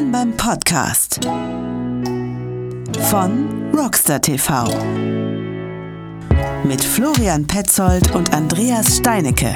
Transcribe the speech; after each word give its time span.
Willkommen 0.00 0.12
beim 0.12 0.36
Podcast 0.38 1.20
von 3.10 3.70
Rockstar 3.74 4.22
TV 4.22 4.64
mit 6.64 6.82
Florian 6.82 7.46
Petzold 7.46 8.14
und 8.14 8.32
Andreas 8.32 8.96
Steinecke. 8.96 9.54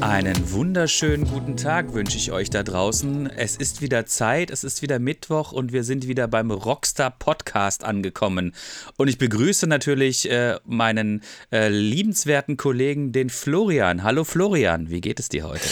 Einen 0.00 0.50
wunderschönen 0.50 1.24
guten 1.24 1.56
Tag 1.56 1.94
wünsche 1.94 2.16
ich 2.16 2.32
euch 2.32 2.50
da 2.50 2.64
draußen. 2.64 3.30
Es 3.30 3.54
ist 3.54 3.80
wieder 3.80 4.04
Zeit, 4.04 4.50
es 4.50 4.64
ist 4.64 4.82
wieder 4.82 4.98
Mittwoch 4.98 5.52
und 5.52 5.72
wir 5.72 5.84
sind 5.84 6.08
wieder 6.08 6.26
beim 6.26 6.50
Rockstar 6.50 7.10
Podcast 7.10 7.84
angekommen. 7.84 8.54
Und 8.96 9.06
ich 9.06 9.18
begrüße 9.18 9.68
natürlich 9.68 10.28
äh, 10.28 10.56
meinen 10.64 11.22
äh, 11.52 11.68
liebenswerten 11.68 12.56
Kollegen, 12.56 13.12
den 13.12 13.30
Florian. 13.30 14.02
Hallo 14.02 14.24
Florian, 14.24 14.90
wie 14.90 15.00
geht 15.00 15.20
es 15.20 15.28
dir 15.28 15.44
heute? 15.44 15.68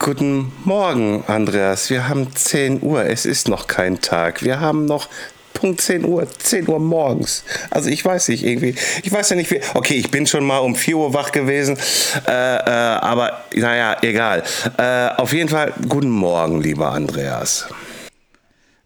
Guten 0.00 0.52
Morgen, 0.64 1.24
Andreas. 1.26 1.90
Wir 1.90 2.08
haben 2.08 2.32
10 2.32 2.82
Uhr. 2.82 3.04
Es 3.04 3.26
ist 3.26 3.48
noch 3.48 3.66
kein 3.66 4.00
Tag. 4.00 4.44
Wir 4.44 4.60
haben 4.60 4.84
noch 4.84 5.08
Punkt 5.54 5.80
10 5.80 6.04
Uhr, 6.04 6.24
10 6.38 6.68
Uhr 6.68 6.78
morgens. 6.78 7.42
Also 7.70 7.90
ich 7.90 8.04
weiß 8.04 8.28
nicht, 8.28 8.44
irgendwie, 8.44 8.76
ich 9.02 9.10
weiß 9.10 9.30
ja 9.30 9.36
nicht, 9.36 9.50
wie, 9.50 9.60
okay, 9.74 9.94
ich 9.94 10.12
bin 10.12 10.28
schon 10.28 10.46
mal 10.46 10.58
um 10.58 10.76
4 10.76 10.96
Uhr 10.96 11.14
wach 11.14 11.32
gewesen, 11.32 11.76
äh, 12.28 12.30
äh, 12.30 12.70
aber 12.70 13.44
naja, 13.54 13.96
egal. 14.02 14.44
Äh, 14.76 15.08
auf 15.16 15.32
jeden 15.32 15.48
Fall, 15.48 15.72
guten 15.88 16.10
Morgen, 16.10 16.62
lieber 16.62 16.92
Andreas. 16.92 17.66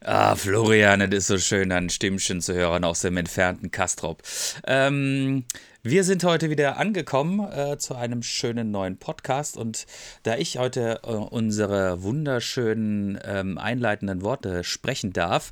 Ah, 0.05 0.34
Florian, 0.34 1.03
es 1.03 1.11
ist 1.12 1.27
so 1.27 1.39
schön, 1.39 1.70
ein 1.73 1.91
Stimmchen 1.91 2.41
zu 2.41 2.55
hören 2.55 2.84
aus 2.84 3.01
dem 3.01 3.19
entfernten 3.19 3.70
Kastrop. 3.70 4.23
Ähm, 4.67 5.45
wir 5.84 6.04
sind 6.04 6.22
heute 6.22 6.48
wieder 6.48 6.77
angekommen 6.77 7.41
äh, 7.41 7.77
zu 7.77 7.96
einem 7.96 8.22
schönen 8.22 8.70
neuen 8.70 8.98
Podcast 8.98 9.56
und 9.56 9.86
da 10.22 10.36
ich 10.36 10.58
heute 10.58 11.00
äh, 11.02 11.08
unsere 11.08 12.05
wunderschönen 12.05 13.18
ähm, 13.24 13.58
einleitenden 13.58 14.22
Worte 14.22 14.62
sprechen 14.62 15.12
darf, 15.12 15.50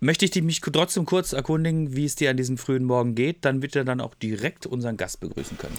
möchte 0.00 0.24
ich 0.24 0.30
dich 0.30 0.42
mich 0.42 0.62
trotzdem 0.62 1.04
kurz 1.04 1.34
erkundigen, 1.34 1.94
wie 1.94 2.06
es 2.06 2.16
dir 2.16 2.30
an 2.30 2.38
diesem 2.38 2.56
frühen 2.56 2.84
Morgen 2.84 3.14
geht. 3.14 3.44
Dann 3.44 3.60
wird 3.60 3.76
er 3.76 3.84
dann 3.84 4.00
auch 4.00 4.14
direkt 4.14 4.64
unseren 4.64 4.96
Gast 4.96 5.20
begrüßen 5.20 5.58
können. 5.58 5.78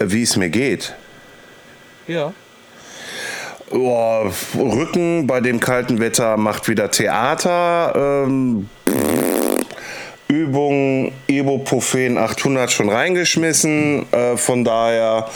Wie 0.00 0.22
es 0.22 0.36
mir 0.36 0.50
geht? 0.50 0.94
Ja. 2.06 2.34
Oh, 3.70 4.30
Rücken 4.54 5.26
bei 5.26 5.40
dem 5.40 5.60
kalten 5.60 5.98
Wetter 5.98 6.36
macht 6.36 6.68
wieder 6.68 6.90
Theater. 6.90 8.24
Ähm, 8.26 8.68
Übung 10.32 11.12
Ibuprofen 11.26 12.16
800 12.16 12.72
schon 12.72 12.88
reingeschmissen. 12.88 14.10
Äh, 14.12 14.38
von 14.38 14.64
daher 14.64 15.28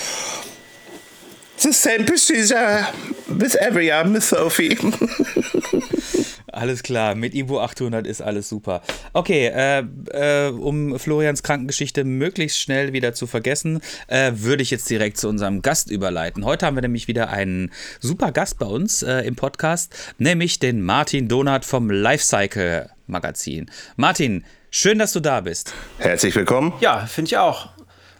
the 1.59 1.73
same 1.73 2.05
procedure 2.05 2.87
with 3.29 3.55
every 3.57 3.87
year, 3.87 4.05
Miss 4.05 4.31
Sophie. 4.31 4.77
Alles 6.53 6.83
klar, 6.83 7.15
mit 7.15 7.35
Ibu 7.35 7.61
800 7.61 8.07
ist 8.07 8.23
alles 8.23 8.49
super. 8.49 8.81
Okay, 9.13 9.49
äh, 9.49 9.85
äh, 10.13 10.49
um 10.49 10.99
Florians 10.99 11.43
Krankengeschichte 11.43 12.05
möglichst 12.05 12.59
schnell 12.59 12.95
wieder 12.95 13.13
zu 13.13 13.27
vergessen, 13.27 13.83
äh, 14.07 14.33
würde 14.37 14.63
ich 14.63 14.71
jetzt 14.71 14.89
direkt 14.89 15.19
zu 15.19 15.29
unserem 15.29 15.61
Gast 15.61 15.91
überleiten. 15.91 16.47
Heute 16.47 16.65
haben 16.65 16.77
wir 16.77 16.81
nämlich 16.81 17.09
wieder 17.09 17.29
einen 17.29 17.73
super 18.01 18.33
Gast 18.33 18.59
bei 18.59 18.65
uns 18.65 19.03
äh, 19.03 19.21
im 19.27 19.37
Podcast, 19.37 19.95
nämlich 20.17 20.59
den 20.59 20.81
Martin 20.81 21.29
Donat 21.29 21.67
vom 21.67 21.91
Lifecycle 21.91 22.89
Magazin. 23.07 23.71
Martin, 23.97 24.43
schön, 24.77 24.99
dass 24.99 25.13
du 25.13 25.21
da 25.21 25.41
bist. 25.41 25.73
Herzlich 25.99 26.35
willkommen. 26.35 26.75
Ja, 26.81 27.07
finde 27.07 27.29
ich 27.31 27.37
auch. 27.39 27.71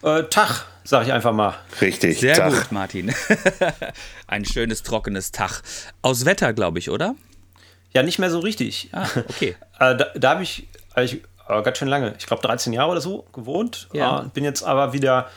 Äh, 0.01 0.23
Tag, 0.23 0.65
sag 0.83 1.05
ich 1.05 1.13
einfach 1.13 1.31
mal. 1.31 1.53
Richtig, 1.81 2.19
Sehr 2.19 2.35
Tag. 2.35 2.51
gut, 2.51 2.71
Martin. 2.71 3.13
Ein 4.27 4.43
schönes, 4.43 4.81
trockenes 4.81 5.31
Tag. 5.31 5.61
Aus 6.01 6.25
Wetter, 6.25 6.53
glaube 6.53 6.79
ich, 6.79 6.89
oder? 6.89 7.15
Ja, 7.93 8.01
nicht 8.01 8.17
mehr 8.17 8.31
so 8.31 8.39
richtig. 8.39 8.89
Ah, 8.91 9.07
okay. 9.29 9.55
äh, 9.79 9.95
da 9.95 10.07
da 10.15 10.29
habe 10.31 10.43
ich, 10.43 10.67
also 10.95 11.15
ich 11.15 11.23
äh, 11.47 11.61
ganz 11.61 11.77
schön 11.77 11.87
lange, 11.87 12.15
ich 12.17 12.25
glaube 12.25 12.41
13 12.41 12.73
Jahre 12.73 12.91
oder 12.91 13.01
so 13.01 13.27
gewohnt. 13.33 13.87
Ja. 13.93 14.23
Äh, 14.23 14.29
bin 14.33 14.43
jetzt 14.43 14.63
aber 14.63 14.93
wieder 14.93 15.29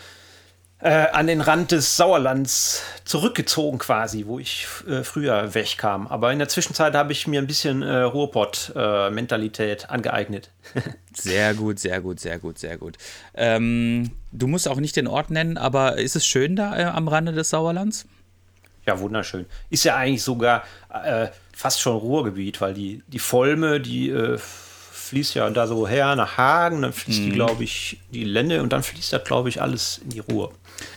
an 0.88 1.26
den 1.26 1.40
Rand 1.40 1.72
des 1.72 1.96
Sauerlands 1.96 2.82
zurückgezogen 3.04 3.78
quasi, 3.78 4.26
wo 4.26 4.38
ich 4.38 4.66
äh, 4.88 5.02
früher 5.02 5.54
wegkam. 5.54 6.06
Aber 6.06 6.32
in 6.32 6.38
der 6.38 6.48
Zwischenzeit 6.48 6.94
habe 6.94 7.12
ich 7.12 7.26
mir 7.26 7.40
ein 7.40 7.46
bisschen 7.46 7.82
äh, 7.82 8.00
Ruhrpott-Mentalität 8.02 9.90
angeeignet. 9.90 10.50
Sehr 11.12 11.54
gut, 11.54 11.80
sehr 11.80 12.00
gut, 12.00 12.20
sehr 12.20 12.38
gut, 12.38 12.58
sehr 12.58 12.78
gut. 12.78 12.96
Ähm, 13.34 14.12
du 14.30 14.46
musst 14.46 14.68
auch 14.68 14.78
nicht 14.78 14.94
den 14.94 15.08
Ort 15.08 15.30
nennen, 15.30 15.58
aber 15.58 15.98
ist 15.98 16.14
es 16.14 16.24
schön 16.24 16.54
da 16.54 16.78
äh, 16.78 16.84
am 16.84 17.08
Rande 17.08 17.32
des 17.32 17.50
Sauerlands? 17.50 18.06
Ja, 18.86 19.00
wunderschön. 19.00 19.46
Ist 19.70 19.84
ja 19.84 19.96
eigentlich 19.96 20.22
sogar 20.22 20.62
äh, 20.88 21.26
fast 21.52 21.80
schon 21.80 21.96
Ruhrgebiet, 21.96 22.60
weil 22.60 22.74
die, 22.74 23.02
die 23.08 23.18
Volme, 23.18 23.80
die 23.80 24.10
äh, 24.10 24.38
fließt 25.10 25.34
ja 25.34 25.50
da 25.50 25.66
so 25.66 25.88
her 25.88 26.14
nach 26.14 26.36
Hagen, 26.38 26.82
dann 26.82 26.92
fließt 26.92 27.18
die, 27.18 27.30
glaube 27.30 27.64
ich, 27.64 27.98
die 28.12 28.22
Lenne 28.22 28.62
und 28.62 28.72
dann 28.72 28.84
fließt 28.84 29.12
das, 29.12 29.24
glaube 29.24 29.48
ich, 29.48 29.60
alles 29.60 30.00
in 30.04 30.10
die 30.10 30.20
Ruhr. 30.20 30.52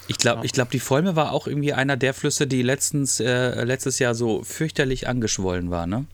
Ich 0.08 0.18
glaube, 0.18 0.46
ich 0.46 0.52
glaub, 0.52 0.70
die 0.70 0.80
Volme 0.80 1.16
war 1.16 1.32
auch 1.32 1.48
irgendwie 1.48 1.74
einer 1.74 1.98
der 1.98 2.14
Flüsse, 2.14 2.46
die 2.46 2.62
letztens, 2.62 3.20
äh, 3.20 3.64
letztes 3.64 3.98
Jahr 3.98 4.14
so 4.14 4.44
fürchterlich 4.44 5.08
angeschwollen 5.08 5.72
war, 5.72 5.88
ne? 5.88 6.06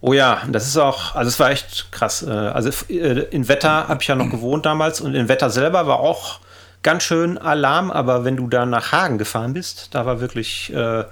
Oh 0.00 0.12
ja, 0.12 0.42
das 0.48 0.68
ist 0.68 0.76
auch, 0.76 1.16
also 1.16 1.28
es 1.28 1.40
war 1.40 1.50
echt 1.50 1.90
krass. 1.90 2.22
Äh, 2.22 2.30
Also 2.30 2.70
äh, 2.88 3.24
in 3.30 3.48
Wetter 3.48 3.88
habe 3.88 4.00
ich 4.00 4.06
ja 4.06 4.14
noch 4.14 4.30
gewohnt 4.30 4.64
damals 4.64 5.00
und 5.00 5.16
in 5.16 5.28
Wetter 5.28 5.50
selber 5.50 5.88
war 5.88 5.98
auch 5.98 6.38
ganz 6.84 7.02
schön 7.02 7.36
Alarm, 7.36 7.90
aber 7.90 8.24
wenn 8.24 8.36
du 8.36 8.46
da 8.46 8.64
nach 8.64 8.92
Hagen 8.92 9.18
gefahren 9.18 9.54
bist, 9.54 9.88
da 9.90 10.06
war 10.06 10.20
wirklich 10.20 10.72
äh, 10.72 11.04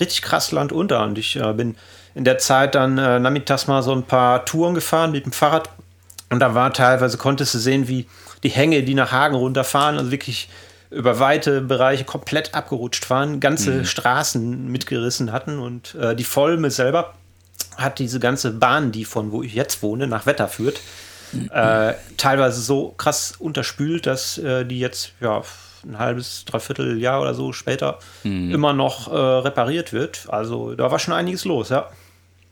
richtig 0.00 0.22
krass 0.22 0.52
Land 0.52 0.72
unter 0.72 1.04
und 1.04 1.18
ich 1.18 1.36
äh, 1.36 1.52
bin 1.52 1.76
in 2.14 2.24
der 2.24 2.38
Zeit 2.38 2.74
dann 2.74 2.98
äh, 2.98 3.18
nachmittags 3.18 3.66
mal 3.66 3.82
so 3.82 3.92
ein 3.92 4.02
paar 4.02 4.44
Touren 4.44 4.74
gefahren 4.74 5.12
mit 5.12 5.24
dem 5.24 5.32
Fahrrad. 5.32 5.68
Und 6.30 6.40
da 6.40 6.54
war 6.54 6.72
teilweise, 6.72 7.16
konntest 7.16 7.54
du 7.54 7.58
sehen, 7.58 7.88
wie 7.88 8.06
die 8.42 8.50
Hänge, 8.50 8.82
die 8.82 8.94
nach 8.94 9.12
Hagen 9.12 9.34
runterfahren, 9.34 9.98
also 9.98 10.10
wirklich 10.10 10.48
über 10.90 11.20
weite 11.20 11.60
Bereiche 11.60 12.04
komplett 12.04 12.54
abgerutscht 12.54 13.08
waren, 13.10 13.38
ganze 13.40 13.84
Straßen 13.84 14.66
mitgerissen 14.68 15.32
hatten. 15.32 15.58
Und 15.58 15.94
äh, 15.94 16.16
die 16.16 16.24
Volme 16.24 16.70
selber 16.70 17.14
hat 17.76 17.98
diese 17.98 18.20
ganze 18.20 18.50
Bahn, 18.50 18.92
die 18.92 19.04
von 19.04 19.32
wo 19.32 19.42
ich 19.42 19.54
jetzt 19.54 19.82
wohne, 19.82 20.06
nach 20.06 20.26
Wetter 20.26 20.48
führt, 20.48 20.80
äh, 21.52 21.94
teilweise 22.16 22.60
so 22.60 22.94
krass 22.96 23.34
unterspült, 23.38 24.06
dass 24.06 24.38
äh, 24.38 24.64
die 24.64 24.80
jetzt 24.80 25.12
ja 25.20 25.42
ein 25.84 25.98
halbes, 25.98 26.44
dreiviertel 26.44 26.98
Jahr 26.98 27.22
oder 27.22 27.34
so 27.34 27.52
später 27.52 27.98
immer 28.52 28.72
noch 28.72 29.10
äh, 29.10 29.16
repariert 29.16 29.92
wird. 29.92 30.26
Also 30.28 30.74
da 30.74 30.90
war 30.90 30.98
schon 30.98 31.14
einiges 31.14 31.44
los, 31.44 31.70
ja. 31.70 31.88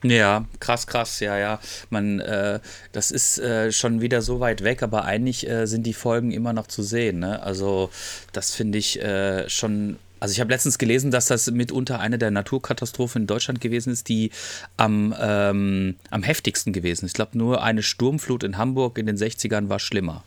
Ja, 0.02 0.44
krass, 0.60 0.86
krass, 0.86 1.18
ja, 1.20 1.36
ja. 1.38 1.60
Man, 1.90 2.20
äh, 2.20 2.60
das 2.92 3.10
ist 3.10 3.38
äh, 3.38 3.72
schon 3.72 4.00
wieder 4.00 4.22
so 4.22 4.38
weit 4.38 4.62
weg, 4.62 4.82
aber 4.82 5.04
eigentlich 5.04 5.48
äh, 5.48 5.66
sind 5.66 5.84
die 5.84 5.92
Folgen 5.92 6.30
immer 6.30 6.52
noch 6.52 6.68
zu 6.68 6.82
sehen. 6.82 7.18
Ne? 7.18 7.42
Also 7.42 7.90
das 8.32 8.54
finde 8.54 8.78
ich 8.78 9.02
äh, 9.02 9.48
schon. 9.48 9.98
Also 10.20 10.32
ich 10.32 10.40
habe 10.40 10.50
letztens 10.50 10.78
gelesen, 10.78 11.12
dass 11.12 11.26
das 11.26 11.48
mitunter 11.48 12.00
eine 12.00 12.18
der 12.18 12.32
Naturkatastrophen 12.32 13.22
in 13.22 13.26
Deutschland 13.28 13.60
gewesen 13.60 13.92
ist, 13.92 14.08
die 14.08 14.32
am, 14.76 15.14
ähm, 15.16 15.94
am 16.10 16.24
heftigsten 16.24 16.72
gewesen 16.72 17.04
ist. 17.04 17.12
Ich 17.12 17.14
glaube, 17.14 17.38
nur 17.38 17.62
eine 17.62 17.84
Sturmflut 17.84 18.42
in 18.42 18.58
Hamburg 18.58 18.98
in 18.98 19.06
den 19.06 19.16
60ern 19.16 19.68
war 19.68 19.78
schlimmer. 19.78 20.24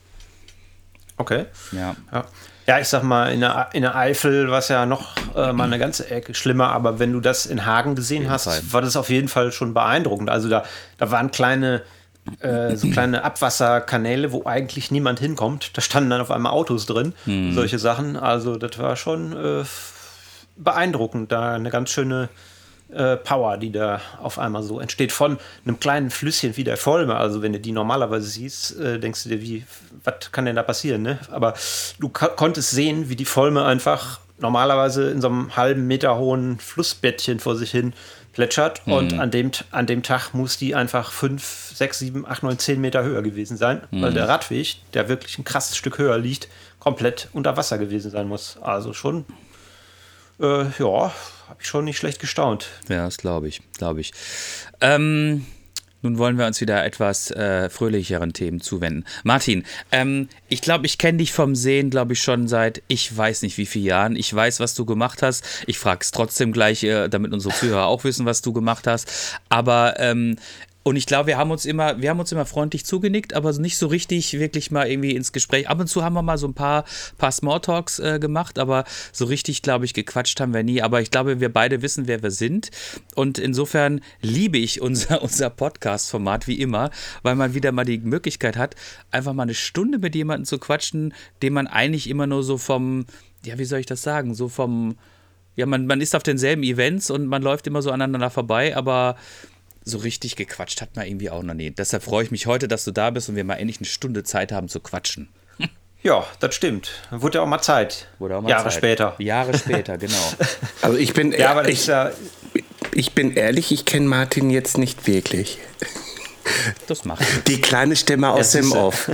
Okay. 1.18 1.46
Ja. 1.74 1.98
Ja. 2.12 2.26
Ja, 2.68 2.80
ich 2.80 2.88
sag 2.88 3.04
mal, 3.04 3.32
in 3.34 3.40
der, 3.40 3.70
in 3.74 3.82
der 3.82 3.96
Eifel 3.96 4.50
war 4.52 4.60
es 4.60 4.68
ja 4.68 4.86
noch 4.86 5.16
äh, 5.36 5.52
mal 5.52 5.66
eine 5.66 5.80
ganze 5.80 6.10
Ecke 6.10 6.34
schlimmer, 6.34 6.70
aber 6.70 7.00
wenn 7.00 7.12
du 7.12 7.20
das 7.20 7.46
in 7.46 7.66
Hagen 7.66 7.96
gesehen 7.96 8.30
hast, 8.30 8.46
Fall. 8.46 8.62
war 8.70 8.82
das 8.82 8.96
auf 8.96 9.10
jeden 9.10 9.28
Fall 9.28 9.52
schon 9.52 9.74
beeindruckend. 9.74 10.30
Also 10.30 10.48
da, 10.48 10.64
da 10.98 11.10
waren 11.12 11.32
kleine, 11.32 11.82
äh, 12.40 12.76
so 12.76 12.90
kleine 12.90 13.24
Abwasserkanäle, 13.24 14.32
wo 14.32 14.46
eigentlich 14.46 14.92
niemand 14.92 15.20
hinkommt. 15.20 15.76
Da 15.76 15.82
standen 15.82 16.12
dann 16.12 16.22
auf 16.22 16.32
einmal 16.32 16.52
Autos 16.52 16.86
drin, 16.86 17.14
solche 17.52 17.80
Sachen. 17.80 18.16
Also 18.16 18.58
das 18.58 18.78
war 18.78 18.96
schon 18.96 19.34
äh, 19.34 19.64
beeindruckend, 20.56 21.32
da 21.32 21.54
eine 21.54 21.72
ganz 21.72 21.90
schöne 21.90 22.30
äh, 22.94 23.18
Power, 23.18 23.58
die 23.58 23.72
da 23.72 24.02
auf 24.22 24.38
einmal 24.40 24.64
so 24.64 24.80
entsteht 24.80 25.12
von 25.12 25.38
einem 25.66 25.80
kleinen 25.80 26.10
Flüsschen 26.10 26.58
wie 26.58 26.64
der 26.64 26.78
Volme. 26.78 27.16
Also 27.16 27.42
wenn 27.42 27.54
du 27.54 27.60
die 27.60 27.72
normalerweise 27.72 28.28
siehst, 28.28 28.80
äh, 28.80 29.00
denkst 29.00 29.24
du 29.24 29.30
dir, 29.30 29.42
wie, 29.42 29.66
was 30.04 30.32
kann 30.32 30.46
denn 30.46 30.56
da 30.56 30.64
passieren? 30.64 31.02
Ne? 31.02 31.20
Aber 31.32 31.54
du 32.00 32.10
ko- 32.10 32.30
konntest 32.36 32.72
sehen, 32.72 33.10
wie 33.10 33.16
die 33.16 33.26
Volme 33.26 33.64
einfach 33.66 34.20
normalerweise 34.40 35.10
in 35.12 35.22
so 35.22 35.28
einem 35.28 35.56
halben 35.56 35.86
Meter 35.88 36.18
hohen 36.18 36.60
Flussbettchen 36.60 37.40
vor 37.40 37.56
sich 37.56 37.72
hin 37.72 37.94
plätschert. 38.34 38.82
Und 38.88 39.20
an 39.20 39.30
dem, 39.30 39.52
an 39.72 39.86
dem 39.86 40.04
Tag 40.04 40.34
muss 40.34 40.58
die 40.58 40.74
einfach 40.74 41.12
fünf, 41.12 41.72
sechs, 41.76 42.00
sieben, 42.00 42.26
acht, 42.26 42.42
neun, 42.44 42.58
zehn 42.58 42.80
Meter 42.82 43.04
höher 43.04 43.22
gewesen 43.22 43.58
sein, 43.58 43.82
weil 43.92 44.14
der 44.14 44.28
Radweg, 44.28 44.78
der 44.94 45.10
wirklich 45.10 45.38
ein 45.38 45.44
krasses 45.44 45.76
Stück 45.78 45.98
höher 45.98 46.18
liegt, 46.18 46.48
komplett 46.80 47.28
unter 47.34 47.56
Wasser 47.58 47.78
gewesen 47.78 48.10
sein 48.10 48.28
muss. 48.28 48.58
Also 48.62 48.94
schon, 48.94 49.26
äh, 50.42 50.64
ja, 50.80 51.12
habe 51.52 51.62
ich 51.62 51.68
schon 51.68 51.86
nicht 51.86 51.98
schlecht 51.98 52.20
gestaunt. 52.20 52.68
Ja, 52.88 53.06
das 53.06 53.18
glaube 53.18 53.48
ich, 53.48 53.62
glaube 53.78 54.00
ich. 54.02 54.14
Ähm, 54.80 55.46
Nun 56.02 56.18
wollen 56.18 56.38
wir 56.38 56.48
uns 56.48 56.62
wieder 56.62 56.84
etwas 56.84 57.30
äh, 57.30 57.70
fröhlicheren 57.70 58.34
Themen 58.34 58.62
zuwenden. 58.62 59.06
Martin, 59.24 59.66
ähm, 59.92 60.30
ich 60.48 60.62
glaube, 60.62 60.86
ich 60.86 60.98
kenne 60.98 61.20
dich 61.20 61.34
vom 61.34 61.54
Sehen, 61.54 61.90
glaube 61.90 62.14
ich, 62.14 62.24
schon 62.24 62.48
seit 62.48 62.82
ich 62.88 63.16
weiß 63.16 63.42
nicht 63.44 63.58
wie 63.58 63.66
vielen 63.66 63.86
Jahren. 63.86 64.16
Ich 64.16 64.34
weiß, 64.34 64.60
was 64.62 64.74
du 64.74 64.86
gemacht 64.86 65.22
hast. 65.22 65.44
Ich 65.68 65.78
frage 65.78 66.00
es 66.02 66.12
trotzdem 66.12 66.54
gleich, 66.54 66.84
äh, 66.84 67.10
damit 67.10 67.34
unsere 67.34 67.54
Zuhörer 67.54 67.86
auch 67.86 68.04
wissen, 68.06 68.26
was 68.26 68.42
du 68.42 68.54
gemacht 68.54 68.88
hast. 68.88 69.38
Aber 69.50 70.00
ähm, 70.00 70.38
und 70.84 70.96
ich 70.96 71.06
glaube, 71.06 71.28
wir 71.28 71.38
haben 71.38 71.52
uns 71.52 71.66
immer, 71.66 72.02
wir 72.02 72.10
haben 72.10 72.20
uns 72.20 72.32
immer 72.32 72.46
freundlich 72.46 72.86
zugenickt, 72.86 73.36
aber 73.36 73.54
nicht 73.54 73.78
so 73.78 73.86
richtig 73.88 74.40
wirklich 74.40 74.72
mal 74.72 74.88
irgendwie 74.88 75.16
ins 75.16 75.32
Gespräch. 75.32 75.70
Ab 75.70 75.80
und 75.80 75.88
zu 75.88 76.04
haben 76.04 76.14
wir 76.14 76.24
mal 76.24 76.40
so 76.40 76.48
ein 76.48 76.56
paar, 76.56 76.86
paar 77.20 77.32
Smalltalks 77.32 78.00
äh, 78.00 78.20
gemacht, 78.20 78.58
aber 78.58 78.86
so 79.12 79.26
richtig, 79.26 79.62
glaube 79.62 79.86
ich, 79.86 79.94
gequatscht 79.94 80.40
haben 80.40 80.56
wir 80.56 80.64
nie. 80.64 80.82
Aber 80.82 81.00
ich 81.02 81.12
glaube, 81.12 81.40
wir 81.40 81.54
beide 81.54 81.84
wissen, 81.84 82.08
wer 82.08 82.24
wir 82.24 82.32
sind. 82.32 82.72
Und 83.14 83.38
insofern 83.38 84.02
liebe 84.22 84.58
ich 84.58 84.82
unser, 84.82 85.22
unser 85.24 85.52
Podcast-Format 85.52 86.48
wie 86.48 86.60
immer, 86.60 86.90
weil 87.22 87.36
man 87.36 87.54
wieder 87.54 87.72
mal 87.72 87.86
die 87.86 88.00
Möglichkeit 88.00 88.58
hat, 88.58 88.76
einfach 89.12 89.34
mal 89.34 89.44
eine 89.44 89.54
Stunde 89.54 90.00
mit 90.00 90.16
jemandem 90.16 90.46
zu 90.46 90.58
quatschen, 90.58 91.14
den 91.44 91.54
man 91.54 91.68
eigentlich 91.68 92.10
immer 92.10 92.26
nur 92.26 92.44
so 92.44 92.58
vom, 92.58 93.06
ja, 93.46 93.60
wie 93.60 93.66
soll 93.66 93.80
ich 93.80 93.86
das 93.86 94.02
sagen, 94.02 94.34
so 94.34 94.50
vom, 94.50 94.98
ja, 95.56 95.68
man, 95.68 95.86
man 95.86 96.02
ist 96.02 96.16
auf 96.16 96.24
denselben 96.24 96.64
Events 96.64 97.12
und 97.12 97.28
man 97.28 97.44
läuft 97.44 97.68
immer 97.68 97.84
so 97.84 97.92
aneinander 97.92 98.32
vorbei, 98.32 98.76
aber 98.76 99.16
so 99.84 99.98
richtig 100.00 100.36
gequatscht 100.36 100.82
hat 100.82 100.96
man 100.96 101.08
irgendwie 101.08 101.30
auch 101.30 101.44
noch 101.44 101.54
nie. 101.54 101.72
Deshalb 101.72 102.04
freue 102.04 102.24
ich 102.24 102.32
mich 102.32 102.46
heute, 102.46 102.68
dass 102.68 102.86
du 102.86 102.92
da 102.92 103.10
bist 103.10 103.30
und 103.30 103.36
wir 103.36 103.44
mal 103.44 103.56
endlich 103.56 103.78
eine 103.78 103.86
Stunde 103.88 104.24
Zeit 104.24 104.52
haben 104.52 104.68
zu 104.70 104.80
quatschen. 104.80 105.30
Ja, 106.04 106.26
das 106.40 106.56
stimmt. 106.56 106.90
Wurde 107.12 107.38
ja 107.38 107.44
auch 107.44 107.48
mal 107.48 107.62
Zeit. 107.62 108.08
Wurde 108.18 108.36
auch 108.36 108.42
mal 108.42 108.50
Jahre 108.50 108.70
Zeit. 108.70 108.74
später. 108.74 109.16
Jahre 109.20 109.56
später, 109.56 109.98
genau. 110.00 110.34
Also 110.82 110.98
ich 110.98 111.14
bin, 111.14 111.32
Ja, 111.32 111.52
aber 111.52 111.70
ich, 111.70 111.82
ist 111.82 111.88
ja, 111.90 112.10
ich 112.92 113.12
bin 113.14 113.36
ehrlich, 113.36 113.72
ich 113.72 113.86
kenne 113.86 114.08
Martin 114.08 114.50
jetzt 114.50 114.80
nicht 114.80 115.06
wirklich. 115.06 115.60
Das 116.88 117.06
macht 117.06 117.20
nichts. 117.22 117.44
Die 117.44 117.62
kleine 117.62 117.96
Stimme 117.96 118.32
aus 118.32 118.54
Ja, 118.54 118.62
dem. 118.62 118.72
Off. 118.72 119.10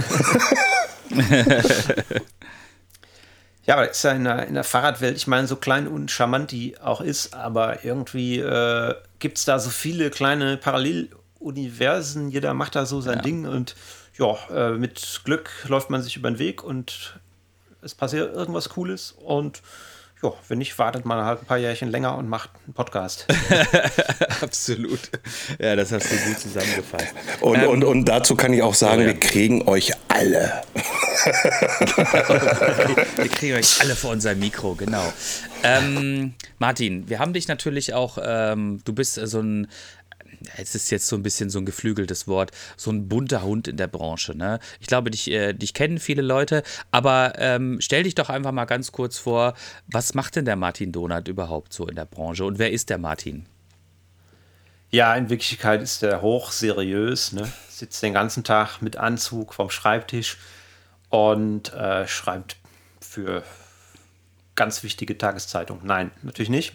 ja, 3.66 3.74
aber 3.76 3.88
das 3.88 3.98
ist 3.98 4.04
ja 4.04 4.12
in 4.12 4.24
der, 4.24 4.48
in 4.48 4.54
der 4.54 4.64
Fahrradwelt, 4.64 5.18
ich 5.18 5.28
meine, 5.28 5.48
so 5.48 5.58
klein 5.58 5.88
und 5.88 6.10
charmant 6.10 6.52
die 6.52 6.80
auch 6.80 7.02
ist, 7.02 7.34
aber 7.34 7.84
irgendwie 7.84 8.40
äh, 8.40 8.96
gibt 9.20 9.38
es 9.38 9.46
da 9.46 9.60
so 9.60 9.70
viele 9.70 10.10
kleine 10.10 10.58
Paralleluniversen. 10.58 12.30
Jeder 12.30 12.54
macht 12.54 12.76
da 12.76 12.86
so 12.86 13.02
sein 13.02 13.22
Ding 13.22 13.46
und 13.46 13.76
ja, 14.18 14.36
äh, 14.50 14.72
mit 14.72 15.22
Glück 15.24 15.50
läuft 15.68 15.90
man 15.90 16.02
sich 16.02 16.16
über 16.18 16.30
den 16.32 16.40
Weg 16.40 16.64
und 16.64 17.20
es 17.82 17.94
passiert 17.94 18.36
irgendwas 18.36 18.70
Cooles 18.70 19.12
und 19.12 19.62
ja, 20.24 20.34
wenn 20.48 20.58
nicht, 20.58 20.80
wartet 20.80 21.06
man 21.06 21.24
halt 21.24 21.42
ein 21.42 21.46
paar 21.46 21.60
Jährchen 21.60 21.90
länger 21.90 22.18
und 22.18 22.28
macht 22.28 22.50
einen 22.66 22.74
Podcast. 22.74 23.28
Absolut. 24.42 25.12
Ja, 25.60 25.76
das 25.76 25.92
hast 25.92 26.12
du 26.12 26.16
gut 26.16 26.40
zusammengefasst. 26.40 27.14
Und, 27.42 27.58
Ähm, 27.58 27.70
und, 27.70 27.84
und 27.84 28.06
dazu 28.06 28.36
kann 28.36 28.52
ich 28.52 28.64
auch 28.64 28.74
sagen, 28.74 29.02
oh 29.02 29.02
ja. 29.02 29.08
wir 29.08 29.20
kriegen 29.20 29.68
euch 29.68 29.92
alle. 30.08 30.64
Wir 33.18 33.30
kriegen 33.30 33.56
euch 33.56 33.82
alle 33.82 33.96
vor 33.96 34.12
unser 34.12 34.36
Mikro, 34.36 34.76
genau. 34.76 35.12
Ähm, 35.64 36.34
Martin, 36.60 37.10
wir 37.10 37.20
haben 37.20 37.34
dich 37.34 37.48
natürlich 37.48 37.94
auch, 37.94 38.18
ähm, 38.22 38.80
du 38.86 38.94
bist 38.94 39.18
äh, 39.18 39.26
so 39.26 39.40
ein, 39.40 39.68
es 40.58 40.76
ist 40.76 40.92
jetzt 40.92 41.08
so 41.08 41.16
ein 41.16 41.24
bisschen 41.24 41.50
so 41.50 41.60
ein 41.60 41.66
geflügeltes 41.66 42.28
Wort, 42.28 42.52
so 42.76 42.92
ein 42.92 43.08
bunter 43.08 43.42
Hund 43.42 43.68
in 43.68 43.78
der 43.78 43.88
Branche. 43.88 44.38
Ne? 44.38 44.60
Ich 44.80 44.88
glaube, 44.88 45.10
dich, 45.10 45.32
äh, 45.32 45.54
dich 45.54 45.74
kennen 45.74 45.98
viele 46.00 46.22
Leute, 46.22 46.62
aber 46.92 47.34
ähm, 47.38 47.78
stell 47.82 48.04
dich 48.04 48.16
doch 48.16 48.30
einfach 48.30 48.52
mal 48.52 48.66
ganz 48.66 48.92
kurz 48.92 49.18
vor, 49.18 49.56
was 49.88 50.14
macht 50.14 50.36
denn 50.36 50.46
der 50.46 50.56
Martin 50.56 50.92
Donat 50.92 51.28
überhaupt 51.28 51.74
so 51.74 51.88
in 51.88 51.96
der 51.96 52.06
Branche 52.06 52.46
und 52.46 52.60
wer 52.60 52.72
ist 52.72 52.90
der 52.90 53.00
Martin? 53.00 53.48
Ja, 54.90 55.16
in 55.16 55.30
Wirklichkeit 55.30 55.82
ist 55.82 56.02
er 56.04 56.22
hochseriös, 56.22 57.34
ne? 57.34 57.52
Sitzt 57.70 58.02
den 58.04 58.14
ganzen 58.14 58.46
Tag 58.46 58.82
mit 58.82 58.96
Anzug 58.96 59.54
vom 59.54 59.70
Schreibtisch 59.70 60.38
und 61.10 61.74
äh, 61.74 62.08
schreibt 62.08 62.58
für 63.00 63.44
ganz 64.56 64.84
wichtige 64.84 65.18
Tageszeitungen. 65.18 65.86
Nein, 65.86 66.12
natürlich 66.24 66.50
nicht. 66.50 66.74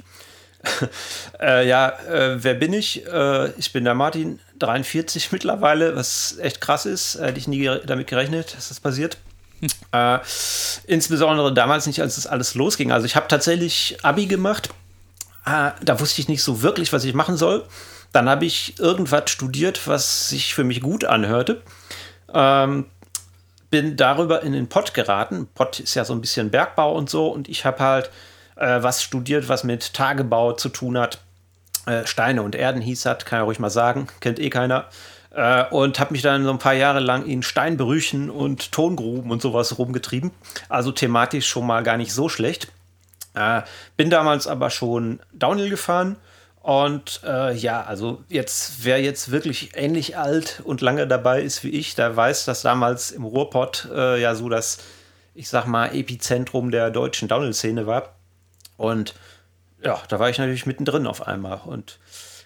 äh, 1.41 1.67
ja, 1.67 1.89
äh, 2.09 2.43
wer 2.43 2.55
bin 2.55 2.73
ich? 2.73 3.05
Äh, 3.07 3.51
ich 3.59 3.73
bin 3.73 3.85
der 3.85 3.95
Martin, 3.95 4.39
43 4.59 5.33
mittlerweile, 5.33 5.97
was 5.97 6.39
echt 6.39 6.61
krass 6.61 6.87
ist. 6.87 7.19
Hätte 7.21 7.39
ich 7.39 7.49
nie 7.49 7.69
damit 7.85 8.07
gerechnet, 8.07 8.55
dass 8.57 8.69
das 8.69 8.81
passiert. 8.81 9.19
Äh, 9.93 10.19
insbesondere 10.87 11.53
damals 11.53 11.87
nicht, 11.87 12.01
als 12.01 12.17
es 12.17 12.27
alles 12.27 12.55
losging. 12.55 12.91
Also 12.93 13.07
ich 13.07 13.17
habe 13.17 13.29
tatsächlich 13.29 13.99
Abi 14.03 14.27
gemacht. 14.27 14.71
Ah, 15.45 15.73
da 15.83 15.99
wusste 16.01 16.21
ich 16.21 16.29
nicht 16.29 16.43
so 16.43 16.63
wirklich, 16.63 16.93
was 16.93 17.05
ich 17.05 17.15
machen 17.15 17.37
soll. 17.37 17.65
Dann 18.13 18.29
habe 18.29 18.45
ich 18.45 18.79
irgendwas 18.79 19.31
studiert, 19.31 19.87
was 19.87 20.29
sich 20.29 20.55
für 20.55 20.65
mich 20.65 20.81
gut 20.81 21.05
anhörte. 21.05 21.63
Ähm, 22.33 22.87
bin 23.73 23.97
darüber 23.97 24.43
in 24.43 24.53
den 24.53 24.69
Pott 24.69 24.93
geraten. 24.93 25.49
Pott 25.55 25.81
ist 25.81 25.95
ja 25.95 26.05
so 26.05 26.13
ein 26.13 26.21
bisschen 26.21 26.51
Bergbau 26.51 26.95
und 26.95 27.09
so. 27.09 27.29
Und 27.29 27.49
ich 27.49 27.65
habe 27.65 27.79
halt 27.79 28.11
äh, 28.57 28.83
was 28.83 29.03
studiert, 29.03 29.49
was 29.49 29.65
mit 29.65 29.95
Tagebau 29.95 30.53
zu 30.53 30.69
tun 30.69 30.99
hat. 30.99 31.21
Äh, 31.87 32.07
Steine 32.07 32.43
und 32.43 32.55
Erden 32.55 32.83
hieß 32.83 33.03
das, 33.03 33.25
kann 33.25 33.39
ja 33.39 33.45
ruhig 33.45 33.59
mal 33.59 33.71
sagen. 33.71 34.09
Kennt 34.21 34.39
eh 34.39 34.51
keiner. 34.51 34.89
Äh, 35.31 35.65
und 35.71 35.99
habe 35.99 36.13
mich 36.13 36.21
dann 36.21 36.45
so 36.45 36.51
ein 36.51 36.59
paar 36.59 36.75
Jahre 36.75 37.01
lang 37.01 37.25
in 37.25 37.43
Steinbrüchen 37.43 38.29
und 38.29 38.73
Tongruben 38.73 39.31
und 39.31 39.41
sowas 39.41 39.79
rumgetrieben. 39.79 40.33
Also 40.69 40.93
thematisch 40.93 41.49
schon 41.49 41.67
mal 41.67 41.83
gar 41.83 41.97
nicht 41.97 42.13
so 42.13 42.29
schlecht. 42.29 42.71
Äh, 43.33 43.63
bin 43.97 44.11
damals 44.11 44.47
aber 44.47 44.69
schon 44.69 45.21
Downhill 45.33 45.71
gefahren 45.71 46.17
und 46.63 47.23
äh, 47.25 47.55
ja, 47.55 47.83
also 47.83 48.23
jetzt, 48.29 48.85
wer 48.85 49.01
jetzt 49.01 49.33
wirklich 49.33 49.73
ähnlich 49.75 50.17
alt 50.17 50.63
und 50.65 50.81
lange 50.81 51.09
dabei 51.09 51.43
ist 51.43 51.65
wie 51.65 51.71
ich, 51.71 51.97
der 51.97 52.17
weiß, 52.17 52.45
dass 52.45 52.63
damals 52.63 53.11
im 53.11 53.25
Ruhrpott 53.25 53.89
äh, 53.93 54.21
ja 54.21 54.37
so 54.37 54.49
das, 54.49 54.79
ich 55.35 55.49
sag 55.49 55.67
mal, 55.67 55.93
Epizentrum 55.93 56.71
der 56.71 56.91
deutschen 56.91 57.27
Downhill-Szene 57.27 57.87
war. 57.89 58.15
Und 58.77 59.15
ja, 59.85 60.01
da 60.09 60.21
war 60.21 60.31
ich 60.31 60.39
natürlich 60.39 60.67
mittendrin 60.67 61.09
auf 61.09 61.27
einmal. 61.27 61.61
Und 61.65 61.99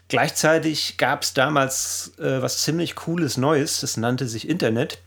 gleichzeitig 0.08 0.96
gab 0.96 1.22
es 1.22 1.34
damals 1.34 2.14
äh, 2.18 2.40
was 2.40 2.62
ziemlich 2.62 2.94
Cooles 2.94 3.36
Neues, 3.36 3.80
das 3.80 3.98
nannte 3.98 4.26
sich 4.26 4.48
Internet. 4.48 4.98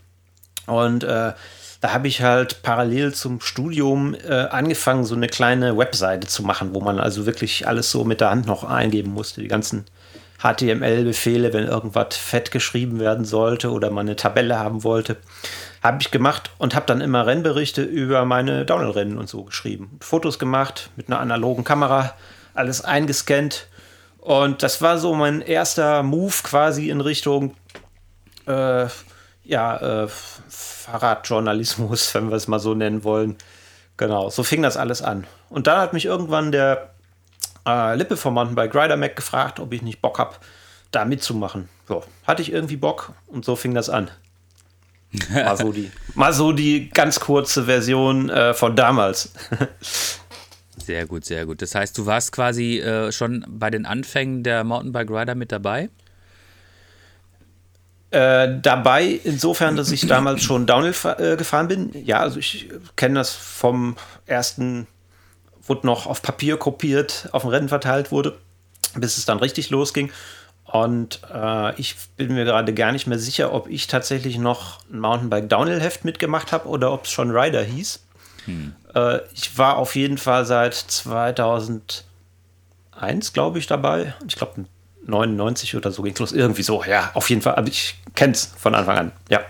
Und 0.66 1.02
äh, 1.02 1.32
da 1.80 1.92
habe 1.94 2.08
ich 2.08 2.20
halt 2.20 2.62
parallel 2.62 3.14
zum 3.14 3.40
Studium 3.40 4.14
äh, 4.14 4.34
angefangen, 4.34 5.04
so 5.04 5.14
eine 5.14 5.28
kleine 5.28 5.78
Webseite 5.78 6.26
zu 6.26 6.42
machen, 6.42 6.74
wo 6.74 6.80
man 6.80 7.00
also 7.00 7.24
wirklich 7.24 7.66
alles 7.66 7.90
so 7.90 8.04
mit 8.04 8.20
der 8.20 8.30
Hand 8.30 8.46
noch 8.46 8.64
eingeben 8.64 9.12
musste. 9.12 9.40
Die 9.40 9.48
ganzen 9.48 9.86
HTML-Befehle, 10.42 11.52
wenn 11.52 11.66
irgendwas 11.66 12.16
fett 12.16 12.50
geschrieben 12.50 13.00
werden 13.00 13.24
sollte 13.24 13.70
oder 13.70 13.90
man 13.90 14.06
eine 14.06 14.16
Tabelle 14.16 14.58
haben 14.58 14.84
wollte, 14.84 15.16
habe 15.82 15.98
ich 16.00 16.10
gemacht 16.10 16.50
und 16.58 16.74
habe 16.74 16.86
dann 16.86 17.00
immer 17.00 17.26
Rennberichte 17.26 17.82
über 17.82 18.24
meine 18.26 18.66
Downhill-Rennen 18.66 19.16
und 19.16 19.28
so 19.28 19.44
geschrieben. 19.44 19.98
Fotos 20.00 20.38
gemacht 20.38 20.90
mit 20.96 21.08
einer 21.08 21.20
analogen 21.20 21.64
Kamera, 21.64 22.14
alles 22.52 22.84
eingescannt. 22.84 23.68
Und 24.18 24.62
das 24.62 24.82
war 24.82 24.98
so 24.98 25.14
mein 25.14 25.40
erster 25.40 26.02
Move 26.02 26.34
quasi 26.42 26.90
in 26.90 27.00
Richtung 27.00 27.54
äh, 28.46 28.86
ja, 29.44 30.04
äh, 30.04 30.08
Fahrradjournalismus, 30.90 32.14
wenn 32.14 32.30
wir 32.30 32.36
es 32.36 32.48
mal 32.48 32.60
so 32.60 32.74
nennen 32.74 33.04
wollen. 33.04 33.36
Genau, 33.96 34.30
so 34.30 34.42
fing 34.42 34.62
das 34.62 34.76
alles 34.76 35.02
an. 35.02 35.26
Und 35.48 35.66
dann 35.66 35.78
hat 35.78 35.92
mich 35.92 36.06
irgendwann 36.06 36.52
der 36.52 36.94
äh, 37.66 37.96
Lippe 37.96 38.16
vom 38.16 38.34
Mountainbike 38.34 38.74
Rider 38.74 38.96
Mac 38.96 39.14
gefragt, 39.16 39.60
ob 39.60 39.72
ich 39.72 39.82
nicht 39.82 40.00
Bock 40.00 40.18
habe, 40.18 40.36
da 40.90 41.04
mitzumachen. 41.04 41.68
So, 41.86 42.02
hatte 42.26 42.42
ich 42.42 42.52
irgendwie 42.52 42.76
Bock 42.76 43.12
und 43.26 43.44
so 43.44 43.56
fing 43.56 43.74
das 43.74 43.90
an. 43.90 44.10
Mal 45.34 45.56
so 45.56 45.72
die, 45.72 45.90
mal 46.14 46.32
so 46.32 46.52
die 46.52 46.88
ganz 46.88 47.18
kurze 47.18 47.64
Version 47.64 48.30
äh, 48.30 48.54
von 48.54 48.76
damals. 48.76 49.32
Sehr 50.76 51.06
gut, 51.06 51.24
sehr 51.24 51.46
gut. 51.46 51.62
Das 51.62 51.74
heißt, 51.74 51.96
du 51.98 52.06
warst 52.06 52.32
quasi 52.32 52.78
äh, 52.78 53.12
schon 53.12 53.44
bei 53.46 53.70
den 53.70 53.86
Anfängen 53.86 54.42
der 54.42 54.64
Mountainbike 54.64 55.10
Rider 55.10 55.34
mit 55.34 55.52
dabei? 55.52 55.90
Äh, 58.10 58.60
dabei, 58.60 59.20
insofern, 59.22 59.76
dass 59.76 59.92
ich 59.92 60.06
damals 60.06 60.42
schon 60.42 60.66
Downhill 60.66 60.94
äh, 61.18 61.36
gefahren 61.36 61.68
bin. 61.68 61.90
Ja, 62.04 62.20
also 62.20 62.40
ich 62.40 62.68
kenne 62.96 63.14
das 63.14 63.30
vom 63.30 63.96
ersten, 64.26 64.88
wurde 65.66 65.86
noch 65.86 66.06
auf 66.06 66.20
Papier 66.20 66.56
kopiert, 66.56 67.28
auf 67.30 67.42
dem 67.42 67.50
Rennen 67.50 67.68
verteilt 67.68 68.10
wurde, 68.10 68.36
bis 68.96 69.16
es 69.16 69.26
dann 69.26 69.38
richtig 69.38 69.70
losging. 69.70 70.10
Und 70.64 71.20
äh, 71.32 71.74
ich 71.80 71.96
bin 72.16 72.34
mir 72.34 72.44
gerade 72.44 72.74
gar 72.74 72.92
nicht 72.92 73.06
mehr 73.06 73.18
sicher, 73.18 73.52
ob 73.52 73.68
ich 73.68 73.86
tatsächlich 73.86 74.38
noch 74.38 74.78
ein 74.90 75.00
Mountainbike 75.00 75.48
Downhill-Heft 75.48 76.04
mitgemacht 76.04 76.52
habe 76.52 76.68
oder 76.68 76.92
ob 76.92 77.04
es 77.04 77.10
schon 77.10 77.30
Rider 77.30 77.62
hieß. 77.62 78.00
Äh, 78.94 79.20
ich 79.34 79.56
war 79.58 79.76
auf 79.76 79.94
jeden 79.96 80.18
Fall 80.18 80.44
seit 80.46 80.74
2001, 80.74 82.04
glaube 83.32 83.58
ich, 83.58 83.66
dabei. 83.66 84.14
Ich 84.26 84.36
glaube, 84.36 84.64
99 85.06 85.76
oder 85.76 85.90
so 85.90 86.02
ging 86.02 86.12
es 86.12 86.18
los. 86.18 86.32
Irgendwie 86.32 86.62
so, 86.62 86.84
ja, 86.84 87.10
auf 87.14 87.30
jeden 87.30 87.42
Fall. 87.42 87.56
Aber 87.56 87.68
ich 87.68 87.96
kenne 88.14 88.32
es 88.32 88.52
von 88.58 88.74
Anfang 88.74 88.98
an, 88.98 89.12
ja. 89.28 89.40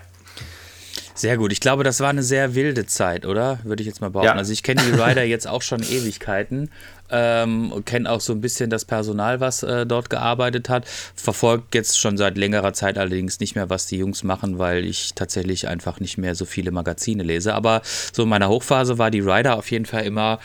Sehr 1.13 1.37
gut. 1.37 1.51
Ich 1.51 1.59
glaube, 1.59 1.83
das 1.83 1.99
war 1.99 2.09
eine 2.09 2.23
sehr 2.23 2.55
wilde 2.55 2.87
Zeit, 2.87 3.27
oder? 3.27 3.59
Würde 3.63 3.83
ich 3.83 3.87
jetzt 3.87 4.01
mal 4.01 4.09
behaupten. 4.09 4.33
Ja. 4.33 4.35
Also 4.35 4.53
ich 4.53 4.63
kenne 4.63 4.81
die 4.81 4.99
Rider 4.99 5.23
jetzt 5.23 5.47
auch 5.47 5.61
schon 5.61 5.83
Ewigkeiten. 5.83 6.71
Ähm, 7.11 7.83
kenne 7.85 8.09
auch 8.09 8.21
so 8.21 8.33
ein 8.33 8.41
bisschen 8.41 8.71
das 8.71 8.85
Personal, 8.85 9.39
was 9.39 9.61
äh, 9.61 9.85
dort 9.85 10.09
gearbeitet 10.09 10.67
hat. 10.67 10.87
Verfolgt 10.87 11.75
jetzt 11.75 11.99
schon 11.99 12.17
seit 12.17 12.37
längerer 12.37 12.73
Zeit 12.73 12.97
allerdings 12.97 13.39
nicht 13.39 13.53
mehr, 13.53 13.69
was 13.69 13.85
die 13.85 13.97
Jungs 13.97 14.23
machen, 14.23 14.57
weil 14.57 14.83
ich 14.83 15.13
tatsächlich 15.13 15.67
einfach 15.67 15.99
nicht 15.99 16.17
mehr 16.17 16.33
so 16.33 16.45
viele 16.45 16.71
Magazine 16.71 17.21
lese. 17.21 17.53
Aber 17.53 17.83
so 17.83 18.23
in 18.23 18.29
meiner 18.29 18.49
Hochphase 18.49 18.97
war 18.97 19.11
die 19.11 19.19
Rider 19.19 19.57
auf 19.57 19.69
jeden 19.69 19.85
Fall 19.85 20.05
immer, 20.05 20.39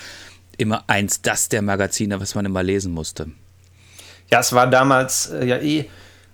immer 0.59 0.85
eins 0.89 1.23
das 1.23 1.49
der 1.49 1.63
Magazine, 1.63 2.21
was 2.21 2.35
man 2.35 2.45
immer 2.45 2.63
lesen 2.63 2.93
musste. 2.93 3.29
Ja, 4.31 4.41
es 4.41 4.53
war 4.53 4.67
damals 4.67 5.31
äh, 5.31 5.45
ja 5.45 5.57
eh 5.57 5.89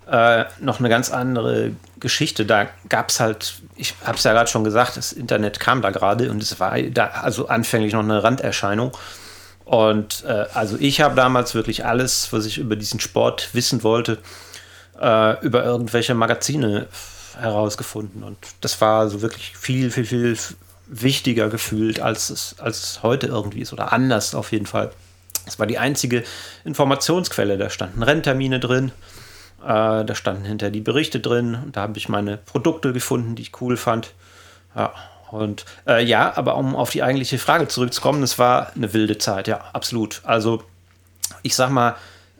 äh, 0.09 0.45
noch 0.59 0.79
eine 0.79 0.89
ganz 0.89 1.11
andere 1.11 1.71
Geschichte. 1.99 2.45
Da 2.45 2.67
gab 2.89 3.09
es 3.09 3.19
halt, 3.19 3.55
ich 3.75 3.95
habe 4.03 4.17
es 4.17 4.23
ja 4.23 4.33
gerade 4.33 4.49
schon 4.49 4.63
gesagt, 4.63 4.97
das 4.97 5.13
Internet 5.13 5.59
kam 5.59 5.81
da 5.81 5.91
gerade 5.91 6.29
und 6.29 6.41
es 6.41 6.59
war 6.59 6.81
da 6.81 7.07
also 7.07 7.47
anfänglich 7.47 7.93
noch 7.93 8.01
eine 8.01 8.23
Randerscheinung. 8.23 8.91
Und 9.65 10.25
äh, 10.27 10.45
also 10.53 10.75
ich 10.79 11.01
habe 11.01 11.15
damals 11.15 11.55
wirklich 11.55 11.85
alles, 11.85 12.33
was 12.33 12.45
ich 12.45 12.57
über 12.57 12.75
diesen 12.75 12.99
Sport 12.99 13.49
wissen 13.53 13.83
wollte, 13.83 14.17
äh, 14.99 15.39
über 15.45 15.63
irgendwelche 15.63 16.13
Magazine 16.13 16.87
herausgefunden. 17.39 18.23
Und 18.23 18.37
das 18.61 18.81
war 18.81 19.09
so 19.09 19.21
wirklich 19.21 19.57
viel, 19.57 19.89
viel, 19.89 20.05
viel 20.05 20.37
wichtiger 20.87 21.49
gefühlt, 21.49 21.99
als 21.99 22.29
es, 22.29 22.55
als 22.59 22.83
es 22.83 23.03
heute 23.03 23.27
irgendwie 23.27 23.61
ist 23.61 23.73
oder 23.73 23.93
anders 23.93 24.35
auf 24.35 24.51
jeden 24.51 24.65
Fall. 24.65 24.91
Das 25.45 25.59
war 25.59 25.67
die 25.67 25.77
einzige 25.77 26.23
Informationsquelle. 26.63 27.57
Da 27.57 27.69
standen 27.69 28.03
Renntermine 28.03 28.59
drin, 28.59 28.91
äh, 29.61 30.05
da 30.05 30.15
standen 30.15 30.45
hinter 30.45 30.69
die 30.69 30.81
Berichte 30.81 31.19
drin 31.19 31.55
und 31.55 31.75
da 31.75 31.81
habe 31.81 31.97
ich 31.97 32.09
meine 32.09 32.37
Produkte 32.37 32.93
gefunden, 32.93 33.35
die 33.35 33.43
ich 33.43 33.61
cool 33.61 33.77
fand. 33.77 34.13
Ja, 34.75 34.93
und 35.31 35.65
äh, 35.87 36.03
ja, 36.03 36.35
aber 36.35 36.55
um 36.57 36.75
auf 36.75 36.91
die 36.91 37.03
eigentliche 37.03 37.39
Frage 37.39 37.67
zurückzukommen, 37.67 38.23
es 38.23 38.37
war 38.37 38.71
eine 38.75 38.93
wilde 38.93 39.17
Zeit, 39.17 39.47
ja, 39.47 39.61
absolut. 39.73 40.21
Also 40.23 40.63
ich 41.41 41.55
sag 41.55 41.69
mal, 41.69 41.95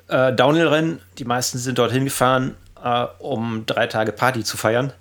äh, 0.08 0.34
Downhill-Rennen, 0.34 1.00
die 1.18 1.26
meisten 1.26 1.58
sind 1.58 1.78
dorthin 1.78 2.06
gefahren, 2.06 2.56
äh, 2.84 3.06
um 3.20 3.66
drei 3.66 3.88
Tage 3.88 4.12
Party 4.12 4.44
zu 4.44 4.58
feiern. 4.58 4.94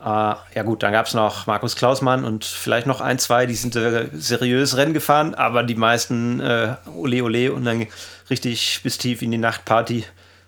Äh, 0.00 0.04
ja 0.04 0.62
gut, 0.64 0.82
dann 0.82 0.92
gab 0.92 1.06
es 1.06 1.14
noch 1.14 1.46
Markus 1.46 1.76
Klausmann 1.76 2.24
und 2.24 2.44
vielleicht 2.44 2.86
noch 2.86 3.02
ein, 3.02 3.18
zwei, 3.18 3.44
die 3.44 3.54
sind 3.54 3.76
äh, 3.76 4.08
seriös 4.14 4.76
Rennen 4.76 4.94
gefahren, 4.94 5.34
aber 5.34 5.62
die 5.62 5.74
meisten 5.74 6.40
äh, 6.40 6.76
ole 6.94 7.22
ole 7.22 7.52
und 7.52 7.64
dann 7.64 7.86
richtig 8.30 8.80
bis 8.82 8.96
tief 8.96 9.20
in 9.20 9.30
die 9.30 9.38
Nacht 9.38 9.66
Party 9.66 10.04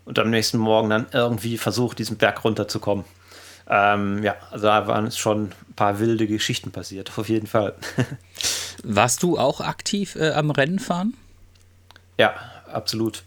und 0.07 0.19
am 0.19 0.31
nächsten 0.31 0.57
Morgen 0.57 0.89
dann 0.89 1.07
irgendwie 1.13 1.59
versucht, 1.59 1.99
diesen 1.99 2.17
Berg 2.17 2.45
runterzukommen. 2.45 3.05
Ähm, 3.69 4.23
ja, 4.23 4.37
also 4.51 4.67
da 4.67 4.87
waren 4.87 5.07
es 5.07 5.19
schon 5.19 5.45
ein 5.45 5.75
paar 5.77 5.99
wilde 5.99 6.27
Geschichten 6.27 6.73
passiert, 6.73 7.13
auf 7.17 7.29
jeden 7.29 7.47
Fall. 7.47 7.75
Warst 8.83 9.23
du 9.23 9.39
auch 9.39 9.61
aktiv 9.61 10.17
äh, 10.17 10.31
am 10.31 10.51
Rennen 10.51 10.79
fahren? 10.79 11.15
Ja, 12.19 12.35
absolut. 12.73 13.23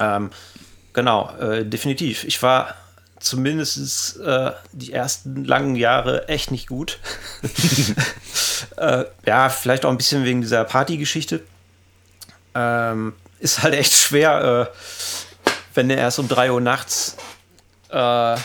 Ähm, 0.00 0.30
genau, 0.94 1.30
äh, 1.36 1.66
definitiv. 1.66 2.24
Ich 2.24 2.42
war 2.42 2.74
zumindest 3.22 4.20
äh, 4.20 4.52
die 4.72 4.92
ersten 4.92 5.44
langen 5.44 5.76
Jahre 5.76 6.28
echt 6.28 6.50
nicht 6.50 6.68
gut. 6.68 6.98
äh, 8.76 9.04
ja, 9.26 9.48
vielleicht 9.48 9.84
auch 9.84 9.90
ein 9.90 9.96
bisschen 9.96 10.24
wegen 10.24 10.40
dieser 10.40 10.64
Partygeschichte. 10.64 11.42
Ähm, 12.54 13.14
ist 13.40 13.62
halt 13.62 13.74
echt 13.74 13.92
schwer, 13.92 14.70
äh, 14.70 15.50
wenn 15.74 15.88
du 15.88 15.94
erst 15.94 16.18
um 16.18 16.28
3 16.28 16.52
Uhr 16.52 16.60
nachts 16.60 17.16
äh, 17.90 18.36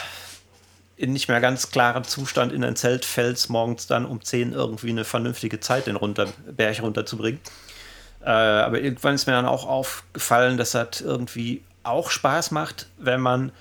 in 0.96 1.14
nicht 1.14 1.28
mehr 1.28 1.40
ganz 1.40 1.70
klarem 1.70 2.04
Zustand 2.04 2.52
in 2.52 2.64
ein 2.64 2.76
Zelt 2.76 3.06
fällst, 3.06 3.50
morgens 3.50 3.86
dann 3.86 4.06
um 4.06 4.22
10 4.24 4.54
irgendwie 4.54 4.90
eine 4.90 5.04
vernünftige 5.04 5.60
Zeit 5.60 5.88
den 5.88 5.96
runter, 5.96 6.28
Berg 6.50 6.82
runterzubringen. 6.82 7.40
Äh, 8.22 8.30
aber 8.30 8.80
irgendwann 8.80 9.16
ist 9.16 9.28
mir 9.28 9.34
dann 9.34 9.46
auch 9.46 9.66
aufgefallen, 9.66 10.58
dass 10.58 10.72
das 10.72 11.02
irgendwie 11.02 11.64
auch 11.84 12.10
Spaß 12.10 12.52
macht, 12.52 12.88
wenn 12.98 13.22
man 13.22 13.52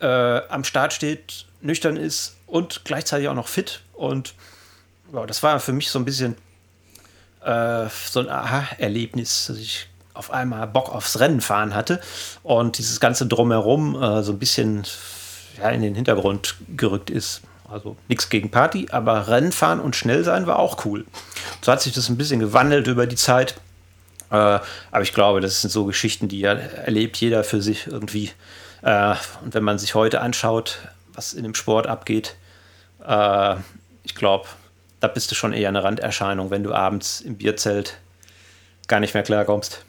äh, 0.00 0.06
am 0.48 0.64
Start 0.64 0.92
steht, 0.92 1.46
nüchtern 1.60 1.96
ist 1.96 2.36
und 2.46 2.84
gleichzeitig 2.84 3.28
auch 3.28 3.34
noch 3.34 3.48
fit. 3.48 3.80
Und 3.94 4.34
wow, 5.10 5.26
das 5.26 5.42
war 5.42 5.60
für 5.60 5.72
mich 5.72 5.90
so 5.90 5.98
ein 5.98 6.04
bisschen 6.04 6.36
äh, 7.42 7.86
so 8.10 8.20
ein 8.20 8.28
Aha-Erlebnis, 8.28 9.46
dass 9.46 9.58
ich 9.58 9.88
auf 10.14 10.30
einmal 10.30 10.66
Bock 10.66 10.94
aufs 10.94 11.18
Rennen 11.18 11.40
fahren 11.40 11.74
hatte 11.74 12.00
und 12.42 12.78
dieses 12.78 13.00
ganze 13.00 13.26
Drumherum 13.26 14.00
äh, 14.00 14.22
so 14.22 14.32
ein 14.32 14.38
bisschen 14.38 14.84
ja, 15.58 15.70
in 15.70 15.82
den 15.82 15.94
Hintergrund 15.94 16.54
gerückt 16.76 17.10
ist. 17.10 17.42
Also 17.68 17.96
nichts 18.08 18.28
gegen 18.28 18.50
Party, 18.50 18.88
aber 18.90 19.26
Rennen 19.28 19.50
fahren 19.50 19.80
und 19.80 19.96
schnell 19.96 20.22
sein 20.22 20.46
war 20.46 20.58
auch 20.58 20.84
cool. 20.84 21.04
So 21.62 21.72
hat 21.72 21.82
sich 21.82 21.92
das 21.92 22.08
ein 22.08 22.16
bisschen 22.16 22.38
gewandelt 22.38 22.86
über 22.86 23.06
die 23.06 23.16
Zeit. 23.16 23.54
Äh, 24.30 24.36
aber 24.36 25.02
ich 25.02 25.12
glaube, 25.12 25.40
das 25.40 25.62
sind 25.62 25.70
so 25.70 25.84
Geschichten, 25.84 26.28
die 26.28 26.40
ja 26.40 26.52
erlebt 26.52 27.16
jeder 27.16 27.42
für 27.42 27.60
sich 27.60 27.86
irgendwie. 27.86 28.30
Äh, 28.84 29.14
und 29.42 29.54
wenn 29.54 29.64
man 29.64 29.78
sich 29.78 29.94
heute 29.94 30.20
anschaut, 30.20 30.78
was 31.14 31.32
in 31.32 31.42
dem 31.42 31.54
Sport 31.54 31.86
abgeht, 31.86 32.36
äh, 33.04 33.56
ich 34.02 34.14
glaube, 34.14 34.46
da 35.00 35.08
bist 35.08 35.30
du 35.30 35.34
schon 35.34 35.52
eher 35.52 35.70
eine 35.70 35.82
Randerscheinung, 35.82 36.50
wenn 36.50 36.62
du 36.62 36.72
abends 36.72 37.20
im 37.20 37.36
Bierzelt 37.36 37.98
gar 38.86 39.00
nicht 39.00 39.14
mehr 39.14 39.22
klarkommst. 39.22 39.84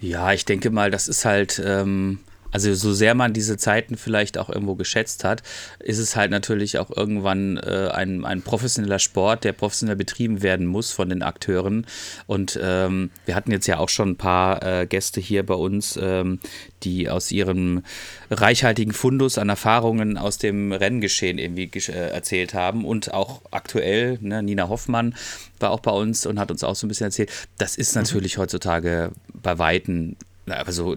Ja, 0.00 0.32
ich 0.32 0.44
denke 0.44 0.70
mal, 0.70 0.90
das 0.90 1.08
ist 1.08 1.24
halt. 1.24 1.62
Ähm 1.64 2.20
also 2.56 2.72
so 2.72 2.94
sehr 2.94 3.14
man 3.14 3.34
diese 3.34 3.58
Zeiten 3.58 3.98
vielleicht 3.98 4.38
auch 4.38 4.48
irgendwo 4.48 4.76
geschätzt 4.76 5.24
hat, 5.24 5.42
ist 5.78 5.98
es 5.98 6.16
halt 6.16 6.30
natürlich 6.30 6.78
auch 6.78 6.90
irgendwann 6.90 7.58
äh, 7.58 7.90
ein, 7.92 8.24
ein 8.24 8.40
professioneller 8.40 8.98
Sport, 8.98 9.44
der 9.44 9.52
professionell 9.52 9.94
betrieben 9.94 10.42
werden 10.42 10.64
muss 10.64 10.90
von 10.90 11.10
den 11.10 11.22
Akteuren. 11.22 11.84
Und 12.26 12.58
ähm, 12.62 13.10
wir 13.26 13.34
hatten 13.34 13.52
jetzt 13.52 13.66
ja 13.66 13.76
auch 13.76 13.90
schon 13.90 14.12
ein 14.12 14.16
paar 14.16 14.62
äh, 14.62 14.86
Gäste 14.86 15.20
hier 15.20 15.44
bei 15.44 15.52
uns, 15.52 15.98
ähm, 16.00 16.40
die 16.82 17.10
aus 17.10 17.30
ihrem 17.30 17.82
reichhaltigen 18.30 18.94
Fundus 18.94 19.36
an 19.36 19.50
Erfahrungen 19.50 20.16
aus 20.16 20.38
dem 20.38 20.72
Renngeschehen 20.72 21.36
irgendwie 21.36 21.70
äh, 21.92 22.08
erzählt 22.08 22.54
haben. 22.54 22.86
Und 22.86 23.12
auch 23.12 23.42
aktuell, 23.50 24.16
ne, 24.22 24.42
Nina 24.42 24.70
Hoffmann 24.70 25.14
war 25.60 25.72
auch 25.72 25.80
bei 25.80 25.92
uns 25.92 26.24
und 26.24 26.38
hat 26.38 26.50
uns 26.50 26.64
auch 26.64 26.74
so 26.74 26.86
ein 26.86 26.88
bisschen 26.88 27.08
erzählt, 27.08 27.30
das 27.58 27.76
ist 27.76 27.94
mhm. 27.94 28.00
natürlich 28.00 28.38
heutzutage 28.38 29.10
bei 29.34 29.58
Weitem 29.58 30.16
also 30.48 30.96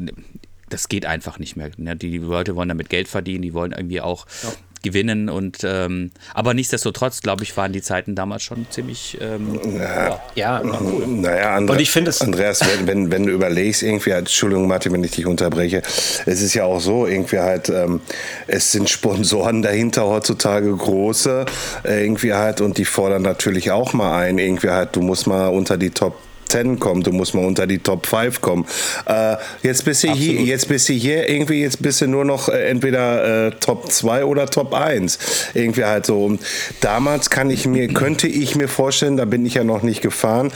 das 0.70 0.90
geht 0.90 1.06
einfach 1.06 1.40
nicht 1.40 1.56
mehr. 1.56 1.70
Ne? 1.78 1.96
Die 1.96 2.18
Leute 2.18 2.56
wollen 2.56 2.70
damit 2.70 2.90
Geld 2.90 3.08
verdienen, 3.08 3.42
die 3.42 3.54
wollen 3.54 3.72
irgendwie 3.72 4.02
auch 4.02 4.26
ja. 4.44 4.50
gewinnen 4.84 5.30
und 5.30 5.60
ähm, 5.64 6.12
aber 6.34 6.54
nichtsdestotrotz, 6.54 7.22
glaube 7.22 7.44
ich, 7.44 7.56
waren 7.58 7.74
die 7.74 7.82
Zeiten 7.82 8.16
damals 8.16 8.44
schon 8.44 8.66
ziemlich 8.70 9.18
ähm, 9.22 9.60
ja, 9.78 10.22
ja 10.36 10.62
cool. 10.82 11.08
Naja, 11.08 11.56
Andre 11.56 11.76
und 11.76 11.82
ich 11.82 11.92
finde 11.92 12.10
es 12.10 12.22
Andreas, 12.22 12.62
wenn, 12.62 12.88
wenn, 12.88 13.12
wenn, 13.12 13.26
du 13.26 13.32
überlegst, 13.32 13.84
irgendwie 13.84 14.14
halt, 14.14 14.28
Entschuldigung, 14.28 14.68
Martin, 14.68 14.94
wenn 14.94 15.04
ich 15.04 15.12
dich 15.12 15.26
unterbreche, 15.26 15.82
es 16.26 16.42
ist 16.42 16.54
ja 16.54 16.64
auch 16.64 16.80
so, 16.80 17.06
irgendwie 17.06 17.40
halt, 17.40 17.70
ähm, 17.70 18.02
es 18.48 18.72
sind 18.72 18.90
Sponsoren 18.90 19.62
dahinter 19.62 20.08
heutzutage 20.08 20.76
große, 20.76 21.46
äh, 21.84 22.04
irgendwie 22.04 22.34
halt, 22.34 22.62
und 22.62 22.78
die 22.78 22.86
fordern 22.86 23.22
natürlich 23.22 23.72
auch 23.72 23.94
mal 23.94 24.22
ein, 24.24 24.38
irgendwie 24.38 24.70
halt, 24.70 24.96
du 24.96 25.02
musst 25.02 25.28
mal 25.28 25.48
unter 25.48 25.78
die 25.78 25.90
Top 25.90 26.29
10 26.50 26.80
kommen, 26.80 27.04
du 27.04 27.12
musst 27.12 27.34
mal 27.34 27.46
unter 27.46 27.68
die 27.68 27.80
Top 27.80 28.06
5 28.06 28.42
kommen. 28.42 28.66
Äh, 29.06 29.36
jetzt 29.64 29.86
bist 29.86 30.04
du 30.04 30.12
hier, 30.12 30.42
jetzt 30.42 30.68
bist 30.68 30.90
du 30.90 30.94
hier 30.94 31.30
irgendwie, 31.30 31.62
jetzt 31.62 31.82
bist 31.82 32.02
du 32.02 32.08
nur 32.08 32.26
noch 32.26 32.50
äh, 32.50 32.70
entweder 32.70 33.48
äh, 33.48 33.52
Top 33.52 33.92
2 33.92 34.26
oder 34.26 34.48
Top 34.48 34.74
1. 34.74 35.20
Irgendwie 35.54 35.86
halt 35.86 36.06
so. 36.06 36.38
Damals 36.82 37.30
kann 37.30 37.50
ich 37.50 37.66
mir, 37.66 37.88
könnte 37.88 38.28
ich 38.28 38.56
mir 38.56 38.68
vorstellen, 38.68 39.18
da 39.18 39.26
bin 39.26 39.46
ich 39.46 39.56
ja 39.56 39.64
noch 39.64 39.84
nicht 39.84 40.02
gefahren, 40.02 40.52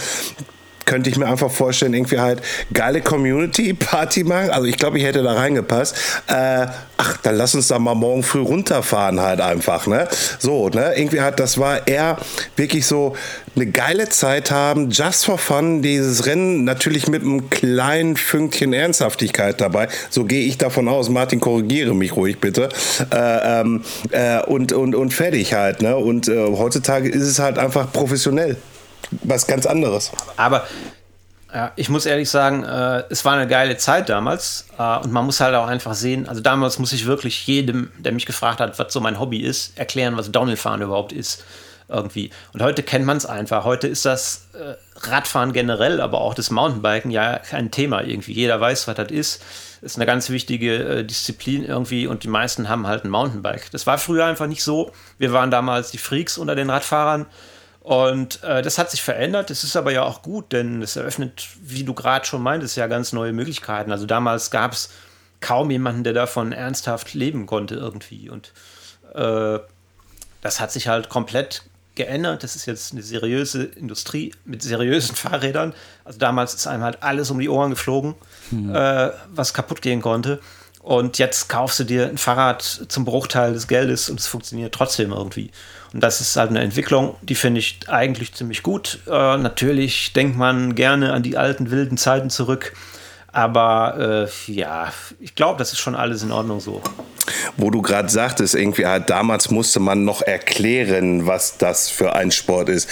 könnte 0.85 1.09
ich 1.09 1.17
mir 1.17 1.27
einfach 1.27 1.51
vorstellen, 1.51 1.93
irgendwie 1.93 2.19
halt 2.19 2.41
geile 2.73 3.01
Community-Party 3.01 4.23
machen. 4.23 4.49
Also 4.49 4.67
ich 4.67 4.77
glaube, 4.77 4.97
ich 4.97 5.03
hätte 5.03 5.23
da 5.23 5.33
reingepasst. 5.33 5.95
Äh, 6.27 6.67
ach, 6.97 7.17
dann 7.23 7.35
lass 7.35 7.55
uns 7.55 7.67
da 7.67 7.79
mal 7.79 7.95
morgen 7.95 8.23
früh 8.23 8.41
runterfahren 8.41 9.19
halt 9.19 9.41
einfach, 9.41 9.87
ne? 9.87 10.07
So, 10.39 10.69
ne? 10.69 10.93
Irgendwie 10.95 11.21
hat, 11.21 11.39
das 11.39 11.57
war 11.57 11.87
eher 11.87 12.17
wirklich 12.55 12.85
so 12.85 13.15
eine 13.55 13.67
geile 13.67 14.09
Zeit 14.09 14.51
haben, 14.51 14.89
just 14.89 15.25
for 15.25 15.37
fun, 15.37 15.81
dieses 15.81 16.25
Rennen 16.25 16.63
natürlich 16.63 17.07
mit 17.07 17.21
einem 17.21 17.49
kleinen 17.49 18.15
Fünkchen 18.17 18.73
Ernsthaftigkeit 18.73 19.61
dabei. 19.61 19.87
So 20.09 20.25
gehe 20.25 20.45
ich 20.45 20.57
davon 20.57 20.87
aus. 20.87 21.09
Martin, 21.09 21.39
korrigiere 21.39 21.93
mich 21.93 22.15
ruhig 22.15 22.39
bitte. 22.39 22.69
Äh, 23.11 23.61
ähm, 23.61 23.83
äh, 24.11 24.41
und, 24.43 24.73
und, 24.73 24.95
und 24.95 25.13
fertig 25.13 25.53
halt, 25.53 25.81
ne? 25.81 25.95
Und 25.95 26.27
äh, 26.27 26.47
heutzutage 26.57 27.09
ist 27.09 27.23
es 27.23 27.39
halt 27.39 27.57
einfach 27.57 27.91
professionell 27.91 28.57
was 29.11 29.47
ganz 29.47 29.65
anderes. 29.65 30.11
Aber 30.37 30.65
ja, 31.53 31.71
ich 31.75 31.87
muss 31.87 32.07
ehrlich 32.07 32.29
sagen, 32.31 32.63
äh, 32.63 33.03
es 33.09 33.23
war 33.25 33.33
eine 33.33 33.47
geile 33.47 33.77
Zeit 33.77 34.09
damals 34.09 34.65
äh, 34.79 34.97
und 34.97 35.11
man 35.11 35.25
muss 35.25 35.39
halt 35.39 35.53
auch 35.53 35.67
einfach 35.67 35.93
sehen, 35.93 36.27
also 36.27 36.41
damals 36.41 36.79
muss 36.79 36.93
ich 36.93 37.05
wirklich 37.05 37.45
jedem, 37.45 37.91
der 37.99 38.11
mich 38.11 38.25
gefragt 38.25 38.59
hat, 38.59 38.79
was 38.79 38.91
so 38.91 38.99
mein 38.99 39.19
Hobby 39.19 39.37
ist, 39.37 39.77
erklären, 39.77 40.17
was 40.17 40.31
Downhill-Fahren 40.31 40.81
überhaupt 40.81 41.11
ist. 41.11 41.43
Irgendwie. 41.89 42.31
Und 42.53 42.63
heute 42.63 42.81
kennt 42.81 43.05
man 43.05 43.17
es 43.17 43.25
einfach. 43.25 43.65
Heute 43.65 43.87
ist 43.87 44.05
das 44.05 44.47
äh, 44.53 44.75
Radfahren 45.05 45.51
generell, 45.51 45.99
aber 45.99 46.21
auch 46.21 46.33
das 46.33 46.49
Mountainbiken 46.49 47.11
ja 47.11 47.37
kein 47.37 47.71
Thema 47.71 48.01
irgendwie. 48.01 48.31
Jeder 48.31 48.59
weiß, 48.59 48.87
was 48.87 48.95
das 48.95 49.11
ist. 49.11 49.43
Ist 49.81 49.97
eine 49.97 50.05
ganz 50.05 50.29
wichtige 50.29 50.75
äh, 50.75 51.03
Disziplin 51.03 51.65
irgendwie 51.65 52.07
und 52.07 52.23
die 52.23 52.29
meisten 52.29 52.69
haben 52.69 52.87
halt 52.87 53.03
ein 53.03 53.09
Mountainbike. 53.09 53.69
Das 53.71 53.85
war 53.85 53.97
früher 53.97 54.25
einfach 54.25 54.47
nicht 54.47 54.63
so. 54.63 54.91
Wir 55.19 55.33
waren 55.33 55.51
damals 55.51 55.91
die 55.91 55.97
Freaks 55.97 56.37
unter 56.37 56.55
den 56.55 56.69
Radfahrern. 56.69 57.27
Und 57.83 58.41
äh, 58.43 58.61
das 58.61 58.77
hat 58.77 58.89
sich 58.89 59.03
verändert. 59.03 59.49
Das 59.49 59.65
ist 59.65 59.75
aber 59.75 59.91
ja 59.91 60.03
auch 60.03 60.21
gut, 60.21 60.53
denn 60.53 60.81
es 60.81 60.95
eröffnet, 60.95 61.49
wie 61.61 61.83
du 61.83 61.93
gerade 61.93 62.25
schon 62.25 62.41
meintest, 62.41 62.77
ja 62.77 62.87
ganz 62.87 63.11
neue 63.11 63.33
Möglichkeiten. 63.33 63.91
Also 63.91 64.05
damals 64.05 64.51
gab 64.51 64.71
es 64.71 64.89
kaum 65.41 65.69
jemanden, 65.69 66.05
der 66.05 66.13
davon 66.13 66.53
ernsthaft 66.53 67.13
leben 67.13 67.45
konnte 67.45 67.75
irgendwie. 67.75 68.29
Und 68.29 68.53
äh, 69.13 69.59
das 70.41 70.61
hat 70.61 70.71
sich 70.71 70.87
halt 70.87 71.09
komplett 71.09 71.63
geändert. 71.95 72.43
Das 72.43 72.55
ist 72.55 72.65
jetzt 72.65 72.93
eine 72.93 73.03
seriöse 73.03 73.63
Industrie 73.65 74.33
mit 74.45 74.63
seriösen 74.63 75.15
Fahrrädern. 75.17 75.73
Also 76.05 76.19
damals 76.19 76.53
ist 76.53 76.67
einem 76.67 76.83
halt 76.83 77.03
alles 77.03 77.31
um 77.31 77.39
die 77.39 77.49
Ohren 77.49 77.71
geflogen, 77.71 78.15
mhm. 78.49 78.73
äh, 78.73 79.11
was 79.27 79.53
kaputt 79.53 79.81
gehen 79.81 80.01
konnte. 80.01 80.39
Und 80.79 81.17
jetzt 81.17 81.47
kaufst 81.47 81.79
du 81.79 81.85
dir 81.85 82.07
ein 82.07 82.17
Fahrrad 82.17 82.61
zum 82.61 83.05
Bruchteil 83.05 83.53
des 83.53 83.67
Geldes 83.67 84.09
und 84.09 84.19
es 84.19 84.27
funktioniert 84.27 84.73
trotzdem 84.73 85.11
irgendwie. 85.11 85.51
Und 85.93 86.01
das 86.01 86.21
ist 86.21 86.35
halt 86.35 86.49
eine 86.49 86.61
Entwicklung, 86.61 87.15
die 87.21 87.35
finde 87.35 87.59
ich 87.59 87.79
eigentlich 87.87 88.33
ziemlich 88.33 88.63
gut. 88.63 88.99
Äh, 89.05 89.37
natürlich 89.37 90.11
denkt 90.13 90.35
man 90.35 90.73
gerne 90.73 91.13
an 91.13 91.21
die 91.21 91.37
alten 91.37 91.69
wilden 91.69 91.97
Zeiten 91.97 92.31
zurück. 92.31 92.73
Aber 93.33 94.29
äh, 94.47 94.51
ja, 94.51 94.93
ich 95.19 95.33
glaube, 95.33 95.57
das 95.57 95.73
ist 95.73 95.79
schon 95.79 95.95
alles 95.95 96.21
in 96.21 96.31
Ordnung 96.31 96.59
so. 96.59 96.81
Wo 97.57 97.71
du 97.71 97.81
gerade 97.81 98.07
sagtest, 98.07 98.53
irgendwie, 98.53 98.85
ah, 98.85 98.99
damals 98.99 99.49
musste 99.49 99.79
man 99.79 100.05
noch 100.05 100.21
erklären, 100.21 101.25
was 101.25 101.57
das 101.57 101.89
für 101.89 102.13
ein 102.15 102.31
Sport 102.31 102.69
ist. 102.69 102.87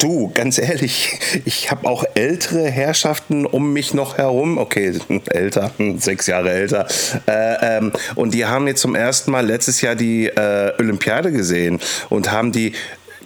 Du, 0.00 0.30
ganz 0.34 0.58
ehrlich, 0.58 1.18
ich 1.46 1.70
habe 1.70 1.88
auch 1.88 2.04
ältere 2.14 2.68
Herrschaften 2.68 3.46
um 3.46 3.72
mich 3.72 3.94
noch 3.94 4.18
herum, 4.18 4.58
okay, 4.58 4.98
älter, 5.30 5.70
sechs 5.96 6.26
Jahre 6.26 6.50
älter, 6.50 6.86
äh, 7.26 7.78
ähm, 7.78 7.92
und 8.16 8.34
die 8.34 8.44
haben 8.44 8.66
jetzt 8.66 8.82
zum 8.82 8.94
ersten 8.94 9.30
Mal 9.30 9.46
letztes 9.46 9.80
Jahr 9.80 9.94
die 9.94 10.26
äh, 10.26 10.72
Olympiade 10.78 11.32
gesehen 11.32 11.80
und 12.10 12.30
haben 12.30 12.52
die 12.52 12.72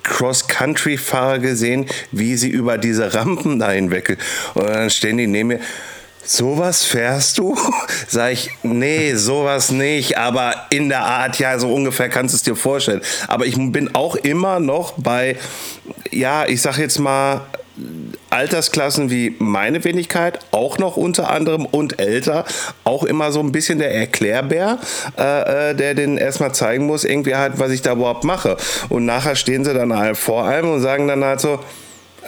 Cross-Country-Fahrer 0.05 1.41
gesehen, 1.41 1.87
wie 2.13 2.37
sie 2.37 2.51
über 2.51 2.79
diese 2.79 3.15
Rampen 3.15 3.59
da 3.59 3.71
hinweg. 3.73 4.19
Und 4.55 4.69
dann 4.69 4.91
stehen 4.91 5.17
die 5.17 5.27
neben 5.27 5.49
mir 5.49 5.61
sowas 6.27 6.85
fährst 6.85 7.39
du? 7.39 7.57
Sag 8.09 8.33
ich, 8.33 8.51
nee, 8.63 9.15
sowas 9.15 9.71
nicht, 9.71 10.19
aber 10.19 10.55
in 10.71 10.89
der 10.89 11.05
Art, 11.05 11.39
ja, 11.39 11.59
so 11.59 11.73
ungefähr 11.73 12.09
kannst 12.09 12.35
du 12.35 12.37
es 12.37 12.43
dir 12.43 12.57
vorstellen. 12.57 13.01
Aber 13.29 13.47
ich 13.47 13.57
bin 13.57 13.95
auch 13.95 14.17
immer 14.17 14.61
noch 14.61 14.95
bei, 14.97 15.37
ja, 16.11 16.47
ich 16.47 16.63
sag 16.63 16.79
jetzt 16.79 16.99
mal, 16.99 17.43
Altersklassen 18.31 19.11
wie 19.11 19.37
meine 19.39 19.85
Wenigkeit, 19.85 20.39
auch 20.51 20.79
noch 20.79 20.97
unter 20.97 21.31
anderem 21.31 21.67
und 21.67 22.01
älter, 22.01 22.45
auch 22.85 23.05
immer 23.05 23.33
so 23.33 23.41
ein 23.41 23.53
bisschen 23.53 23.79
der 23.79 23.95
Erklärbär, 23.95 24.79
äh, 25.19 25.71
äh 25.71 25.75
der 25.75 25.95
den 25.95 26.17
erstmal 26.17 26.55
zeigen 26.55 26.87
muss, 26.87 27.05
irgendwie 27.05 27.35
halt, 27.35 27.59
was 27.59 27.71
ich 27.71 27.83
da 27.83 27.93
überhaupt 27.93 28.25
mache. 28.25 28.57
Und 28.89 29.05
nachher 29.05 29.37
stehen 29.37 29.65
sie 29.65 29.75
dann 29.75 29.95
halt 29.95 30.17
vor 30.17 30.47
einem 30.47 30.71
und 30.71 30.81
sagen 30.81 31.07
dann 31.07 31.23
halt 31.23 31.41
so, 31.41 31.61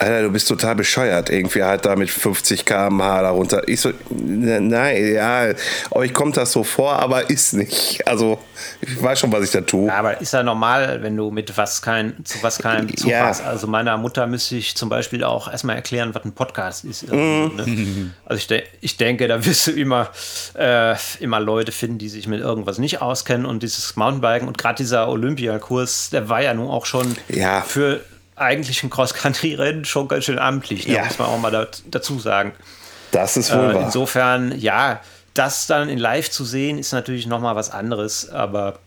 Alter, 0.00 0.22
du 0.22 0.30
bist 0.30 0.48
total 0.48 0.74
bescheuert. 0.74 1.30
Irgendwie 1.30 1.62
halt 1.62 1.84
da 1.84 1.96
mit 1.96 2.10
50 2.10 2.64
km/h 2.64 3.22
darunter. 3.22 3.66
Ich 3.66 3.80
so, 3.80 3.92
ne, 4.10 4.60
nein, 4.60 5.14
ja, 5.14 5.48
euch 5.90 6.14
kommt 6.14 6.36
das 6.36 6.52
so 6.52 6.64
vor, 6.64 6.92
aber 6.94 7.28
ist 7.30 7.54
nicht. 7.54 8.06
Also, 8.06 8.38
ich 8.80 9.02
weiß 9.02 9.20
schon, 9.20 9.32
was 9.32 9.44
ich 9.44 9.50
da 9.50 9.60
tue. 9.60 9.88
Ja, 9.88 9.94
aber 9.94 10.20
ist 10.20 10.32
ja 10.32 10.42
normal, 10.42 11.02
wenn 11.02 11.16
du 11.16 11.30
mit 11.30 11.56
was 11.56 11.82
kein, 11.82 12.14
zu 12.24 12.42
was 12.42 12.58
keinem 12.58 12.86
Bezug 12.86 13.10
ja. 13.10 13.26
hast. 13.26 13.42
Also, 13.42 13.66
meiner 13.66 13.96
Mutter 13.96 14.26
müsste 14.26 14.56
ich 14.56 14.76
zum 14.76 14.88
Beispiel 14.88 15.24
auch 15.24 15.50
erstmal 15.50 15.76
erklären, 15.76 16.14
was 16.14 16.24
ein 16.24 16.32
Podcast 16.32 16.84
ist. 16.84 17.10
Mhm. 17.10 17.52
Ne? 17.56 18.14
Also, 18.24 18.38
ich, 18.38 18.46
de 18.46 18.62
ich 18.80 18.96
denke, 18.96 19.26
da 19.28 19.44
wirst 19.44 19.66
du 19.66 19.72
immer, 19.72 20.10
äh, 20.54 20.94
immer 21.20 21.40
Leute 21.40 21.72
finden, 21.72 21.98
die 21.98 22.08
sich 22.08 22.28
mit 22.28 22.40
irgendwas 22.40 22.78
nicht 22.78 23.02
auskennen. 23.02 23.46
Und 23.46 23.62
dieses 23.62 23.96
Mountainbiken 23.96 24.48
und 24.48 24.58
gerade 24.58 24.76
dieser 24.76 25.08
Olympiakurs, 25.08 26.10
der 26.10 26.28
war 26.28 26.42
ja 26.42 26.54
nun 26.54 26.68
auch 26.68 26.86
schon 26.86 27.16
ja. 27.28 27.62
für 27.62 28.00
eigentlichen 28.40 28.90
Cross-Country-Rennen 28.90 29.84
schon 29.84 30.08
ganz 30.08 30.24
schön 30.24 30.38
amtlich, 30.38 30.86
ne? 30.86 30.94
ja. 30.94 31.04
muss 31.04 31.18
man 31.18 31.28
auch 31.28 31.38
mal 31.38 31.50
da, 31.50 31.66
dazu 31.86 32.18
sagen. 32.18 32.52
Das 33.10 33.36
ist 33.36 33.52
wohl 33.52 33.70
äh, 33.70 33.74
wahr. 33.74 33.82
Insofern, 33.84 34.58
ja, 34.58 35.00
das 35.34 35.66
dann 35.66 35.88
in 35.88 35.98
live 35.98 36.30
zu 36.30 36.44
sehen, 36.44 36.78
ist 36.78 36.92
natürlich 36.92 37.26
nochmal 37.26 37.56
was 37.56 37.70
anderes, 37.70 38.28
aber 38.28 38.78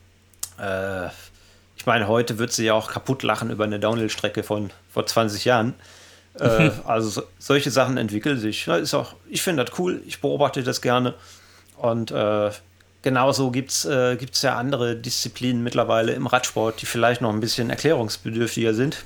äh, 0.60 1.08
ich 1.76 1.86
meine, 1.86 2.08
heute 2.08 2.38
wird 2.38 2.52
sie 2.52 2.66
ja 2.66 2.74
auch 2.74 2.92
kaputt 2.92 3.24
lachen 3.24 3.50
über 3.50 3.64
eine 3.64 3.80
Downhill-Strecke 3.80 4.44
von 4.44 4.72
vor 4.92 5.06
20 5.06 5.46
Jahren. 5.46 5.74
äh, 6.40 6.70
also 6.86 7.10
so, 7.10 7.24
solche 7.40 7.72
Sachen 7.72 7.98
entwickeln 7.98 8.38
sich. 8.38 8.66
Ja, 8.66 8.76
ist 8.76 8.94
auch, 8.94 9.16
ich 9.30 9.42
finde 9.42 9.66
das 9.66 9.80
cool, 9.80 10.02
ich 10.06 10.22
beobachte 10.22 10.64
das 10.64 10.82
gerne. 10.82 11.14
Und 11.78 12.12
äh, 12.12 12.52
genauso 13.02 13.50
gibt 13.50 13.72
es 13.72 13.86
äh, 13.86 14.18
ja 14.42 14.58
andere 14.58 14.96
Disziplinen 14.96 15.64
mittlerweile 15.64 16.14
im 16.14 16.28
Radsport, 16.28 16.82
die 16.82 16.86
vielleicht 16.86 17.22
noch 17.22 17.32
ein 17.32 17.40
bisschen 17.40 17.70
erklärungsbedürftiger 17.70 18.74
sind 18.74 19.04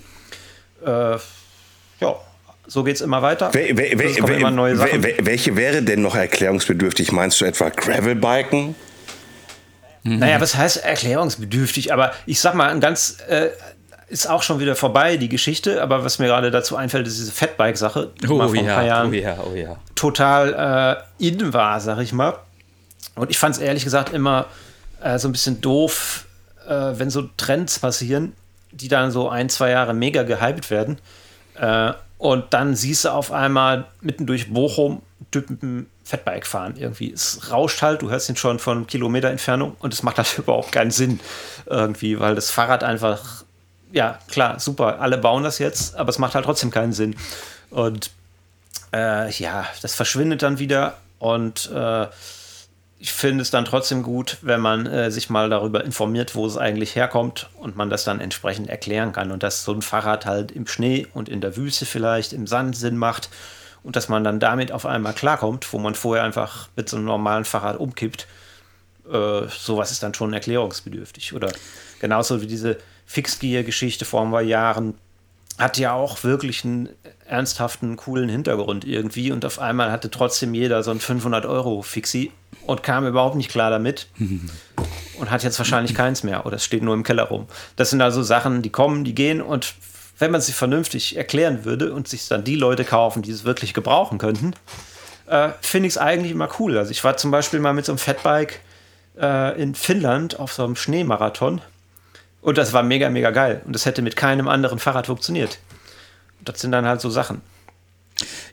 äh, 0.86 1.17
ja, 2.00 2.15
so 2.67 2.84
geht 2.84 2.95
es 2.95 3.02
immer 3.02 3.21
weiter. 3.21 3.54
We, 3.54 3.69
we, 3.78 3.98
we, 3.98 4.34
immer 4.34 4.52
neue 4.52 4.76
Sachen. 4.76 5.04
welche 5.04 5.56
wäre 5.56 5.84
denn 5.84 6.02
noch 6.02 6.15
erklärungsbedürftig? 6.15 7.12
Meinst 7.12 7.39
du 7.41 7.45
etwa 7.45 7.69
Gravelbiken? 7.69 8.76
Mhm. 10.04 10.19
Naja, 10.19 10.41
was 10.41 10.56
heißt 10.56 10.84
erklärungsbedürftig? 10.84 11.93
Aber 11.93 12.13
ich 12.26 12.39
sag 12.39 12.56
mal, 12.56 12.69
ein 12.69 12.80
ganz 12.80 13.17
äh, 13.28 13.50
ist 14.08 14.30
auch 14.30 14.43
schon 14.43 14.60
wieder 14.60 14.76
vorbei, 14.76 15.17
die 15.17 15.30
Geschichte. 15.30 15.82
Aber 15.82 16.04
was 16.04 16.19
mir 16.19 16.28
gerade 16.28 16.52
dazu 16.52 16.76
einfällt, 16.76 17.08
ist 17.08 17.19
diese 17.19 17.32
Fatbike-Sache, 17.32 18.12
die 18.21 18.28
oh, 18.28 18.38
mal 18.38 18.48
vor 18.48 18.56
ja, 18.56 18.62
ein 18.62 18.67
paar 18.67 18.86
Jahren 18.86 19.10
oh 19.10 19.13
ja, 19.13 19.38
oh 19.52 19.56
ja. 19.56 19.76
total 19.95 21.04
äh, 21.19 21.28
in 21.28 21.54
war, 21.54 21.80
sag 21.80 22.00
ich 22.00 22.13
mal. 22.13 22.34
Und 23.15 23.30
ich 23.30 23.38
fand 23.38 23.56
es 23.56 23.62
ehrlich 23.62 23.84
gesagt 23.84 24.13
immer 24.13 24.48
äh, 25.02 25.17
so 25.19 25.28
ein 25.28 25.32
bisschen 25.32 25.62
doof, 25.62 26.26
äh, 26.67 26.71
wenn 26.71 27.10
so 27.10 27.24
Trends 27.38 27.80
passieren 27.80 28.34
die 28.76 28.88
dann 28.88 29.12
so 29.12 29.30
ein, 29.30 29.50
zwei 29.50 29.72
Jahre 29.72 29.94
mega 29.94 30.24
gehypt 30.24 30.70
werden. 30.70 31.00
Äh, 31.56 31.94
und 32.18 32.54
dann 32.54 32.76
siehst 32.76 33.06
du 33.06 33.10
auf 33.10 33.32
einmal 33.32 33.86
mitten 34.02 34.26
durch 34.26 34.52
Bochum 34.52 35.02
Typen 35.32 35.90
Fatbike 36.04 36.46
fahren 36.46 36.76
irgendwie. 36.78 37.12
Es 37.12 37.52
rauscht 37.52 37.82
halt, 37.82 38.02
du 38.02 38.10
hörst 38.10 38.30
ihn 38.30 38.36
schon 38.36 38.60
von 38.60 38.88
Kilometer 38.88 39.30
Entfernung 39.30 39.76
und 39.80 39.94
es 39.94 40.04
macht 40.04 40.18
halt 40.18 40.38
überhaupt 40.38 40.72
keinen 40.72 40.92
Sinn 40.92 41.20
irgendwie, 41.66 42.20
weil 42.20 42.36
das 42.36 42.52
Fahrrad 42.52 42.84
einfach, 42.84 43.44
ja 43.92 44.20
klar, 44.30 44.60
super, 44.60 45.00
alle 45.00 45.18
bauen 45.18 45.44
das 45.44 45.60
jetzt, 45.60 45.96
aber 45.96 46.10
es 46.10 46.20
macht 46.20 46.36
halt 46.36 46.46
trotzdem 46.46 46.72
keinen 46.72 46.94
Sinn. 46.94 47.16
Und 47.70 48.12
äh, 48.94 49.32
ja, 49.32 49.66
das 49.82 49.96
verschwindet 49.96 50.44
dann 50.44 50.60
wieder 50.60 50.98
und 51.20 51.72
äh, 51.74 52.08
ich 53.06 53.13
finde 53.13 53.44
es 53.44 53.52
dann 53.52 53.65
trotzdem 53.65 54.02
gut, 54.02 54.39
wenn 54.41 54.60
man 54.60 54.88
äh, 54.88 55.12
sich 55.12 55.30
mal 55.30 55.48
darüber 55.48 55.84
informiert, 55.84 56.34
wo 56.34 56.44
es 56.48 56.58
eigentlich 56.58 56.96
herkommt 56.96 57.52
und 57.54 57.76
man 57.76 57.91
das 57.91 58.04
dann 58.04 58.20
entsprechend 58.20 58.68
erklären 58.68 59.12
kann 59.12 59.30
und 59.30 59.44
dass 59.44 59.63
so 59.63 59.74
ein 59.74 59.84
Fahrrad 59.84 60.26
halt 60.26 60.52
im 60.52 60.65
Schnee 60.65 61.06
und 61.13 61.30
in 61.30 61.39
der 61.39 61.56
Wüste 61.56 61.86
vielleicht 61.86 62.34
im 62.34 62.48
Sand 62.48 62.76
Sinn 62.76 62.98
macht 62.98 63.30
und 63.84 63.96
dass 63.96 64.10
man 64.10 64.24
dann 64.24 64.39
damit 64.39 64.72
auf 64.72 64.88
einmal 64.88 65.13
klarkommt, 65.13 65.72
wo 65.72 65.78
man 65.78 65.94
vorher 65.94 66.24
einfach 66.24 66.70
mit 66.76 66.89
so 66.89 66.98
einem 66.98 67.06
normalen 67.06 67.46
Fahrrad 67.46 67.78
umkippt. 67.78 68.26
Äh, 69.08 69.50
sowas 69.50 69.91
ist 69.91 70.02
dann 70.02 70.15
schon 70.15 70.34
erklärungsbedürftig. 70.34 71.34
Oder 71.34 71.52
genauso 72.00 72.41
wie 72.41 72.48
diese 72.48 72.80
Fixgear-Geschichte 73.06 74.06
vor 74.06 74.24
ein 74.24 74.32
paar 74.32 74.41
Jahren 74.41 74.96
hat 75.58 75.78
ja 75.78 75.94
auch 75.94 76.24
wirklich 76.24 76.65
einen 76.65 76.89
ernsthaften, 77.28 77.96
coolen 77.96 78.30
Hintergrund 78.30 78.86
irgendwie 78.86 79.32
und 79.32 79.46
auf 79.46 79.60
einmal 79.60 79.91
hatte 79.91 80.12
trotzdem 80.12 80.54
jeder 80.54 80.84
so 80.84 80.91
ein 80.91 81.00
500 81.00 81.46
Euro 81.46 81.82
Fixie 81.82 82.32
und 82.65 82.84
kam 82.84 83.08
überhaupt 83.08 83.36
nicht 83.36 83.50
klar 83.50 83.70
damit 83.72 84.08
und 85.20 85.32
hat 85.32 85.44
jetzt 85.44 85.58
wahrscheinlich 85.58 85.96
keins 85.96 86.24
mehr 86.24 86.46
oder 86.46 86.58
es 86.58 86.65
steht 86.65 86.84
nur 86.84 86.94
im 86.94 87.04
Keller 87.04 87.24
rum. 87.24 87.48
Das 87.76 87.89
sind 87.89 88.02
also 88.02 88.22
Sachen, 88.22 88.62
die 88.62 88.70
kommen, 88.70 89.04
die 89.04 89.15
gehen 89.15 89.41
und 89.41 89.76
wenn 90.18 90.32
man 90.32 90.41
sie 90.41 90.54
vernünftig 90.54 91.18
erklären 91.18 91.65
würde 91.65 91.94
und 91.94 92.08
sich 92.08 92.28
dann 92.28 92.44
die 92.44 92.56
Leute 92.56 92.86
kaufen, 92.86 93.22
die 93.22 93.32
es 93.32 93.44
wirklich 93.44 93.74
gebrauchen 93.74 94.18
könnten, 94.18 94.54
äh, 95.28 95.50
finde 95.62 95.88
ich 95.88 95.94
es 95.94 95.98
eigentlich 95.98 96.32
immer 96.32 96.50
cool. 96.60 96.78
Also 96.78 96.91
ich 96.91 97.04
war 97.04 97.18
zum 97.18 97.32
Beispiel 97.32 97.60
mal 97.60 97.74
mit 97.74 97.86
so 97.86 97.91
einem 97.91 98.00
Fatbike 98.00 98.62
äh, 99.20 99.62
in 99.62 99.76
Finnland 99.76 100.39
auf 100.39 100.54
so 100.54 100.63
einem 100.63 100.76
Schneemarathon 100.76 101.62
und 102.46 102.60
das 102.60 102.74
war 102.74 102.84
mega, 102.84 103.10
mega 103.10 103.32
geil 103.32 103.64
und 103.66 103.74
das 103.74 103.88
hätte 103.88 104.04
mit 104.04 104.16
keinem 104.16 104.48
anderen 104.48 104.78
Fahrrad 104.78 105.08
funktioniert. 105.08 105.58
Das 106.42 106.62
sind 106.62 106.72
dann 106.72 106.86
halt 106.86 107.02
so 107.02 107.10
Sachen. 107.10 107.42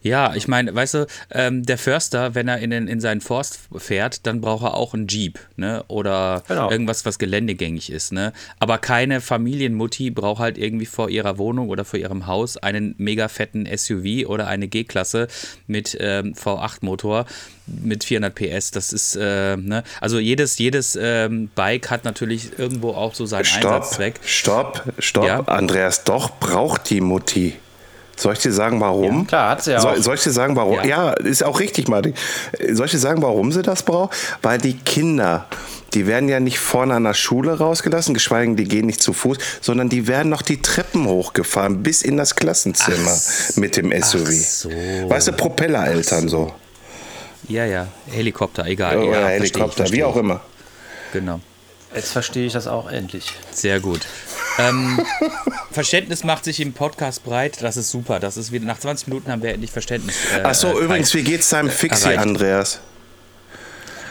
Ja, 0.02 0.34
ich 0.34 0.48
meine, 0.48 0.74
weißt 0.74 0.94
du, 0.94 1.06
ähm, 1.30 1.62
der 1.64 1.78
Förster, 1.78 2.34
wenn 2.34 2.48
er 2.48 2.58
in, 2.58 2.70
den, 2.70 2.88
in 2.88 3.00
seinen 3.00 3.20
Forst 3.20 3.60
fährt, 3.76 4.26
dann 4.26 4.40
braucht 4.40 4.64
er 4.64 4.74
auch 4.74 4.94
einen 4.94 5.06
Jeep, 5.08 5.38
ne? 5.56 5.84
Oder 5.88 6.42
Genau. 6.48 6.70
irgendwas, 6.70 7.04
was 7.06 7.18
geländegängig 7.18 7.90
ist, 7.90 8.12
ne? 8.12 8.32
Aber 8.58 8.78
keine 8.78 9.20
Familienmutti 9.20 10.10
braucht 10.10 10.40
halt 10.40 10.58
irgendwie 10.58 10.86
vor 10.86 11.08
ihrer 11.08 11.38
Wohnung 11.38 11.68
oder 11.68 11.84
vor 11.84 11.98
ihrem 11.98 12.26
Haus 12.26 12.56
einen 12.56 12.94
mega 12.98 13.28
fetten 13.28 13.66
SUV 13.66 14.26
oder 14.28 14.46
eine 14.46 14.68
G-Klasse 14.68 15.28
mit 15.66 15.96
ähm, 16.00 16.34
V8-Motor 16.34 17.26
mit 17.66 18.04
400 18.04 18.34
PS. 18.34 18.70
Das 18.72 18.92
ist, 18.92 19.16
äh, 19.16 19.56
ne? 19.56 19.84
Also 20.00 20.18
jedes, 20.18 20.58
jedes 20.58 20.98
ähm, 21.00 21.48
Bike 21.54 21.90
hat 21.90 22.04
natürlich 22.04 22.58
irgendwo 22.58 22.90
auch 22.90 23.14
so 23.14 23.24
seinen 23.26 23.44
Stopp, 23.44 23.72
Einsatzzweck. 23.72 24.20
stopp, 24.24 24.82
stopp. 24.98 25.24
Ja? 25.26 25.40
Andreas, 25.40 26.04
doch 26.04 26.38
braucht 26.40 26.90
die 26.90 27.00
Mutti. 27.00 27.54
Soll 28.22 28.34
ich 28.34 28.38
dir 28.38 28.52
sagen, 28.52 28.80
warum? 28.80 29.20
Ja, 29.20 29.24
klar, 29.24 29.50
hat 29.50 29.64
sie 29.64 29.72
ja 29.72 29.80
soll, 29.80 29.98
auch. 29.98 30.02
soll 30.02 30.14
ich 30.14 30.22
dir 30.22 30.30
sagen, 30.30 30.54
warum? 30.54 30.76
Ja. 30.76 30.84
Ja. 30.84 31.10
ist 31.10 31.42
auch 31.42 31.58
richtig, 31.58 31.88
Martin. 31.88 32.14
Soll 32.70 32.86
ich 32.86 32.92
dir 32.92 32.98
sagen, 32.98 33.20
warum 33.20 33.50
sie 33.50 33.62
das 33.62 33.82
braucht? 33.82 34.16
Weil 34.42 34.58
die 34.58 34.74
Kinder, 34.74 35.46
die 35.92 36.06
werden 36.06 36.28
ja 36.28 36.38
nicht 36.38 36.60
vorne 36.60 36.94
an 36.94 37.02
der 37.02 37.14
Schule 37.14 37.58
rausgelassen, 37.58 38.14
geschweige 38.14 38.46
denn, 38.46 38.56
die 38.56 38.64
gehen 38.64 38.86
nicht 38.86 39.02
zu 39.02 39.12
Fuß, 39.12 39.38
sondern 39.60 39.88
die 39.88 40.06
werden 40.06 40.28
noch 40.28 40.42
die 40.42 40.62
Treppen 40.62 41.06
hochgefahren 41.06 41.82
bis 41.82 42.02
in 42.02 42.16
das 42.16 42.36
Klassenzimmer 42.36 43.18
mit 43.56 43.76
dem 43.76 43.90
SUV. 43.90 44.30
so. 44.30 44.70
Weißt 44.70 45.28
du, 45.28 45.32
Propellereltern 45.32 46.28
so. 46.28 46.52
Ja, 47.48 47.64
ja, 47.64 47.88
Helikopter, 48.08 48.66
egal. 48.66 48.98
Oder 48.98 49.06
ja, 49.06 49.12
verstehe 49.12 49.32
Helikopter, 49.40 49.76
verstehe 49.78 49.98
wie 49.98 50.04
auch 50.04 50.16
immer. 50.16 50.40
Genau. 51.12 51.40
Jetzt 51.94 52.12
verstehe 52.12 52.46
ich 52.46 52.52
das 52.52 52.66
auch 52.66 52.90
endlich. 52.90 53.32
Sehr 53.50 53.80
gut. 53.80 54.00
Ähm, 54.58 55.00
Verständnis 55.70 56.24
macht 56.24 56.44
sich 56.44 56.60
im 56.60 56.72
Podcast 56.72 57.24
breit. 57.24 57.62
Das 57.62 57.76
ist 57.76 57.90
super. 57.90 58.18
Das 58.20 58.36
ist 58.36 58.52
wieder 58.52 58.64
nach 58.64 58.78
20 58.78 59.08
Minuten 59.08 59.30
haben 59.30 59.42
wir 59.42 59.52
endlich 59.52 59.70
Verständnis. 59.70 60.16
Äh, 60.34 60.40
Ach 60.44 60.54
so, 60.54 60.68
äh, 60.78 60.84
übrigens, 60.84 61.12
wie 61.14 61.22
geht's 61.22 61.48
deinem 61.50 61.70
Fixie, 61.70 62.04
erreicht. 62.04 62.20
Andreas? 62.20 62.80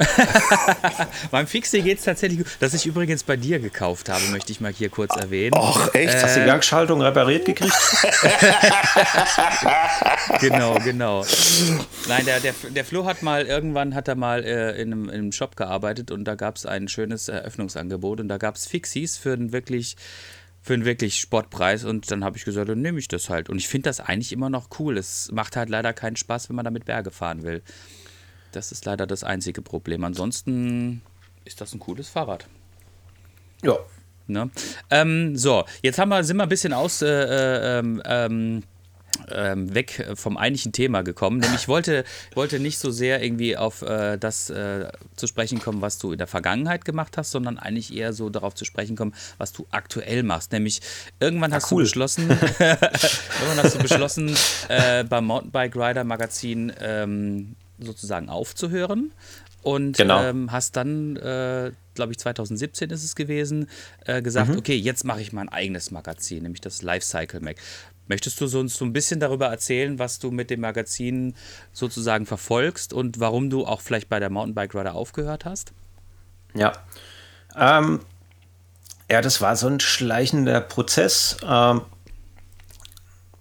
Beim 1.31 1.47
Fixie 1.47 1.81
geht 1.81 1.99
es 1.99 2.05
tatsächlich 2.05 2.39
gut. 2.39 2.47
Das 2.59 2.73
ich 2.73 2.85
übrigens 2.85 3.23
bei 3.23 3.37
dir 3.37 3.59
gekauft 3.59 4.09
habe, 4.09 4.23
möchte 4.31 4.51
ich 4.51 4.61
mal 4.61 4.71
hier 4.71 4.89
kurz 4.89 5.15
erwähnen. 5.15 5.55
Och, 5.55 5.93
echt? 5.93 6.21
Hast 6.21 6.35
du 6.35 6.41
die 6.41 6.45
Gangschaltung 6.45 7.01
repariert 7.01 7.45
gekriegt? 7.45 7.73
Genau, 10.39 10.75
genau. 10.83 11.25
Nein, 12.07 12.25
der, 12.25 12.39
der, 12.39 12.53
der 12.69 12.85
Flo 12.85 13.05
hat 13.05 13.21
mal, 13.21 13.45
irgendwann 13.45 13.95
hat 13.95 14.07
er 14.07 14.15
mal 14.15 14.43
äh, 14.43 14.81
in, 14.81 14.91
einem, 14.91 15.09
in 15.09 15.15
einem 15.15 15.31
Shop 15.31 15.55
gearbeitet 15.55 16.11
und 16.11 16.25
da 16.25 16.35
gab 16.35 16.55
es 16.55 16.65
ein 16.65 16.87
schönes 16.87 17.27
Eröffnungsangebot 17.27 18.19
und 18.19 18.27
da 18.27 18.37
gab 18.37 18.55
es 18.55 18.65
Fixies 18.65 19.17
für 19.17 19.33
einen 19.33 19.51
wirklich 19.51 19.95
für 20.61 20.75
einen 20.75 20.85
wirklich 20.85 21.19
Sportpreis 21.19 21.83
und 21.83 22.11
dann 22.11 22.23
habe 22.23 22.37
ich 22.37 22.45
gesagt, 22.45 22.69
dann 22.69 22.81
nehme 22.81 22.99
ich 22.99 23.07
das 23.07 23.29
halt. 23.29 23.49
Und 23.49 23.57
ich 23.57 23.67
finde 23.67 23.89
das 23.89 23.99
eigentlich 23.99 24.31
immer 24.31 24.49
noch 24.49 24.67
cool. 24.79 24.97
Es 24.97 25.31
macht 25.31 25.55
halt 25.55 25.69
leider 25.69 25.91
keinen 25.91 26.15
Spaß, 26.15 26.49
wenn 26.49 26.55
man 26.55 26.65
damit 26.65 26.85
Berge 26.85 27.09
fahren 27.09 27.41
will. 27.41 27.63
Das 28.51 28.71
ist 28.71 28.85
leider 28.85 29.07
das 29.07 29.23
einzige 29.23 29.61
Problem. 29.61 30.03
Ansonsten 30.03 31.01
ist 31.45 31.61
das 31.61 31.73
ein 31.73 31.79
cooles 31.79 32.09
Fahrrad. 32.09 32.47
ja. 33.63 33.77
Ne? 34.27 34.49
Ähm, 34.89 35.35
so, 35.35 35.65
jetzt 35.81 35.99
haben 35.99 36.09
wir, 36.09 36.23
sind 36.23 36.37
wir 36.37 36.43
ein 36.43 36.49
bisschen 36.49 36.71
aus, 36.71 37.01
äh, 37.01 37.07
äh, 37.07 37.79
ähm, 37.79 38.01
ähm, 38.05 38.63
ähm, 39.29 39.73
weg 39.73 40.07
vom 40.15 40.37
eigentlichen 40.37 40.71
Thema 40.71 41.01
gekommen. 41.01 41.39
Nämlich 41.39 41.61
ich 41.61 41.67
wollte, 41.67 42.03
wollte 42.33 42.59
nicht 42.59 42.79
so 42.79 42.91
sehr 42.91 43.21
irgendwie 43.23 43.57
auf 43.57 43.81
äh, 43.81 44.17
das 44.17 44.49
äh, 44.49 44.89
zu 45.15 45.27
sprechen 45.27 45.59
kommen, 45.59 45.81
was 45.81 45.97
du 45.97 46.13
in 46.13 46.17
der 46.17 46.27
Vergangenheit 46.27 46.85
gemacht 46.85 47.17
hast, 47.17 47.31
sondern 47.31 47.57
eigentlich 47.57 47.93
eher 47.93 48.13
so 48.13 48.29
darauf 48.29 48.55
zu 48.55 48.65
sprechen 48.65 48.95
kommen, 48.95 49.13
was 49.37 49.51
du 49.51 49.67
aktuell 49.71 50.23
machst. 50.23 50.51
Nämlich 50.51 50.81
irgendwann 51.19 51.53
hast 51.53 51.71
cool. 51.71 51.83
du 51.83 51.85
beschlossen, 51.85 52.29
irgendwann 52.59 53.63
hast 53.63 53.75
du 53.75 53.79
beschlossen, 53.79 54.35
äh, 54.69 55.03
beim 55.03 55.25
Mountainbike 55.25 55.75
Rider 55.75 56.03
Magazin 56.03 56.71
ähm, 56.79 57.55
sozusagen 57.86 58.30
aufzuhören. 58.30 59.12
Und 59.63 59.98
Genau. 59.98 60.24
ähm, 60.24 60.52
hast 60.52 60.76
dann, 60.76 61.15
äh, 61.17 61.72
glaube 61.94 62.12
ich, 62.13 62.17
2017 62.20 62.89
ist 62.89 63.04
es 63.04 63.15
gewesen, 63.15 63.67
äh, 64.06 64.22
gesagt, 64.24 64.50
Mhm. 64.50 64.58
okay, 64.58 64.76
jetzt 64.76 65.04
mache 65.04 65.22
ich 65.22 65.34
mein 65.34 65.50
eigenes 65.50 65.91
Magazin, 65.91 66.44
nämlich 66.44 66.62
das 66.62 66.82
Lifecycle 66.82 67.41
Mag. 67.41 67.58
Möchtest 68.08 68.41
du 68.41 68.60
uns 68.60 68.76
so 68.76 68.84
ein 68.86 68.91
bisschen 68.91 69.20
darüber 69.20 69.48
erzählen, 69.48 70.00
was 70.00 70.17
du 70.20 70.32
mit 70.32 70.50
dem 70.50 70.62
Magazin 70.62 71.36
sozusagen 71.74 72.26
verfolgst 72.26 72.91
und 72.91 73.20
warum 73.20 73.50
du 73.50 73.65
auch 73.65 73.82
vielleicht 73.82 74.10
bei 74.10 74.20
der 74.20 74.30
Mountainbike 74.32 74.74
Rider 74.74 74.96
aufgehört 74.96 75.46
hast? 75.46 75.72
Ja. 76.56 76.74
Ähm, 77.56 78.00
ja, 79.10 79.22
das 79.22 79.41
war 79.41 79.56
so 79.56 79.67
ein 79.67 79.80
schleichender 79.80 80.60
Prozess. 80.60 81.38
Ähm, 81.46 81.82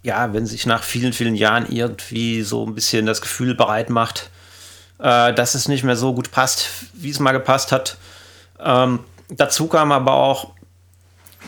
ja, 0.03 0.33
wenn 0.33 0.45
sich 0.45 0.65
nach 0.65 0.83
vielen, 0.83 1.13
vielen 1.13 1.35
Jahren 1.35 1.71
irgendwie 1.71 2.41
so 2.41 2.65
ein 2.65 2.75
bisschen 2.75 3.05
das 3.05 3.21
Gefühl 3.21 3.55
bereit 3.55 3.89
macht, 3.89 4.29
äh, 4.99 5.33
dass 5.33 5.55
es 5.55 5.67
nicht 5.67 5.83
mehr 5.83 5.95
so 5.95 6.13
gut 6.13 6.31
passt, 6.31 6.67
wie 6.93 7.09
es 7.09 7.19
mal 7.19 7.31
gepasst 7.31 7.71
hat. 7.71 7.97
Ähm, 8.59 8.99
dazu 9.29 9.67
kam 9.67 9.91
aber 9.91 10.13
auch 10.13 10.53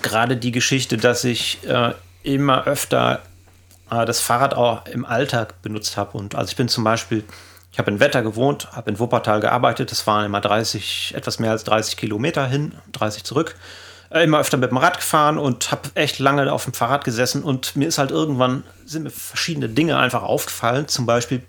gerade 0.01 0.37
die 0.37 0.51
Geschichte, 0.51 0.97
dass 0.97 1.23
ich 1.23 1.59
äh, 1.67 1.93
immer 2.23 2.65
öfter 2.65 3.21
äh, 3.89 4.05
das 4.05 4.19
Fahrrad 4.19 4.53
auch 4.53 4.85
im 4.85 5.05
Alltag 5.05 5.61
benutzt 5.61 5.97
habe. 5.97 6.17
Und 6.17 6.35
also 6.35 6.49
ich 6.49 6.55
bin 6.55 6.67
zum 6.67 6.83
Beispiel, 6.83 7.23
ich 7.71 7.79
habe 7.79 7.89
in 7.89 7.99
Wetter 7.99 8.21
gewohnt, 8.21 8.71
habe 8.73 8.91
in 8.91 8.99
Wuppertal 8.99 9.39
gearbeitet, 9.39 9.91
das 9.91 10.05
waren 10.05 10.25
immer 10.25 10.41
30, 10.41 11.13
etwas 11.15 11.39
mehr 11.39 11.51
als 11.51 11.63
30 11.63 11.97
Kilometer 11.97 12.45
hin, 12.45 12.75
30 12.91 13.23
zurück. 13.23 13.55
Immer 14.13 14.39
öfter 14.39 14.57
mit 14.57 14.69
dem 14.69 14.77
Rad 14.77 14.97
gefahren 14.97 15.39
und 15.39 15.71
habe 15.71 15.89
echt 15.95 16.19
lange 16.19 16.51
auf 16.51 16.65
dem 16.65 16.73
Fahrrad 16.73 17.03
gesessen 17.03 17.43
und 17.43 17.75
mir 17.75 17.87
ist 17.87 17.97
halt 17.97 18.11
irgendwann, 18.11 18.63
sind 18.85 19.03
mir 19.03 19.09
verschiedene 19.09 19.69
Dinge 19.69 19.97
einfach 19.97 20.21
aufgefallen. 20.21 20.87
Zum 20.87 21.07
Beispiel, 21.07 21.41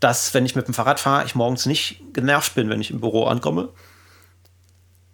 dass 0.00 0.34
wenn 0.34 0.44
ich 0.44 0.56
mit 0.56 0.66
dem 0.66 0.74
Fahrrad 0.74 0.98
fahre, 0.98 1.24
ich 1.24 1.36
morgens 1.36 1.66
nicht 1.66 2.02
genervt 2.12 2.56
bin, 2.56 2.70
wenn 2.70 2.80
ich 2.80 2.90
im 2.90 3.00
Büro 3.00 3.24
ankomme. 3.24 3.68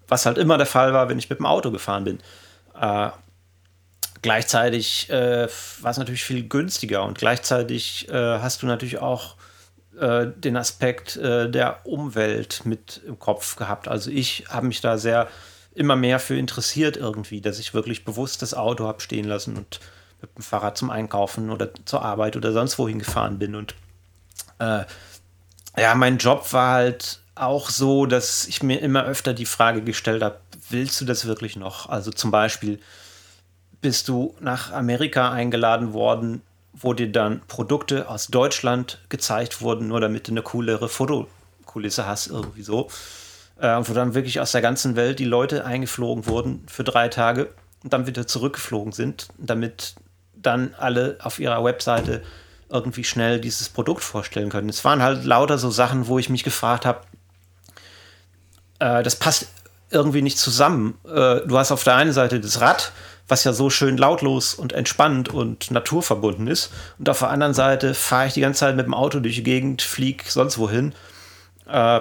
Was 0.09 0.25
halt 0.25 0.39
immer 0.39 0.57
der 0.57 0.67
Fall 0.67 0.95
war, 0.95 1.11
wenn 1.11 1.19
ich 1.19 1.29
mit 1.29 1.41
dem 1.41 1.47
Auto 1.47 1.71
gefahren 1.71 2.05
bin. 2.05 2.19
Äh, 2.81 3.11
gleichzeitig 4.23 5.11
äh, 5.11 5.47
war 5.81 5.91
es 5.91 5.99
natürlich 5.99 6.25
viel 6.25 6.49
günstiger 6.49 7.05
und 7.05 7.19
gleichzeitig 7.19 8.09
äh, 8.09 8.39
hast 8.39 8.63
du 8.63 8.67
natürlich 8.67 8.99
auch 8.99 9.37
äh, 9.99 10.27
den 10.35 10.57
Aspekt 10.57 11.17
äh, 11.17 11.51
der 11.51 11.85
Umwelt 11.85 12.63
mit 12.65 13.03
im 13.07 13.19
Kopf 13.19 13.57
gehabt. 13.57 13.89
Also 13.89 14.11
ich 14.11 14.47
habe 14.49 14.67
mich 14.67 14.81
da 14.81 14.97
sehr 14.97 15.29
immer 15.75 15.97
mehr 15.97 16.19
für 16.19 16.37
interessiert 16.37 16.97
irgendwie, 16.97 17.41
dass 17.41 17.59
ich 17.59 17.75
wirklich 17.75 18.05
bewusst 18.05 18.43
das 18.43 18.55
Auto 18.55 18.87
habe 18.87 19.01
stehen 19.01 19.27
lassen 19.27 19.57
und 19.57 19.81
mit 20.21 20.37
dem 20.37 20.43
Fahrrad 20.43 20.77
zum 20.77 20.91
Einkaufen 20.91 21.51
oder 21.51 21.71
zur 21.85 22.03
Arbeit 22.03 22.37
oder 22.37 22.53
sonst 22.53 22.79
wohin 22.79 22.99
gefahren 22.99 23.39
bin 23.39 23.55
und 23.55 23.75
äh, 24.59 24.85
ja, 25.77 25.95
mein 25.95 26.19
Job 26.19 26.53
war 26.53 26.75
halt 26.75 27.21
auch 27.35 27.71
so, 27.71 28.07
dass 28.07 28.47
ich 28.47 28.63
mir 28.63 28.81
immer 28.81 29.05
öfter 29.05 29.33
die 29.33 29.47
Frage 29.47 29.83
gestellt 29.83 30.23
habe, 30.23 30.41
willst 30.69 31.01
du 31.01 31.05
das 31.05 31.27
wirklich 31.27 31.57
noch? 31.57 31.89
Also 31.89 32.11
zum 32.11 32.31
Beispiel 32.31 32.81
bist 33.81 34.09
du 34.09 34.35
nach 34.41 34.73
Amerika 34.73 35.31
eingeladen 35.31 35.93
worden, 35.93 36.43
wo 36.73 36.93
dir 36.93 37.11
dann 37.11 37.41
Produkte 37.49 38.09
aus 38.09 38.29
Deutschland 38.29 39.01
gezeigt 39.09 39.61
wurden, 39.63 39.89
nur 39.89 40.01
damit 40.01 40.29
du 40.29 40.33
eine 40.33 40.43
coolere 40.43 40.89
Fotokulisse 40.89 42.07
hast, 42.07 42.29
irgendwie 42.29 42.63
so. 42.63 42.89
Äh, 43.61 43.77
wo 43.83 43.93
dann 43.93 44.15
wirklich 44.15 44.41
aus 44.41 44.53
der 44.53 44.63
ganzen 44.63 44.97
Welt 44.97 45.19
die 45.19 45.27
Leute 45.27 45.67
eingeflogen 45.67 46.27
wurden 46.27 46.65
für 46.67 46.83
drei 46.83 47.09
Tage 47.09 47.53
und 47.83 47.93
dann 47.93 48.07
wieder 48.07 48.27
zurückgeflogen 48.27 48.93
sind, 48.93 49.29
damit 49.37 49.97
dann 50.35 50.75
alle 50.79 51.19
auf 51.21 51.39
ihrer 51.39 51.63
Webseite 51.63 52.23
irgendwie 52.71 53.05
schnell 53.05 53.39
dieses 53.39 53.69
Produkt 53.69 54.03
vorstellen 54.03 54.49
können. 54.49 54.71
Es 54.71 54.83
waren 54.85 55.03
halt 55.03 55.25
lauter 55.25 55.59
so 55.59 55.71
Sachen, 55.71 56.07
wo 56.07 56.19
ich 56.19 56.31
mich 56.31 56.43
gefragt 56.43 56.87
habe, 56.87 57.03
äh, 58.79 59.03
das 59.03 59.17
passt 59.17 59.49
irgendwie 59.91 60.23
nicht 60.23 60.39
zusammen. 60.39 60.99
Äh, 61.05 61.47
du 61.47 61.59
hast 61.59 61.71
auf 61.71 61.85
der 61.85 61.97
einen 61.97 62.13
Seite 62.13 62.41
das 62.41 62.63
Rad, 62.63 62.93
was 63.29 63.45
ja 63.45 63.53
so 63.53 63.69
schön 63.69 63.99
lautlos 63.99 64.55
und 64.55 64.73
entspannt 64.73 65.29
und 65.29 65.71
naturverbunden 65.71 66.47
ist. 66.47 66.73
Und 66.99 67.11
auf 67.11 67.19
der 67.19 67.29
anderen 67.29 67.53
Seite 67.53 67.93
fahre 67.93 68.29
ich 68.29 68.33
die 68.33 68.41
ganze 68.41 68.61
Zeit 68.61 68.77
mit 68.77 68.87
dem 68.87 68.95
Auto 68.95 69.21
durch 69.21 69.35
die 69.35 69.43
Gegend, 69.43 69.83
fliege 69.83 70.25
sonst 70.27 70.57
wohin. 70.57 70.95
Äh, 71.69 72.01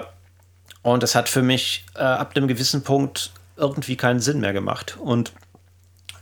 und 0.81 1.03
das 1.03 1.15
hat 1.15 1.29
für 1.29 1.41
mich 1.41 1.85
äh, 1.95 1.99
ab 1.99 2.33
einem 2.35 2.47
gewissen 2.47 2.83
Punkt 2.83 3.31
irgendwie 3.57 3.97
keinen 3.97 4.19
Sinn 4.19 4.39
mehr 4.39 4.53
gemacht. 4.53 4.97
Und 4.99 5.33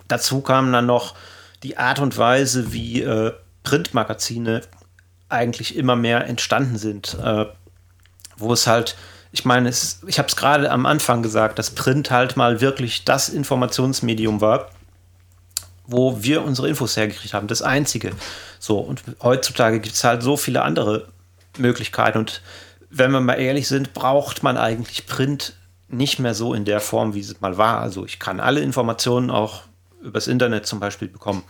dazu 0.08 0.42
kam 0.42 0.72
dann 0.72 0.86
noch 0.86 1.16
die 1.64 1.78
Art 1.78 2.00
und 2.00 2.18
Weise, 2.18 2.74
wie 2.74 3.02
äh, 3.02 3.34
Printmagazine 3.64 4.62
eigentlich 5.30 5.76
immer 5.76 5.96
mehr 5.96 6.26
entstanden 6.26 6.78
sind. 6.78 7.18
Äh, 7.22 7.46
wo 8.38 8.54
es 8.54 8.68
halt, 8.68 8.96
ich 9.32 9.46
meine, 9.46 9.70
es, 9.70 10.02
ich 10.08 10.20
habe 10.20 10.30
es 10.30 10.36
gerade 10.36 10.72
am 10.72 10.86
Anfang 10.86 11.22
gesagt, 11.22 11.60
dass 11.60 11.72
Print 11.72 12.12
halt 12.12 12.38
mal 12.38 12.62
wirklich 12.62 13.04
das 13.04 13.30
Informationsmedium 13.30 14.42
war, 14.42 14.70
wo 15.86 16.22
wir 16.22 16.44
unsere 16.44 16.70
Infos 16.70 16.98
hergekriegt 16.98 17.34
haben. 17.34 17.48
Das 17.48 17.62
einzige. 17.62 18.12
So, 18.60 18.80
und 18.80 19.04
heutzutage 19.22 19.80
gibt 19.80 19.96
es 19.96 20.04
halt 20.04 20.22
so 20.22 20.38
viele 20.38 20.62
andere 20.62 21.08
Möglichkeiten. 21.58 22.20
Und 22.20 22.42
wenn 22.90 23.12
wir 23.12 23.22
mal 23.22 23.36
ehrlich 23.36 23.68
sind, 23.68 23.94
braucht 23.94 24.44
man 24.44 24.58
eigentlich 24.58 25.08
Print 25.08 25.54
nicht 25.90 26.20
mehr 26.20 26.34
so 26.34 26.54
in 26.54 26.66
der 26.66 26.80
Form, 26.80 27.14
wie 27.14 27.20
es 27.20 27.40
mal 27.42 27.58
war. 27.58 27.80
Also 27.80 28.06
ich 28.06 28.20
kann 28.20 28.40
alle 28.40 28.62
Informationen 28.62 29.30
auch 29.30 29.64
übers 30.02 30.28
Internet 30.28 30.66
zum 30.66 30.80
Beispiel 30.80 31.08
bekommen. 31.08 31.44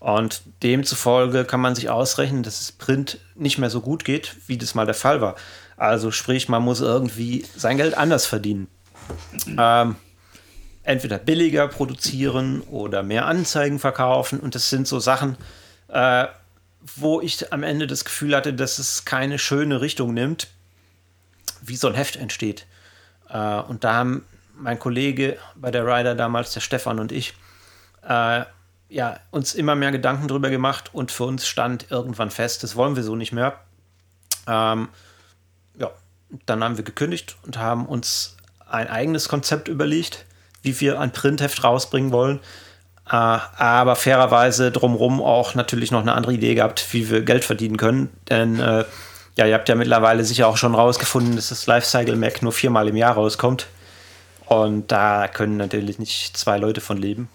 Und 0.00 0.42
demzufolge 0.62 1.44
kann 1.44 1.60
man 1.60 1.74
sich 1.74 1.88
ausrechnen, 1.88 2.42
dass 2.42 2.60
es 2.60 2.72
Print 2.72 3.18
nicht 3.34 3.58
mehr 3.58 3.70
so 3.70 3.80
gut 3.80 4.04
geht, 4.04 4.36
wie 4.46 4.58
das 4.58 4.74
mal 4.74 4.84
der 4.84 4.94
Fall 4.94 5.20
war. 5.20 5.34
Also 5.76 6.10
sprich, 6.10 6.48
man 6.48 6.62
muss 6.62 6.80
irgendwie 6.80 7.44
sein 7.56 7.78
Geld 7.78 7.96
anders 7.96 8.26
verdienen. 8.26 8.68
Ähm, 9.58 9.96
entweder 10.82 11.18
billiger 11.18 11.68
produzieren 11.68 12.60
oder 12.62 13.02
mehr 13.02 13.26
Anzeigen 13.26 13.78
verkaufen. 13.78 14.40
Und 14.40 14.54
das 14.54 14.70
sind 14.70 14.86
so 14.86 15.00
Sachen, 15.00 15.36
äh, 15.88 16.26
wo 16.96 17.20
ich 17.20 17.52
am 17.52 17.62
Ende 17.62 17.86
das 17.86 18.04
Gefühl 18.04 18.36
hatte, 18.36 18.52
dass 18.52 18.78
es 18.78 19.04
keine 19.06 19.38
schöne 19.38 19.80
Richtung 19.80 20.12
nimmt, 20.12 20.48
wie 21.66 21.76
so 21.76 21.88
ein 21.88 21.94
Heft 21.94 22.16
entsteht. 22.16 22.66
Äh, 23.28 23.60
und 23.60 23.84
da 23.84 23.94
haben 23.94 24.24
mein 24.56 24.78
Kollege 24.78 25.38
bei 25.56 25.70
der 25.70 25.86
Rider 25.86 26.14
damals, 26.14 26.52
der 26.52 26.60
Stefan 26.60 26.98
und 27.00 27.12
ich, 27.12 27.34
äh, 28.08 28.44
ja, 28.88 29.18
uns 29.30 29.54
immer 29.54 29.74
mehr 29.74 29.90
Gedanken 29.90 30.28
darüber 30.28 30.50
gemacht 30.50 30.90
und 30.92 31.10
für 31.10 31.24
uns 31.24 31.46
stand 31.46 31.90
irgendwann 31.90 32.30
fest, 32.30 32.62
das 32.62 32.76
wollen 32.76 32.96
wir 32.96 33.02
so 33.02 33.16
nicht 33.16 33.32
mehr. 33.32 33.58
Ähm, 34.46 34.88
ja, 35.78 35.90
dann 36.46 36.62
haben 36.62 36.76
wir 36.76 36.84
gekündigt 36.84 37.36
und 37.42 37.58
haben 37.58 37.86
uns 37.86 38.36
ein 38.68 38.88
eigenes 38.88 39.28
Konzept 39.28 39.68
überlegt, 39.68 40.26
wie 40.62 40.78
wir 40.80 41.00
ein 41.00 41.12
Printheft 41.12 41.64
rausbringen 41.64 42.12
wollen. 42.12 42.40
Äh, 43.06 43.16
aber 43.16 43.96
fairerweise 43.96 44.70
drumherum 44.70 45.20
auch 45.20 45.54
natürlich 45.54 45.90
noch 45.90 46.00
eine 46.00 46.14
andere 46.14 46.34
Idee 46.34 46.54
gehabt, 46.54 46.86
wie 46.92 47.10
wir 47.10 47.22
Geld 47.22 47.44
verdienen 47.44 47.76
können. 47.76 48.10
Denn 48.28 48.60
äh, 48.60 48.84
ja, 49.36 49.46
ihr 49.46 49.54
habt 49.54 49.68
ja 49.68 49.74
mittlerweile 49.74 50.24
sicher 50.24 50.46
auch 50.46 50.56
schon 50.56 50.74
rausgefunden, 50.74 51.36
dass 51.36 51.48
das 51.48 51.66
Lifecycle 51.66 52.16
Mac 52.16 52.42
nur 52.42 52.52
viermal 52.52 52.88
im 52.88 52.96
Jahr 52.96 53.14
rauskommt. 53.14 53.66
Und 54.46 54.92
da 54.92 55.26
können 55.28 55.56
natürlich 55.56 55.98
nicht 55.98 56.36
zwei 56.36 56.58
Leute 56.58 56.80
von 56.80 56.98
leben. 56.98 57.28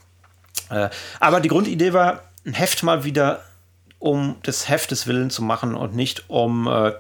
Äh, 0.69 0.89
aber 1.19 1.39
die 1.39 1.49
Grundidee 1.49 1.93
war, 1.93 2.23
ein 2.45 2.53
Heft 2.53 2.83
mal 2.83 3.03
wieder 3.03 3.43
um 3.97 4.41
des 4.45 4.69
Heftes 4.69 5.07
willen 5.07 5.29
zu 5.29 5.41
machen 5.41 5.75
und 5.75 5.93
nicht 5.93 6.29
um 6.29 6.67
äh, 6.67 6.93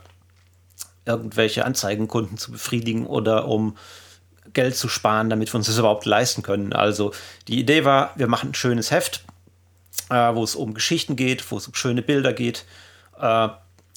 irgendwelche 1.05 1.65
Anzeigenkunden 1.65 2.37
zu 2.37 2.51
befriedigen 2.51 3.07
oder 3.07 3.47
um 3.47 3.77
Geld 4.51 4.75
zu 4.75 4.89
sparen, 4.89 5.29
damit 5.29 5.53
wir 5.53 5.57
uns 5.57 5.67
das 5.67 5.77
überhaupt 5.77 6.05
leisten 6.05 6.43
können. 6.43 6.73
Also 6.73 7.13
die 7.47 7.59
Idee 7.59 7.85
war, 7.85 8.11
wir 8.15 8.27
machen 8.27 8.49
ein 8.49 8.55
schönes 8.55 8.91
Heft, 8.91 9.23
äh, 10.09 10.33
wo 10.35 10.43
es 10.43 10.55
um 10.55 10.73
Geschichten 10.73 11.15
geht, 11.15 11.49
wo 11.51 11.57
es 11.57 11.67
um 11.67 11.73
schöne 11.73 12.01
Bilder 12.01 12.33
geht, 12.33 12.65
äh, 13.19 13.47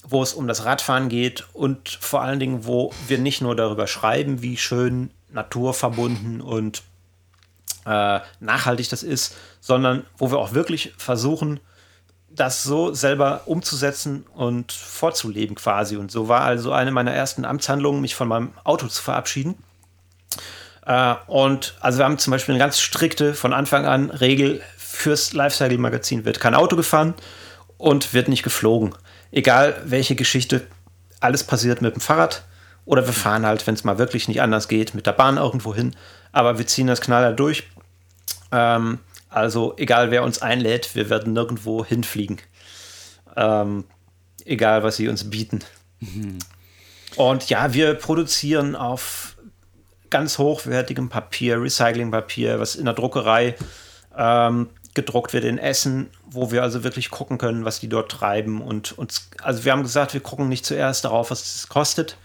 wo 0.07 0.21
es 0.21 0.33
um 0.33 0.47
das 0.47 0.65
Radfahren 0.65 1.09
geht 1.09 1.45
und 1.53 1.89
vor 1.89 2.21
allen 2.21 2.39
Dingen, 2.39 2.65
wo 2.65 2.91
wir 3.07 3.17
nicht 3.17 3.41
nur 3.41 3.55
darüber 3.55 3.87
schreiben, 3.87 4.41
wie 4.41 4.57
schön 4.57 5.11
naturverbunden 5.31 6.41
und 6.41 6.83
äh, 7.85 8.19
nachhaltig 8.39 8.89
das 8.89 9.03
ist, 9.03 9.35
sondern 9.59 10.05
wo 10.17 10.31
wir 10.31 10.39
auch 10.39 10.53
wirklich 10.53 10.93
versuchen, 10.97 11.59
das 12.29 12.63
so 12.63 12.93
selber 12.93 13.41
umzusetzen 13.45 14.25
und 14.33 14.71
vorzuleben 14.71 15.55
quasi. 15.55 15.97
Und 15.97 16.11
so 16.11 16.27
war 16.27 16.41
also 16.41 16.71
eine 16.71 16.91
meiner 16.91 17.11
ersten 17.11 17.45
Amtshandlungen, 17.45 18.01
mich 18.01 18.15
von 18.15 18.27
meinem 18.27 18.53
Auto 18.63 18.87
zu 18.87 19.01
verabschieden. 19.01 19.55
Äh, 20.85 21.15
und 21.27 21.75
also 21.79 21.99
wir 21.99 22.05
haben 22.05 22.17
zum 22.17 22.31
Beispiel 22.31 22.53
eine 22.53 22.63
ganz 22.63 22.79
strikte 22.79 23.33
von 23.33 23.53
Anfang 23.53 23.85
an 23.85 24.09
Regel 24.09 24.61
fürs 24.77 25.33
Lifestyle-Magazin 25.33 26.23
wird 26.23 26.39
kein 26.39 26.53
Auto 26.55 26.75
gefahren 26.75 27.15
und 27.77 28.13
wird 28.13 28.27
nicht 28.27 28.43
geflogen. 28.43 28.93
Egal 29.33 29.81
welche 29.85 30.13
Geschichte, 30.13 30.61
alles 31.19 31.43
passiert 31.43 31.81
mit 31.81 31.95
dem 31.95 32.01
Fahrrad 32.01 32.43
oder 32.85 33.05
wir 33.05 33.13
fahren 33.13 33.47
halt, 33.47 33.65
wenn 33.65 33.73
es 33.73 33.83
mal 33.83 33.97
wirklich 33.97 34.27
nicht 34.27 34.41
anders 34.41 34.67
geht, 34.67 34.93
mit 34.93 35.07
der 35.07 35.13
Bahn 35.13 35.37
irgendwo 35.37 35.73
hin. 35.73 35.95
Aber 36.31 36.59
wir 36.59 36.67
ziehen 36.67 36.85
das 36.85 37.01
knaller 37.01 37.33
durch. 37.33 37.63
Ähm, 38.51 38.99
also 39.29 39.73
egal 39.77 40.11
wer 40.11 40.23
uns 40.23 40.43
einlädt, 40.43 40.93
wir 40.93 41.09
werden 41.09 41.33
nirgendwo 41.33 41.83
hinfliegen. 41.83 42.37
Ähm, 43.35 43.85
egal 44.45 44.83
was 44.83 44.97
sie 44.97 45.07
uns 45.07 45.27
bieten. 45.27 45.61
Mhm. 45.99 46.37
Und 47.15 47.49
ja, 47.49 47.73
wir 47.73 47.95
produzieren 47.95 48.75
auf 48.75 49.35
ganz 50.11 50.37
hochwertigem 50.37 51.09
Papier, 51.09 51.59
Recyclingpapier, 51.59 52.59
was 52.59 52.75
in 52.75 52.85
der 52.85 52.93
Druckerei 52.93 53.55
ähm, 54.15 54.69
gedruckt 54.93 55.33
wird 55.33 55.43
in 55.43 55.57
Essen, 55.57 56.09
wo 56.25 56.51
wir 56.51 56.61
also 56.61 56.83
wirklich 56.83 57.09
gucken 57.09 57.37
können, 57.37 57.65
was 57.65 57.79
die 57.79 57.89
dort 57.89 58.11
treiben. 58.11 58.61
Und 58.61 58.97
uns, 58.97 59.29
also 59.41 59.65
wir 59.65 59.71
haben 59.71 59.83
gesagt, 59.83 60.13
wir 60.13 60.21
gucken 60.21 60.49
nicht 60.49 60.65
zuerst 60.65 61.05
darauf, 61.05 61.31
was 61.31 61.55
es 61.55 61.67
kostet, 61.69 62.17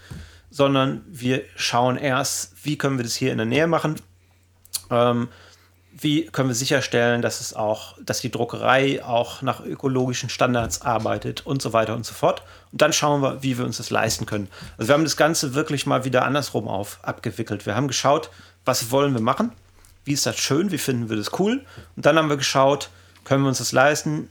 sondern 0.51 1.03
wir 1.07 1.43
schauen 1.55 1.97
erst, 1.97 2.53
wie 2.63 2.77
können 2.77 2.97
wir 2.97 3.03
das 3.03 3.15
hier 3.15 3.31
in 3.31 3.37
der 3.37 3.45
Nähe 3.45 3.67
machen. 3.67 3.95
Ähm, 4.89 5.29
wie 6.01 6.25
können 6.25 6.49
wir 6.49 6.55
sicherstellen, 6.55 7.21
dass 7.21 7.41
es 7.41 7.53
auch, 7.53 7.97
dass 8.01 8.21
die 8.21 8.31
Druckerei 8.31 9.03
auch 9.03 9.41
nach 9.41 9.59
ökologischen 9.59 10.29
Standards 10.29 10.81
arbeitet 10.81 11.45
und 11.45 11.61
so 11.61 11.73
weiter 11.73 11.95
und 11.95 12.05
so 12.05 12.13
fort. 12.13 12.43
Und 12.71 12.81
dann 12.81 12.93
schauen 12.93 13.21
wir, 13.21 13.43
wie 13.43 13.57
wir 13.57 13.65
uns 13.65 13.77
das 13.77 13.89
leisten 13.89 14.25
können. 14.25 14.47
Also 14.77 14.89
wir 14.89 14.93
haben 14.93 15.03
das 15.03 15.17
Ganze 15.17 15.55
wirklich 15.55 15.85
mal 15.85 16.05
wieder 16.05 16.23
andersrum 16.23 16.67
auf 16.67 16.99
abgewickelt. 17.01 17.65
Wir 17.65 17.75
haben 17.75 17.87
geschaut, 17.87 18.29
was 18.65 18.91
wollen 18.91 19.13
wir 19.13 19.21
machen? 19.21 19.51
Wie 20.05 20.13
ist 20.13 20.25
das 20.25 20.37
schön? 20.37 20.71
Wie 20.71 20.77
finden 20.77 21.09
wir 21.09 21.17
das 21.17 21.39
cool? 21.39 21.65
Und 21.95 22.05
dann 22.05 22.17
haben 22.17 22.29
wir 22.29 22.37
geschaut, 22.37 22.89
können 23.23 23.43
wir 23.43 23.49
uns 23.49 23.59
das 23.59 23.71
leisten? 23.71 24.29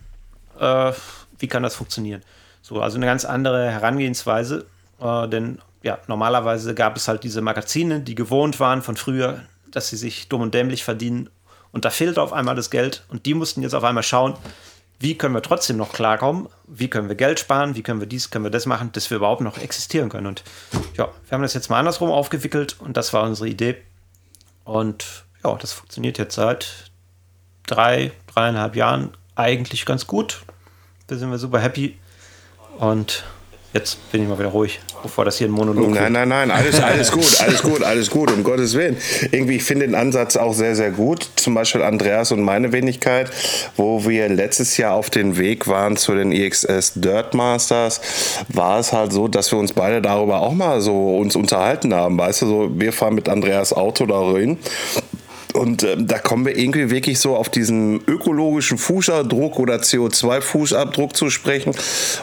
Äh, 0.58 0.92
wie 1.38 1.46
kann 1.46 1.62
das 1.62 1.76
funktionieren? 1.76 2.22
So, 2.62 2.82
also 2.82 2.96
eine 2.96 3.06
ganz 3.06 3.24
andere 3.24 3.70
Herangehensweise, 3.70 4.66
äh, 5.00 5.28
denn 5.28 5.60
ja, 5.82 5.98
normalerweise 6.06 6.74
gab 6.74 6.96
es 6.96 7.08
halt 7.08 7.22
diese 7.24 7.40
Magazine, 7.40 8.00
die 8.00 8.14
gewohnt 8.14 8.58
waren 8.60 8.82
von 8.82 8.96
früher, 8.96 9.42
dass 9.70 9.88
sie 9.88 9.96
sich 9.96 10.28
dumm 10.28 10.42
und 10.42 10.54
dämlich 10.54 10.84
verdienen 10.84 11.30
und 11.72 11.84
da 11.84 11.90
fehlt 11.90 12.18
auf 12.18 12.32
einmal 12.32 12.56
das 12.56 12.70
Geld 12.70 13.04
und 13.08 13.26
die 13.26 13.34
mussten 13.34 13.62
jetzt 13.62 13.74
auf 13.74 13.84
einmal 13.84 14.02
schauen, 14.02 14.34
wie 15.00 15.16
können 15.16 15.34
wir 15.34 15.42
trotzdem 15.42 15.76
noch 15.76 15.92
klarkommen, 15.92 16.48
wie 16.66 16.88
können 16.88 17.08
wir 17.08 17.14
Geld 17.14 17.38
sparen, 17.38 17.76
wie 17.76 17.82
können 17.82 18.00
wir 18.00 18.08
dies, 18.08 18.30
können 18.30 18.44
wir 18.44 18.50
das 18.50 18.66
machen, 18.66 18.90
dass 18.92 19.10
wir 19.10 19.18
überhaupt 19.18 19.42
noch 19.42 19.58
existieren 19.58 20.08
können. 20.08 20.26
Und 20.26 20.42
ja, 20.96 21.08
wir 21.28 21.32
haben 21.32 21.42
das 21.42 21.54
jetzt 21.54 21.70
mal 21.70 21.78
andersrum 21.78 22.10
aufgewickelt 22.10 22.76
und 22.80 22.96
das 22.96 23.12
war 23.12 23.22
unsere 23.22 23.48
Idee. 23.48 23.76
Und 24.64 25.24
ja, 25.44 25.54
das 25.56 25.72
funktioniert 25.72 26.18
jetzt 26.18 26.34
seit 26.34 26.90
drei, 27.66 28.12
dreieinhalb 28.32 28.76
Jahren 28.76 29.16
eigentlich 29.34 29.86
ganz 29.86 30.06
gut. 30.06 30.42
Da 31.06 31.16
sind 31.16 31.30
wir 31.30 31.38
super 31.38 31.60
happy. 31.60 31.98
Und 32.78 33.24
Jetzt 33.74 34.10
bin 34.10 34.22
ich 34.22 34.28
mal 34.28 34.38
wieder 34.38 34.48
ruhig, 34.48 34.80
bevor 35.02 35.26
das 35.26 35.36
hier 35.36 35.46
ein 35.46 35.50
Monolog 35.50 35.90
Nein, 35.90 36.10
nein, 36.10 36.30
nein, 36.30 36.50
alles, 36.50 36.80
alles 36.80 37.12
gut, 37.12 37.38
alles 37.38 37.62
gut, 37.62 37.82
alles 37.82 38.08
gut, 38.08 38.32
um 38.32 38.42
Gottes 38.42 38.72
Willen. 38.72 38.96
Irgendwie, 39.30 39.56
ich 39.56 39.62
finde 39.62 39.86
den 39.86 39.94
Ansatz 39.94 40.38
auch 40.38 40.54
sehr, 40.54 40.74
sehr 40.74 40.90
gut. 40.90 41.28
Zum 41.36 41.54
Beispiel 41.54 41.82
Andreas 41.82 42.32
und 42.32 42.40
meine 42.40 42.72
Wenigkeit, 42.72 43.30
wo 43.76 44.06
wir 44.06 44.30
letztes 44.30 44.78
Jahr 44.78 44.94
auf 44.94 45.10
den 45.10 45.36
Weg 45.36 45.68
waren 45.68 45.98
zu 45.98 46.14
den 46.14 46.32
EXS 46.32 46.94
Dirt 46.94 47.34
Masters, 47.34 48.00
war 48.48 48.78
es 48.78 48.94
halt 48.94 49.12
so, 49.12 49.28
dass 49.28 49.52
wir 49.52 49.58
uns 49.58 49.74
beide 49.74 50.00
darüber 50.00 50.40
auch 50.40 50.54
mal 50.54 50.80
so 50.80 51.18
uns 51.18 51.36
unterhalten 51.36 51.92
haben. 51.92 52.16
Weißt 52.16 52.40
du, 52.40 52.46
so, 52.46 52.70
wir 52.72 52.94
fahren 52.94 53.14
mit 53.14 53.28
Andreas 53.28 53.74
Auto 53.74 54.06
darin 54.06 54.56
und 55.54 55.82
ähm, 55.82 56.06
da 56.06 56.18
kommen 56.18 56.44
wir 56.44 56.56
irgendwie 56.56 56.90
wirklich 56.90 57.18
so 57.18 57.36
auf 57.36 57.48
diesen 57.48 58.00
ökologischen 58.06 58.76
Fußabdruck 58.78 59.58
oder 59.58 59.76
CO2-Fußabdruck 59.76 61.14
zu 61.14 61.30
sprechen. 61.30 61.74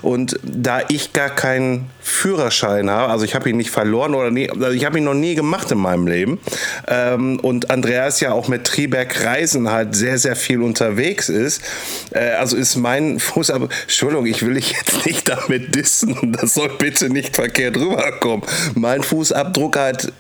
Und 0.02 0.40
da 0.44 0.82
ich 0.90 1.14
gar 1.14 1.30
keinen 1.30 1.90
Führerschein 2.02 2.90
habe, 2.90 3.12
also 3.12 3.26
ich 3.26 3.34
habe 3.34 3.50
ihn 3.50 3.58
nicht 3.58 3.72
verloren 3.72 4.14
oder 4.14 4.30
nie, 4.30 4.50
also 4.50 4.70
ich 4.70 4.86
habe 4.86 5.00
ihn 5.00 5.06
noch 5.06 5.16
nie 5.16 5.36
gemacht 5.36 5.72
in 5.72 5.80
meinem 5.80 6.08
Leben. 6.08 6.40
Ähm, 6.88 7.40
und 7.40 7.72
Andreas 7.72 8.20
ja 8.20 8.32
auch 8.32 8.48
mit 8.48 8.66
Triberg 8.66 9.26
Reisen 9.26 9.72
halt 9.72 9.96
sehr, 9.96 10.20
sehr 10.20 10.36
viel 10.36 10.62
unterwegs 10.62 11.30
ist. 11.30 11.62
Äh, 12.12 12.32
also 12.32 12.56
ist 12.56 12.76
mein 12.76 13.20
Fußabdruck, 13.20 13.72
Entschuldigung, 13.84 14.28
ich 14.28 14.46
will 14.46 14.54
dich 14.54 14.74
jetzt 14.74 15.06
nicht 15.06 15.28
damit 15.28 15.74
dissen, 15.74 16.34
das 16.40 16.54
soll 16.54 16.70
bitte 16.78 17.10
nicht 17.10 17.36
verkehrt 17.36 17.78
rüberkommen. 17.78 18.46
Mein 18.76 19.02
Fußabdruck 19.02 19.78
halt 19.78 20.14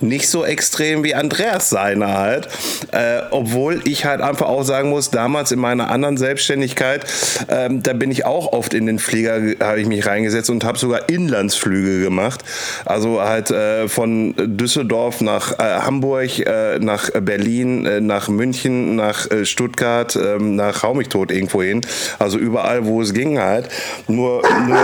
nicht 0.00 0.28
so 0.28 0.44
extrem 0.44 1.04
wie 1.04 1.14
Andreas 1.14 1.70
seine 1.70 2.16
halt. 2.16 2.48
Äh, 2.92 3.22
obwohl 3.30 3.80
ich 3.84 4.04
halt 4.04 4.20
einfach 4.20 4.46
auch 4.46 4.62
sagen 4.62 4.90
muss, 4.90 5.10
damals 5.10 5.52
in 5.52 5.58
meiner 5.58 5.90
anderen 5.90 6.16
Selbstständigkeit, 6.16 7.04
ähm, 7.48 7.82
da 7.82 7.92
bin 7.92 8.10
ich 8.10 8.24
auch 8.24 8.52
oft 8.52 8.74
in 8.74 8.86
den 8.86 8.98
Flieger, 8.98 9.40
habe 9.60 9.80
ich 9.80 9.86
mich 9.86 10.06
reingesetzt 10.06 10.50
und 10.50 10.64
habe 10.64 10.78
sogar 10.78 11.08
Inlandsflüge 11.08 12.02
gemacht. 12.02 12.44
Also 12.84 13.20
halt 13.20 13.50
äh, 13.50 13.88
von 13.88 14.34
Düsseldorf 14.36 15.20
nach 15.20 15.58
äh, 15.58 15.62
Hamburg, 15.62 16.38
äh, 16.38 16.78
nach 16.78 17.10
Berlin, 17.10 17.86
äh, 17.86 18.00
nach 18.00 18.28
München, 18.28 18.96
nach 18.96 19.30
äh, 19.30 19.44
Stuttgart, 19.44 20.16
ähm, 20.16 20.56
nach 20.56 20.82
Raumigtot 20.82 21.30
irgendwo 21.30 21.62
hin. 21.62 21.82
Also 22.18 22.38
überall, 22.38 22.86
wo 22.86 23.02
es 23.02 23.12
ging 23.12 23.38
halt. 23.38 23.68
Nur, 24.08 24.42
nur 24.66 24.78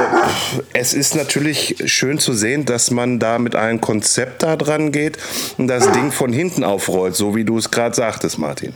es 0.72 0.94
ist 0.94 1.14
natürlich 1.14 1.76
schön 1.86 2.18
zu 2.18 2.32
sehen, 2.32 2.64
dass 2.64 2.90
man 2.90 3.18
da 3.18 3.38
mit 3.38 3.56
einem 3.56 3.80
Konzept 3.80 4.42
da 4.42 4.56
dran 4.56 4.92
geht 4.92 5.05
steht 5.06 5.18
und 5.58 5.68
das 5.68 5.90
Ding 5.92 6.12
von 6.12 6.32
hinten 6.32 6.64
aufrollt, 6.64 7.14
so 7.14 7.34
wie 7.34 7.44
du 7.44 7.58
es 7.58 7.70
gerade 7.70 7.94
sagtest, 7.94 8.38
Martin. 8.38 8.74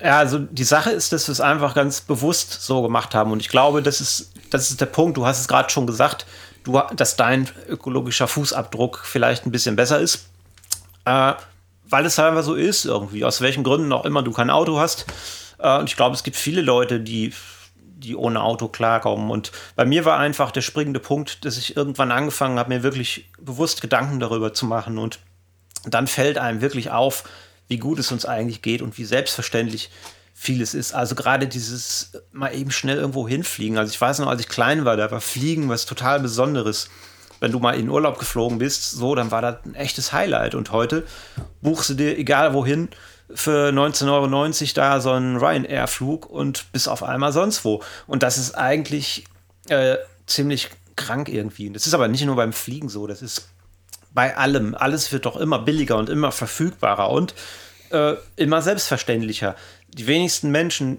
Ja, 0.00 0.18
also 0.18 0.38
die 0.38 0.64
Sache 0.64 0.90
ist, 0.90 1.12
dass 1.12 1.26
wir 1.26 1.32
es 1.32 1.40
einfach 1.40 1.74
ganz 1.74 2.02
bewusst 2.02 2.62
so 2.62 2.82
gemacht 2.82 3.14
haben. 3.14 3.32
Und 3.32 3.40
ich 3.40 3.48
glaube, 3.48 3.82
das 3.82 4.00
ist, 4.00 4.30
das 4.50 4.70
ist 4.70 4.80
der 4.80 4.86
Punkt. 4.86 5.16
Du 5.16 5.26
hast 5.26 5.40
es 5.40 5.48
gerade 5.48 5.70
schon 5.70 5.86
gesagt, 5.86 6.26
du, 6.64 6.80
dass 6.94 7.16
dein 7.16 7.48
ökologischer 7.68 8.28
Fußabdruck 8.28 9.02
vielleicht 9.04 9.46
ein 9.46 9.52
bisschen 9.52 9.74
besser 9.74 9.98
ist. 9.98 10.28
Äh, 11.06 11.32
weil 11.88 12.04
es 12.04 12.18
einfach 12.18 12.42
so 12.42 12.54
ist, 12.54 12.84
irgendwie. 12.84 13.24
Aus 13.24 13.40
welchen 13.40 13.64
Gründen 13.64 13.92
auch 13.92 14.04
immer 14.04 14.22
du 14.22 14.32
kein 14.32 14.50
Auto 14.50 14.78
hast. 14.78 15.06
Äh, 15.58 15.78
und 15.78 15.88
ich 15.88 15.96
glaube, 15.96 16.14
es 16.14 16.22
gibt 16.22 16.36
viele 16.36 16.60
Leute, 16.60 17.00
die, 17.00 17.32
die 17.96 18.14
ohne 18.14 18.42
Auto 18.42 18.68
klarkommen. 18.68 19.30
Und 19.30 19.52
bei 19.74 19.84
mir 19.84 20.04
war 20.04 20.18
einfach 20.18 20.50
der 20.50 20.60
springende 20.60 21.00
Punkt, 21.00 21.44
dass 21.44 21.56
ich 21.56 21.76
irgendwann 21.76 22.12
angefangen 22.12 22.58
habe, 22.58 22.68
mir 22.68 22.82
wirklich 22.82 23.30
bewusst 23.38 23.80
Gedanken 23.80 24.20
darüber 24.20 24.52
zu 24.52 24.66
machen. 24.66 24.98
Und 24.98 25.18
dann 25.84 26.06
fällt 26.06 26.38
einem 26.38 26.60
wirklich 26.60 26.90
auf, 26.90 27.24
wie 27.68 27.78
gut 27.78 27.98
es 27.98 28.12
uns 28.12 28.26
eigentlich 28.26 28.62
geht 28.62 28.82
und 28.82 28.98
wie 28.98 29.04
selbstverständlich 29.04 29.90
vieles 30.34 30.74
ist. 30.74 30.92
Also 30.94 31.14
gerade 31.14 31.48
dieses 31.48 32.12
mal 32.30 32.54
eben 32.54 32.70
schnell 32.70 32.98
irgendwo 32.98 33.26
hinfliegen. 33.26 33.78
Also 33.78 33.90
ich 33.90 34.00
weiß 34.00 34.18
noch, 34.18 34.28
als 34.28 34.42
ich 34.42 34.48
klein 34.48 34.84
war, 34.84 34.96
da 34.96 35.10
war 35.10 35.22
Fliegen 35.22 35.68
was 35.70 35.86
total 35.86 36.20
Besonderes. 36.20 36.90
Wenn 37.40 37.52
du 37.52 37.58
mal 37.58 37.78
in 37.78 37.88
Urlaub 37.88 38.18
geflogen 38.18 38.58
bist, 38.58 38.90
so, 38.92 39.14
dann 39.14 39.30
war 39.30 39.42
das 39.42 39.56
ein 39.64 39.74
echtes 39.74 40.12
Highlight. 40.12 40.54
Und 40.54 40.72
heute 40.72 41.06
buchst 41.62 41.90
du 41.90 41.94
dir, 41.94 42.18
egal 42.18 42.52
wohin, 42.52 42.88
für 43.34 43.70
19,90 43.70 44.10
Euro 44.10 44.72
da 44.74 45.00
so 45.00 45.10
einen 45.10 45.36
Ryanair-Flug 45.36 46.26
und 46.26 46.70
bis 46.72 46.88
auf 46.88 47.02
einmal 47.02 47.32
sonst 47.32 47.64
wo. 47.64 47.82
Und 48.06 48.22
das 48.22 48.38
ist 48.38 48.54
eigentlich 48.54 49.24
äh, 49.68 49.96
ziemlich 50.26 50.70
krank 50.94 51.28
irgendwie. 51.28 51.70
Das 51.70 51.86
ist 51.86 51.94
aber 51.94 52.08
nicht 52.08 52.24
nur 52.24 52.36
beim 52.36 52.52
Fliegen 52.52 52.88
so, 52.88 53.06
das 53.06 53.22
ist 53.22 53.48
bei 54.12 54.36
allem. 54.36 54.74
Alles 54.74 55.12
wird 55.12 55.26
doch 55.26 55.36
immer 55.36 55.58
billiger 55.58 55.96
und 55.96 56.08
immer 56.08 56.32
verfügbarer 56.32 57.10
und 57.10 57.34
äh, 57.90 58.14
immer 58.36 58.62
selbstverständlicher. 58.62 59.56
Die 59.88 60.06
wenigsten 60.06 60.50
Menschen 60.50 60.98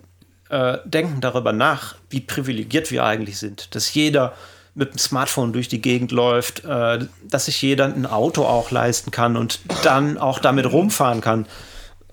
äh, 0.49 0.77
denken 0.85 1.21
darüber 1.21 1.53
nach, 1.53 1.95
wie 2.09 2.21
privilegiert 2.21 2.91
wir 2.91 3.05
eigentlich 3.05 3.37
sind. 3.37 3.73
Dass 3.73 3.93
jeder 3.93 4.33
mit 4.75 4.91
dem 4.91 4.99
Smartphone 4.99 5.53
durch 5.53 5.69
die 5.69 5.81
Gegend 5.81 6.11
läuft, 6.11 6.63
äh, 6.65 6.99
dass 7.23 7.45
sich 7.45 7.61
jeder 7.61 7.85
ein 7.85 8.05
Auto 8.05 8.45
auch 8.45 8.69
leisten 8.69 9.11
kann 9.11 9.37
und 9.37 9.59
dann 9.83 10.17
auch 10.17 10.39
damit 10.39 10.71
rumfahren 10.71 11.21
kann 11.21 11.47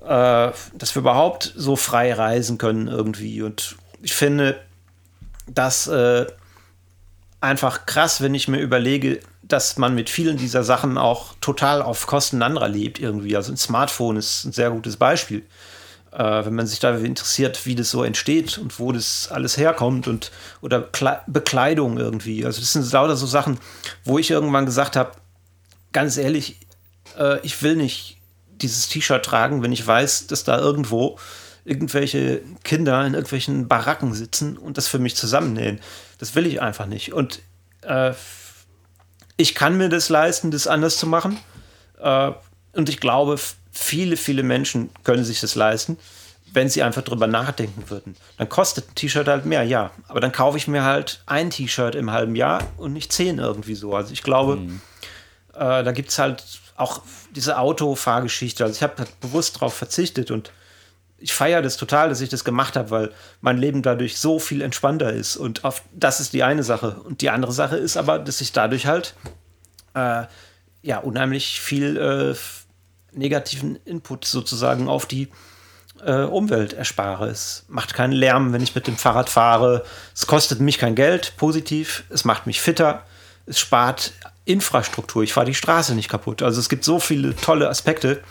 äh, 0.04 0.52
dass 0.74 0.94
wir 0.94 1.00
überhaupt 1.00 1.52
so 1.56 1.76
frei 1.76 2.12
reisen 2.12 2.58
können 2.58 2.88
irgendwie. 2.88 3.42
Und 3.42 3.76
ich 4.02 4.14
finde 4.14 4.60
das 5.46 5.86
äh, 5.86 6.26
einfach 7.40 7.86
krass, 7.86 8.20
wenn 8.20 8.34
ich 8.34 8.48
mir 8.48 8.60
überlege, 8.60 9.20
dass 9.42 9.76
man 9.76 9.94
mit 9.94 10.08
vielen 10.08 10.36
dieser 10.36 10.64
Sachen 10.64 10.96
auch 10.96 11.34
total 11.40 11.82
auf 11.82 12.06
Kosten 12.06 12.42
anderer 12.42 12.68
lebt 12.68 12.98
irgendwie. 12.98 13.36
Also 13.36 13.52
ein 13.52 13.56
Smartphone 13.56 14.16
ist 14.16 14.44
ein 14.44 14.52
sehr 14.52 14.70
gutes 14.70 14.96
Beispiel. 14.96 15.44
Äh, 16.12 16.44
wenn 16.44 16.54
man 16.54 16.66
sich 16.66 16.80
dafür 16.80 17.04
interessiert, 17.04 17.66
wie 17.66 17.74
das 17.74 17.90
so 17.90 18.04
entsteht 18.04 18.56
und 18.58 18.78
wo 18.78 18.92
das 18.92 19.28
alles 19.30 19.56
herkommt 19.56 20.06
und 20.06 20.30
oder 20.60 20.80
Kle 20.80 21.20
Bekleidung 21.26 21.98
irgendwie. 21.98 22.46
Also 22.46 22.60
das 22.60 22.72
sind 22.72 22.90
lauter 22.92 23.16
so 23.16 23.26
Sachen, 23.26 23.58
wo 24.04 24.18
ich 24.18 24.30
irgendwann 24.30 24.64
gesagt 24.64 24.96
habe, 24.96 25.12
ganz 25.92 26.16
ehrlich, 26.16 26.60
äh, 27.18 27.40
ich 27.40 27.62
will 27.62 27.76
nicht 27.76 28.13
dieses 28.60 28.88
T-Shirt 28.88 29.24
tragen, 29.24 29.62
wenn 29.62 29.72
ich 29.72 29.86
weiß, 29.86 30.26
dass 30.26 30.44
da 30.44 30.58
irgendwo 30.58 31.18
irgendwelche 31.64 32.42
Kinder 32.62 33.06
in 33.06 33.14
irgendwelchen 33.14 33.68
Baracken 33.68 34.12
sitzen 34.14 34.56
und 34.58 34.76
das 34.76 34.86
für 34.86 34.98
mich 34.98 35.16
zusammennähen. 35.16 35.80
Das 36.18 36.34
will 36.34 36.46
ich 36.46 36.60
einfach 36.60 36.86
nicht. 36.86 37.12
Und 37.12 37.40
äh, 37.82 38.12
ich 39.36 39.54
kann 39.54 39.76
mir 39.76 39.88
das 39.88 40.08
leisten, 40.08 40.50
das 40.50 40.66
anders 40.66 40.98
zu 40.98 41.06
machen. 41.06 41.38
Äh, 41.98 42.32
und 42.72 42.88
ich 42.88 43.00
glaube, 43.00 43.38
viele, 43.72 44.16
viele 44.16 44.42
Menschen 44.42 44.90
können 45.04 45.24
sich 45.24 45.40
das 45.40 45.54
leisten, 45.54 45.98
wenn 46.52 46.68
sie 46.68 46.82
einfach 46.82 47.02
drüber 47.02 47.26
nachdenken 47.26 47.88
würden. 47.90 48.14
Dann 48.36 48.48
kostet 48.48 48.90
ein 48.90 48.94
T-Shirt 48.94 49.26
halt 49.26 49.46
mehr, 49.46 49.64
ja. 49.64 49.90
Aber 50.06 50.20
dann 50.20 50.32
kaufe 50.32 50.58
ich 50.58 50.68
mir 50.68 50.84
halt 50.84 51.22
ein 51.26 51.50
T-Shirt 51.50 51.94
im 51.94 52.10
halben 52.10 52.36
Jahr 52.36 52.62
und 52.76 52.92
nicht 52.92 53.12
zehn 53.12 53.38
irgendwie 53.38 53.74
so. 53.74 53.94
Also 53.94 54.12
ich 54.12 54.22
glaube, 54.22 54.56
mhm. 54.56 54.80
äh, 55.54 55.82
da 55.82 55.92
gibt 55.92 56.10
es 56.10 56.18
halt 56.18 56.44
auch 56.76 57.02
diese 57.34 57.58
Autofahrgeschichte. 57.58 58.64
Also 58.64 58.76
ich 58.76 58.82
habe 58.82 59.06
bewusst 59.20 59.56
darauf 59.56 59.74
verzichtet 59.74 60.30
und 60.30 60.50
ich 61.18 61.32
feiere 61.32 61.62
das 61.62 61.76
total, 61.76 62.08
dass 62.08 62.20
ich 62.20 62.28
das 62.28 62.44
gemacht 62.44 62.76
habe, 62.76 62.90
weil 62.90 63.12
mein 63.40 63.56
Leben 63.56 63.82
dadurch 63.82 64.18
so 64.18 64.38
viel 64.38 64.60
entspannter 64.60 65.12
ist. 65.12 65.36
Und 65.36 65.64
auf, 65.64 65.82
das 65.92 66.20
ist 66.20 66.32
die 66.32 66.42
eine 66.42 66.62
Sache. 66.62 66.96
Und 67.04 67.20
die 67.22 67.30
andere 67.30 67.52
Sache 67.52 67.76
ist 67.76 67.96
aber, 67.96 68.18
dass 68.18 68.40
ich 68.40 68.52
dadurch 68.52 68.86
halt 68.86 69.14
äh, 69.94 70.24
ja 70.82 70.98
unheimlich 70.98 71.60
viel 71.60 71.96
äh, 71.96 72.36
negativen 73.16 73.76
Input 73.84 74.24
sozusagen 74.24 74.88
auf 74.88 75.06
die 75.06 75.28
äh, 76.04 76.24
Umwelt 76.24 76.72
erspare. 76.72 77.28
Es 77.28 77.64
macht 77.68 77.94
keinen 77.94 78.12
Lärm, 78.12 78.52
wenn 78.52 78.62
ich 78.62 78.74
mit 78.74 78.86
dem 78.86 78.96
Fahrrad 78.96 79.30
fahre. 79.30 79.84
Es 80.14 80.26
kostet 80.26 80.60
mich 80.60 80.78
kein 80.78 80.94
Geld, 80.94 81.34
positiv. 81.36 82.04
Es 82.10 82.24
macht 82.24 82.46
mich 82.46 82.60
fitter. 82.60 83.04
Es 83.46 83.58
spart 83.58 84.12
Infrastruktur. 84.44 85.22
Ich 85.22 85.32
fahre 85.32 85.46
die 85.46 85.54
Straße 85.54 85.94
nicht 85.94 86.08
kaputt. 86.08 86.42
Also 86.42 86.60
es 86.60 86.68
gibt 86.68 86.84
so 86.84 86.98
viele 86.98 87.34
tolle 87.36 87.68
Aspekte, 87.68 88.22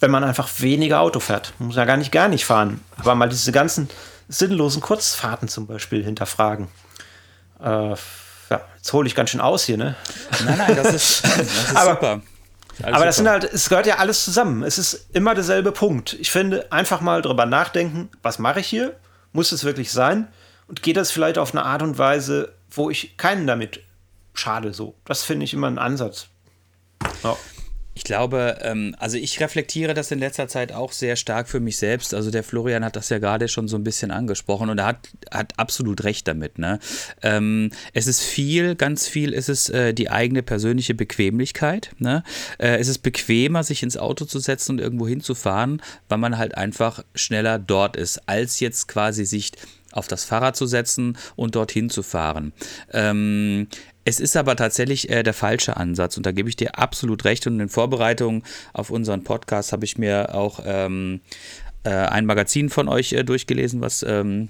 wenn 0.00 0.10
man 0.10 0.24
einfach 0.24 0.48
weniger 0.58 1.00
Auto 1.00 1.20
fährt. 1.20 1.52
Man 1.58 1.68
muss 1.68 1.76
ja 1.76 1.84
gar 1.84 1.96
nicht 1.96 2.12
gar 2.12 2.28
nicht 2.28 2.44
fahren. 2.44 2.80
Aber 2.96 3.14
mal 3.14 3.28
diese 3.28 3.52
ganzen 3.52 3.88
sinnlosen 4.28 4.82
Kurzfahrten 4.82 5.48
zum 5.48 5.66
Beispiel 5.66 6.04
hinterfragen. 6.04 6.68
Äh, 7.62 7.94
ja, 8.50 8.60
jetzt 8.76 8.92
hole 8.92 9.06
ich 9.06 9.14
ganz 9.14 9.30
schön 9.30 9.40
aus 9.40 9.64
hier, 9.64 9.76
ne? 9.76 9.94
Nein, 10.44 10.58
nein, 10.58 10.76
das 10.76 10.92
ist, 10.92 11.24
das 11.38 11.40
ist 11.40 11.76
aber, 11.76 11.92
super. 11.92 12.22
Alles 12.82 12.96
aber 12.96 13.04
das 13.04 13.16
super. 13.16 13.30
sind 13.30 13.42
halt, 13.42 13.54
es 13.54 13.68
gehört 13.68 13.86
ja 13.86 13.96
alles 13.98 14.24
zusammen. 14.24 14.62
Es 14.62 14.78
ist 14.78 15.06
immer 15.12 15.34
derselbe 15.34 15.72
Punkt. 15.72 16.14
Ich 16.14 16.30
finde, 16.30 16.70
einfach 16.72 17.00
mal 17.00 17.22
drüber 17.22 17.46
nachdenken, 17.46 18.10
was 18.22 18.38
mache 18.38 18.60
ich 18.60 18.66
hier? 18.66 18.96
Muss 19.32 19.52
es 19.52 19.64
wirklich 19.64 19.92
sein? 19.92 20.28
Und 20.66 20.82
geht 20.82 20.96
das 20.96 21.10
vielleicht 21.10 21.38
auf 21.38 21.54
eine 21.54 21.64
Art 21.64 21.82
und 21.82 21.98
Weise, 21.98 22.52
wo 22.70 22.90
ich 22.90 23.16
keinen 23.16 23.46
damit 23.46 23.80
schade 24.34 24.74
so. 24.74 24.94
Das 25.04 25.22
finde 25.22 25.44
ich 25.44 25.54
immer 25.54 25.68
ein 25.68 25.78
Ansatz. 25.78 26.28
Ja. 27.22 27.36
Ich 27.96 28.02
glaube, 28.02 28.58
ähm, 28.62 28.96
also 28.98 29.16
ich 29.16 29.38
reflektiere 29.38 29.94
das 29.94 30.10
in 30.10 30.18
letzter 30.18 30.48
Zeit 30.48 30.72
auch 30.72 30.90
sehr 30.90 31.14
stark 31.14 31.48
für 31.48 31.60
mich 31.60 31.76
selbst. 31.76 32.12
Also 32.12 32.32
der 32.32 32.42
Florian 32.42 32.84
hat 32.84 32.96
das 32.96 33.08
ja 33.08 33.18
gerade 33.20 33.46
schon 33.46 33.68
so 33.68 33.76
ein 33.76 33.84
bisschen 33.84 34.10
angesprochen 34.10 34.68
und 34.68 34.78
er 34.78 34.86
hat, 34.86 35.08
hat 35.30 35.58
absolut 35.58 36.02
recht 36.02 36.26
damit. 36.26 36.58
Ne? 36.58 36.80
Ähm, 37.22 37.70
es 37.92 38.08
ist 38.08 38.20
viel, 38.20 38.74
ganz 38.74 39.06
viel 39.06 39.32
ist 39.32 39.48
es 39.48 39.68
äh, 39.68 39.94
die 39.94 40.10
eigene 40.10 40.42
persönliche 40.42 40.94
Bequemlichkeit. 40.94 41.92
Ne? 41.98 42.24
Äh, 42.58 42.78
es 42.78 42.88
ist 42.88 42.98
bequemer, 42.98 43.62
sich 43.62 43.84
ins 43.84 43.96
Auto 43.96 44.24
zu 44.24 44.40
setzen 44.40 44.72
und 44.72 44.80
irgendwo 44.80 45.06
hinzufahren, 45.06 45.80
weil 46.08 46.18
man 46.18 46.36
halt 46.36 46.56
einfach 46.56 47.04
schneller 47.14 47.60
dort 47.60 47.94
ist, 47.96 48.28
als 48.28 48.58
jetzt 48.58 48.88
quasi 48.88 49.24
sich 49.24 49.52
auf 49.92 50.08
das 50.08 50.24
Fahrrad 50.24 50.56
zu 50.56 50.66
setzen 50.66 51.16
und 51.36 51.54
dorthin 51.54 51.88
zu 51.88 52.02
fahren. 52.02 52.52
Ähm, 52.92 53.68
es 54.04 54.20
ist 54.20 54.36
aber 54.36 54.56
tatsächlich 54.56 55.08
äh, 55.10 55.22
der 55.22 55.34
falsche 55.34 55.76
Ansatz 55.76 56.16
und 56.16 56.26
da 56.26 56.32
gebe 56.32 56.48
ich 56.48 56.56
dir 56.56 56.78
absolut 56.78 57.24
recht. 57.24 57.46
Und 57.46 57.58
in 57.60 57.68
Vorbereitung 57.68 58.42
auf 58.72 58.90
unseren 58.90 59.24
Podcast 59.24 59.72
habe 59.72 59.84
ich 59.84 59.98
mir 59.98 60.34
auch 60.34 60.60
ähm, 60.64 61.20
äh, 61.84 61.90
ein 61.90 62.26
Magazin 62.26 62.70
von 62.70 62.88
euch 62.88 63.12
äh, 63.12 63.24
durchgelesen, 63.24 63.80
was 63.80 64.02
ähm, 64.02 64.48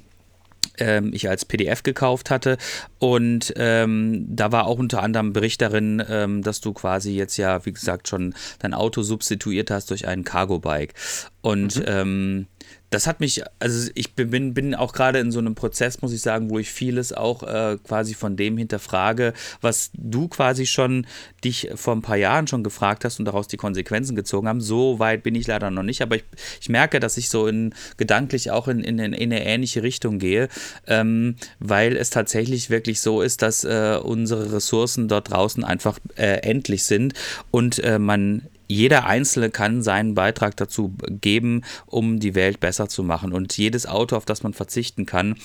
ähm, 0.78 1.10
ich 1.12 1.28
als 1.28 1.44
PDF 1.44 1.82
gekauft 1.82 2.30
hatte. 2.30 2.58
Und 2.98 3.52
ähm, 3.56 4.26
da 4.28 4.52
war 4.52 4.66
auch 4.66 4.78
unter 4.78 5.02
anderem 5.02 5.32
Bericht 5.32 5.60
darin, 5.60 6.02
ähm, 6.08 6.42
dass 6.42 6.60
du 6.60 6.72
quasi 6.72 7.12
jetzt 7.12 7.36
ja, 7.36 7.64
wie 7.64 7.72
gesagt, 7.72 8.08
schon 8.08 8.34
dein 8.58 8.74
Auto 8.74 9.02
substituiert 9.02 9.70
hast 9.70 9.90
durch 9.90 10.06
ein 10.08 10.24
Cargo-Bike. 10.24 10.94
Und 11.42 11.76
mhm. 11.76 11.84
ähm, 11.86 12.46
das 12.94 13.08
hat 13.08 13.18
mich, 13.18 13.42
also 13.58 13.90
ich 13.96 14.14
bin, 14.14 14.54
bin 14.54 14.74
auch 14.76 14.92
gerade 14.92 15.18
in 15.18 15.32
so 15.32 15.40
einem 15.40 15.56
Prozess, 15.56 16.00
muss 16.00 16.12
ich 16.12 16.20
sagen, 16.20 16.48
wo 16.48 16.60
ich 16.60 16.70
vieles 16.70 17.12
auch 17.12 17.42
äh, 17.42 17.76
quasi 17.82 18.14
von 18.14 18.36
dem 18.36 18.56
hinterfrage, 18.56 19.32
was 19.60 19.90
du 19.94 20.28
quasi 20.28 20.64
schon 20.64 21.04
dich 21.42 21.70
vor 21.74 21.96
ein 21.96 22.02
paar 22.02 22.16
Jahren 22.16 22.46
schon 22.46 22.62
gefragt 22.62 23.04
hast 23.04 23.18
und 23.18 23.24
daraus 23.24 23.48
die 23.48 23.56
Konsequenzen 23.56 24.14
gezogen 24.14 24.46
haben. 24.46 24.60
So 24.60 25.00
weit 25.00 25.24
bin 25.24 25.34
ich 25.34 25.48
leider 25.48 25.72
noch 25.72 25.82
nicht, 25.82 26.02
aber 26.02 26.16
ich, 26.16 26.24
ich 26.60 26.68
merke, 26.68 27.00
dass 27.00 27.16
ich 27.16 27.30
so 27.30 27.48
in, 27.48 27.74
gedanklich 27.96 28.52
auch 28.52 28.68
in, 28.68 28.80
in, 28.80 29.00
in 29.00 29.12
eine 29.12 29.44
ähnliche 29.44 29.82
Richtung 29.82 30.20
gehe, 30.20 30.48
ähm, 30.86 31.34
weil 31.58 31.96
es 31.96 32.10
tatsächlich 32.10 32.70
wirklich 32.70 33.00
so 33.00 33.22
ist, 33.22 33.42
dass 33.42 33.64
äh, 33.64 33.98
unsere 34.00 34.52
Ressourcen 34.52 35.08
dort 35.08 35.32
draußen 35.32 35.64
einfach 35.64 35.98
äh, 36.16 36.48
endlich 36.48 36.84
sind 36.84 37.14
und 37.50 37.82
äh, 37.82 37.98
man 37.98 38.42
jeder 38.66 39.06
Einzelne 39.06 39.50
kann 39.50 39.82
seinen 39.82 40.14
Beitrag 40.14 40.56
dazu 40.56 40.94
geben, 41.08 41.62
um 41.86 42.20
die 42.20 42.34
Welt 42.34 42.60
besser 42.60 42.88
zu 42.88 43.02
machen. 43.02 43.32
Und 43.32 43.56
jedes 43.56 43.86
Auto, 43.86 44.16
auf 44.16 44.24
das 44.24 44.42
man 44.42 44.54
verzichten 44.54 45.06
kann, 45.06 45.36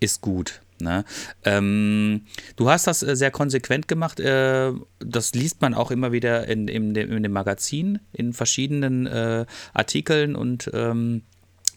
ist 0.00 0.20
gut. 0.20 0.60
Ne? 0.80 1.04
Ähm, 1.44 2.22
du 2.56 2.70
hast 2.70 2.86
das 2.86 3.02
äh, 3.02 3.16
sehr 3.16 3.30
konsequent 3.30 3.88
gemacht. 3.88 4.20
Äh, 4.20 4.72
das 5.00 5.34
liest 5.34 5.60
man 5.60 5.74
auch 5.74 5.90
immer 5.90 6.12
wieder 6.12 6.46
in, 6.46 6.68
in, 6.68 6.94
dem, 6.94 7.12
in 7.12 7.22
dem 7.22 7.32
Magazin, 7.32 7.98
in 8.12 8.32
verschiedenen 8.32 9.06
äh, 9.06 9.46
Artikeln 9.74 10.36
und 10.36 10.70
ähm, 10.72 11.22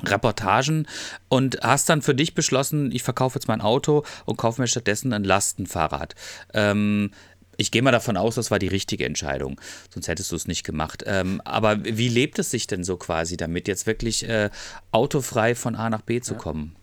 Reportagen 0.03 0.87
und 1.29 1.59
hast 1.61 1.89
dann 1.89 2.01
für 2.01 2.15
dich 2.15 2.33
beschlossen, 2.33 2.91
ich 2.91 3.03
verkaufe 3.03 3.37
jetzt 3.37 3.47
mein 3.47 3.61
Auto 3.61 4.03
und 4.25 4.37
kaufe 4.37 4.61
mir 4.61 4.67
stattdessen 4.67 5.13
ein 5.13 5.23
Lastenfahrrad. 5.23 6.15
Ähm, 6.53 7.11
ich 7.57 7.71
gehe 7.71 7.81
mal 7.81 7.91
davon 7.91 8.17
aus, 8.17 8.35
das 8.35 8.51
war 8.51 8.59
die 8.59 8.67
richtige 8.67 9.05
Entscheidung, 9.05 9.59
sonst 9.93 10.07
hättest 10.07 10.31
du 10.31 10.35
es 10.35 10.47
nicht 10.47 10.63
gemacht. 10.63 11.03
Ähm, 11.05 11.41
aber 11.45 11.83
wie 11.83 12.09
lebt 12.09 12.39
es 12.39 12.51
sich 12.51 12.67
denn 12.67 12.83
so 12.83 12.97
quasi 12.97 13.37
damit, 13.37 13.67
jetzt 13.67 13.87
wirklich 13.87 14.27
äh, 14.27 14.49
autofrei 14.91 15.55
von 15.55 15.75
A 15.75 15.89
nach 15.89 16.01
B 16.01 16.21
zu 16.21 16.35
kommen? 16.35 16.75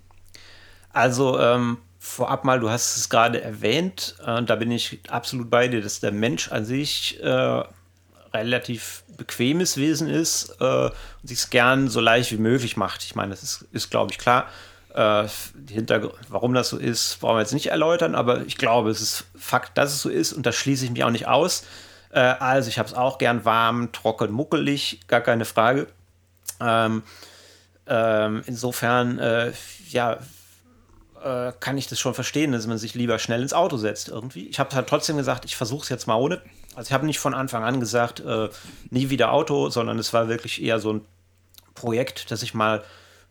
Also 0.93 1.39
ähm, 1.39 1.79
vorab 1.99 2.45
mal, 2.45 2.61
du 2.61 2.71
hast 2.71 2.97
es 2.97 3.09
gerade 3.09 3.41
erwähnt, 3.41 4.17
äh, 4.25 4.43
da 4.43 4.57
bin 4.57 4.71
ich 4.71 5.01
absolut 5.09 5.51
bei 5.51 5.69
dir, 5.69 5.81
dass 5.81 6.01
der 6.01 6.13
Mensch 6.13 6.51
an 6.51 6.65
sich 6.65 7.21
äh, 7.23 7.63
relativ 8.33 9.05
bequemes 9.17 9.77
Wesen 9.77 10.09
ist 10.09 10.57
äh, 10.61 10.65
und 10.65 10.93
sich 11.25 11.39
es 11.39 11.51
gern 11.51 11.89
so 11.89 12.01
leicht 12.01 12.33
wie 12.33 12.39
möglich 12.39 12.77
macht. 12.77 13.03
Ich 13.05 13.15
meine, 13.15 13.31
das 13.31 13.43
ist, 13.43 13.65
ist 13.73 13.91
glaube 13.91 14.13
ich, 14.13 14.19
klar. 14.19 14.49
Äh, 14.99 15.29
warum 16.29 16.55
das 16.55 16.71
so 16.71 16.77
ist, 16.77 17.21
brauchen 17.21 17.37
wir 17.37 17.41
jetzt 17.41 17.53
nicht 17.55 17.69
erläutern, 17.69 18.17
aber 18.17 18.45
ich 18.47 18.57
glaube, 18.57 18.91
es 18.91 19.01
ist 19.01 19.27
Fakt, 19.39 19.79
dass 19.79 19.93
es 19.93 20.03
so 20.03 20.09
ist 20.09 20.33
und 20.33 20.45
da 20.45 20.51
schließe 20.51 20.87
ich 20.87 20.91
mich 20.91 21.05
auch 21.05 21.11
nicht 21.11 21.29
aus. 21.29 21.63
Äh, 22.11 22.19
also, 22.19 22.69
ich 22.69 22.81
habe 22.81 22.89
es 22.89 22.95
auch 22.95 23.19
gern 23.19 23.45
warm, 23.45 23.93
trocken, 23.93 24.33
muckelig, 24.33 24.99
gar 25.07 25.21
keine 25.21 25.45
Frage. 25.45 25.87
Ähm, 26.61 27.05
ähm, 27.87 28.43
insofern, 28.47 29.21
äh, 29.21 29.53
ja, 29.89 30.18
äh, 31.22 31.53
kann 31.61 31.79
ich 31.79 31.87
das 31.87 32.01
schon 32.01 32.14
verstehen, 32.14 32.51
dass 32.51 32.66
man 32.66 32.79
sich 32.79 32.95
lieber 32.95 33.20
schnell 33.20 33.43
ins 33.43 33.53
Auto 33.53 33.77
setzt 33.77 34.09
irgendwie. 34.09 34.49
Ich 34.49 34.59
habe 34.59 34.75
halt 34.75 34.89
trotzdem 34.89 35.16
gesagt, 35.16 35.45
ich 35.45 35.55
versuche 35.55 35.85
es 35.85 35.91
jetzt 35.91 36.09
mal 36.09 36.16
ohne. 36.16 36.43
Also 36.75 36.89
ich 36.89 36.93
habe 36.93 37.07
nicht 37.07 37.20
von 37.20 37.35
Anfang 37.35 37.62
an 37.62 37.79
gesagt, 37.79 38.18
äh, 38.18 38.49
nie 38.91 39.11
wieder 39.11 39.31
Auto, 39.31 39.70
sondern 39.70 40.01
es 40.01 40.12
war 40.12 40.27
wirklich 40.27 40.61
eher 40.61 40.81
so 40.81 40.95
ein 40.95 41.03
Projekt, 41.77 42.33
dass 42.33 42.43
ich 42.43 42.53
mal 42.53 42.83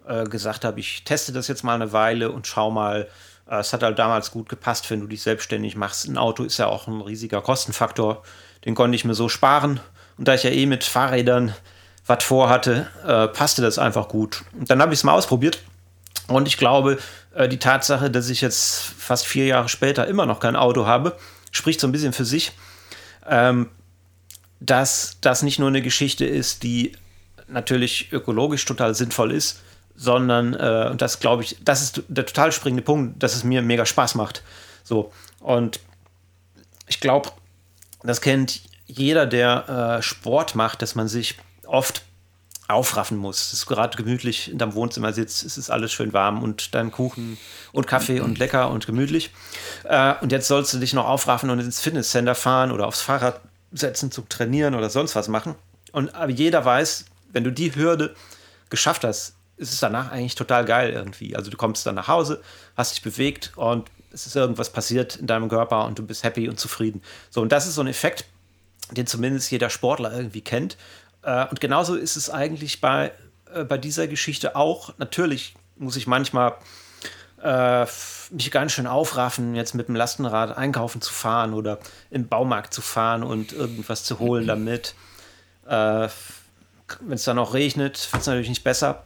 äh, 0.08 0.24
gesagt 0.26 0.66
habe, 0.66 0.80
ich 0.80 1.04
teste 1.04 1.32
das 1.32 1.48
jetzt 1.48 1.64
mal 1.64 1.76
eine 1.76 1.92
Weile 1.92 2.32
und 2.32 2.48
schau 2.48 2.72
mal. 2.72 3.08
Äh, 3.50 3.60
es 3.60 3.74
hat 3.74 3.84
halt 3.84 4.00
damals 4.00 4.32
gut 4.32 4.50
gepasst, 4.50 4.90
wenn 4.90 5.00
du 5.00 5.08
dich 5.08 5.22
selbstständig 5.22 5.76
machst. 5.76 6.08
Ein 6.08 6.18
Auto 6.18 6.44
ist 6.44 6.58
ja 6.58 6.68
auch 6.68 6.88
ein 6.88 7.02
riesiger 7.02 7.42
Kostenfaktor. 7.42 8.24
Den 8.66 8.76
konnte 8.76 8.96
ich 8.96 9.06
mir 9.06 9.16
so 9.16 9.30
sparen. 9.30 9.80
Und 10.18 10.28
da 10.28 10.34
ich 10.34 10.44
ja 10.44 10.50
eh 10.50 10.66
mit 10.66 10.84
Fahrrädern 10.84 11.54
was 12.06 12.24
vorhatte, 12.24 12.88
äh, 13.06 13.28
passte 13.28 13.62
das 13.62 13.78
einfach 13.78 14.08
gut. 14.08 14.44
Und 14.58 14.70
dann 14.70 14.82
habe 14.82 14.94
ich 14.94 15.00
es 15.00 15.04
mal 15.04 15.14
ausprobiert. 15.14 15.60
Und 16.28 16.48
ich 16.48 16.58
glaube, 16.58 16.98
äh, 17.36 17.48
die 17.48 17.60
Tatsache, 17.60 18.10
dass 18.10 18.30
ich 18.30 18.42
jetzt 18.42 18.82
fast 18.82 19.28
vier 19.28 19.46
Jahre 19.46 19.70
später 19.70 20.08
immer 20.08 20.26
noch 20.26 20.40
kein 20.40 20.56
Auto 20.56 20.86
habe, 20.86 21.18
spricht 21.52 21.80
so 21.80 21.88
ein 21.88 21.92
bisschen 21.92 22.14
für 22.14 22.26
sich, 22.26 22.54
ähm, 23.28 23.70
dass 24.60 25.18
das 25.22 25.44
nicht 25.44 25.60
nur 25.60 25.68
eine 25.68 25.82
Geschichte 25.82 26.26
ist, 26.26 26.64
die 26.64 26.94
natürlich 27.48 28.12
ökologisch 28.12 28.66
total 28.66 28.96
sinnvoll 28.96 29.32
ist, 29.32 29.62
sondern, 29.98 30.54
äh, 30.54 30.88
und 30.90 31.02
das 31.02 31.20
glaube 31.20 31.44
ich, 31.44 31.58
das 31.60 31.82
ist 31.82 32.04
der 32.08 32.26
total 32.26 32.52
springende 32.52 32.84
Punkt, 32.84 33.22
dass 33.22 33.36
es 33.36 33.44
mir 33.44 33.62
mega 33.62 33.86
Spaß 33.86 34.16
macht. 34.16 34.44
So, 34.84 35.12
und 35.40 35.82
ich 36.88 37.02
glaube, 37.02 37.32
das 38.04 38.22
kennt 38.22 38.62
jeder, 38.86 39.26
der 39.26 39.98
äh, 39.98 40.02
Sport 40.02 40.56
macht, 40.56 40.82
dass 40.82 40.96
man 40.96 41.08
sich 41.08 41.38
oft 41.66 42.04
aufraffen 42.68 43.18
muss. 43.18 43.48
Es 43.48 43.54
ist 43.54 43.66
gerade 43.66 43.98
gemütlich 43.98 44.52
in 44.52 44.58
deinem 44.58 44.76
Wohnzimmer 44.76 45.14
sitzt, 45.14 45.44
es 45.44 45.58
ist 45.58 45.70
alles 45.70 45.92
schön 45.92 46.14
warm 46.14 46.44
und 46.44 46.76
dein 46.76 46.92
Kuchen 46.92 47.38
und 47.72 47.88
Kaffee 47.88 48.20
und 48.20 48.38
lecker 48.38 48.70
und 48.70 48.86
gemütlich. 48.86 49.32
Äh, 49.84 50.14
und 50.22 50.32
jetzt 50.32 50.48
sollst 50.48 50.74
du 50.74 50.78
dich 50.78 50.94
noch 50.94 51.06
aufraffen 51.06 51.50
und 51.50 51.60
ins 51.60 51.80
Fitnesscenter 51.80 52.36
fahren 52.36 52.72
oder 52.72 52.88
aufs 52.88 53.02
Fahrrad 53.02 53.40
setzen 53.72 54.12
zu 54.12 54.22
trainieren 54.22 54.76
oder 54.76 54.90
sonst 54.90 55.16
was 55.16 55.28
machen. 55.28 55.56
Und 55.92 56.14
aber 56.14 56.32
jeder 56.32 56.64
weiß, 56.64 57.06
wenn 57.32 57.44
du 57.44 57.52
die 57.52 57.74
Hürde 57.74 58.16
geschafft 58.70 59.04
hast, 59.04 59.37
ist 59.58 59.74
es 59.74 59.80
danach 59.80 60.12
eigentlich 60.12 60.36
total 60.36 60.66
geil 60.66 60.92
irgendwie. 60.92 61.36
Also 61.36 61.52
du 61.52 61.58
kommst 61.58 61.86
dann 61.86 61.96
nach 61.96 62.08
Hause, 62.08 62.42
hast 62.76 62.96
dich 62.96 63.02
bewegt 63.02 63.52
und 63.56 63.90
es 64.12 64.26
ist 64.26 64.36
irgendwas 64.36 64.72
passiert 64.72 65.16
in 65.18 65.28
deinem 65.28 65.50
Körper 65.50 65.86
und 65.86 66.00
du 66.00 66.06
bist 66.06 66.24
happy 66.24 66.48
und 66.48 66.60
zufrieden. 66.60 67.02
So, 67.30 67.42
und 67.42 67.52
das 67.52 67.68
ist 67.68 67.76
so 67.76 67.82
ein 67.82 67.88
Effekt, 67.88 68.26
den 68.92 69.08
zumindest 69.08 69.52
jeder 69.52 69.70
Sportler 69.70 70.14
irgendwie 70.14 70.42
kennt. 70.42 70.78
Äh, 71.24 71.46
und 71.48 71.60
genauso 71.60 71.96
ist 71.96 72.16
es 72.16 72.30
eigentlich 72.30 72.80
bei, 72.82 73.12
äh, 73.54 73.64
bei 73.64 73.78
dieser 73.78 74.08
Geschichte 74.08 74.56
auch. 74.56 74.94
Natürlich 74.98 75.56
muss 75.76 75.96
ich 75.96 76.08
manchmal 76.08 76.56
äh, 77.44 77.86
mich 78.32 78.52
ganz 78.52 78.72
schön 78.72 78.88
aufraffen, 78.88 79.56
jetzt 79.56 79.76
mit 79.76 79.88
dem 79.88 79.96
Lastenrad 79.96 80.58
einkaufen 80.58 81.02
zu 81.02 81.14
fahren 81.14 81.54
oder 81.54 81.80
im 82.10 82.28
Baumarkt 82.28 82.74
zu 82.74 82.82
fahren 82.82 83.24
und 83.24 83.54
irgendwas 83.54 84.04
zu 84.04 84.20
holen 84.20 84.48
damit. 84.48 84.96
Äh, 85.66 86.08
Wenn 87.02 87.14
es 87.16 87.26
dann 87.26 87.40
auch 87.40 87.54
regnet, 87.54 88.08
wird 88.12 88.22
es 88.22 88.28
natürlich 88.28 88.50
nicht 88.50 88.64
besser. 88.64 89.04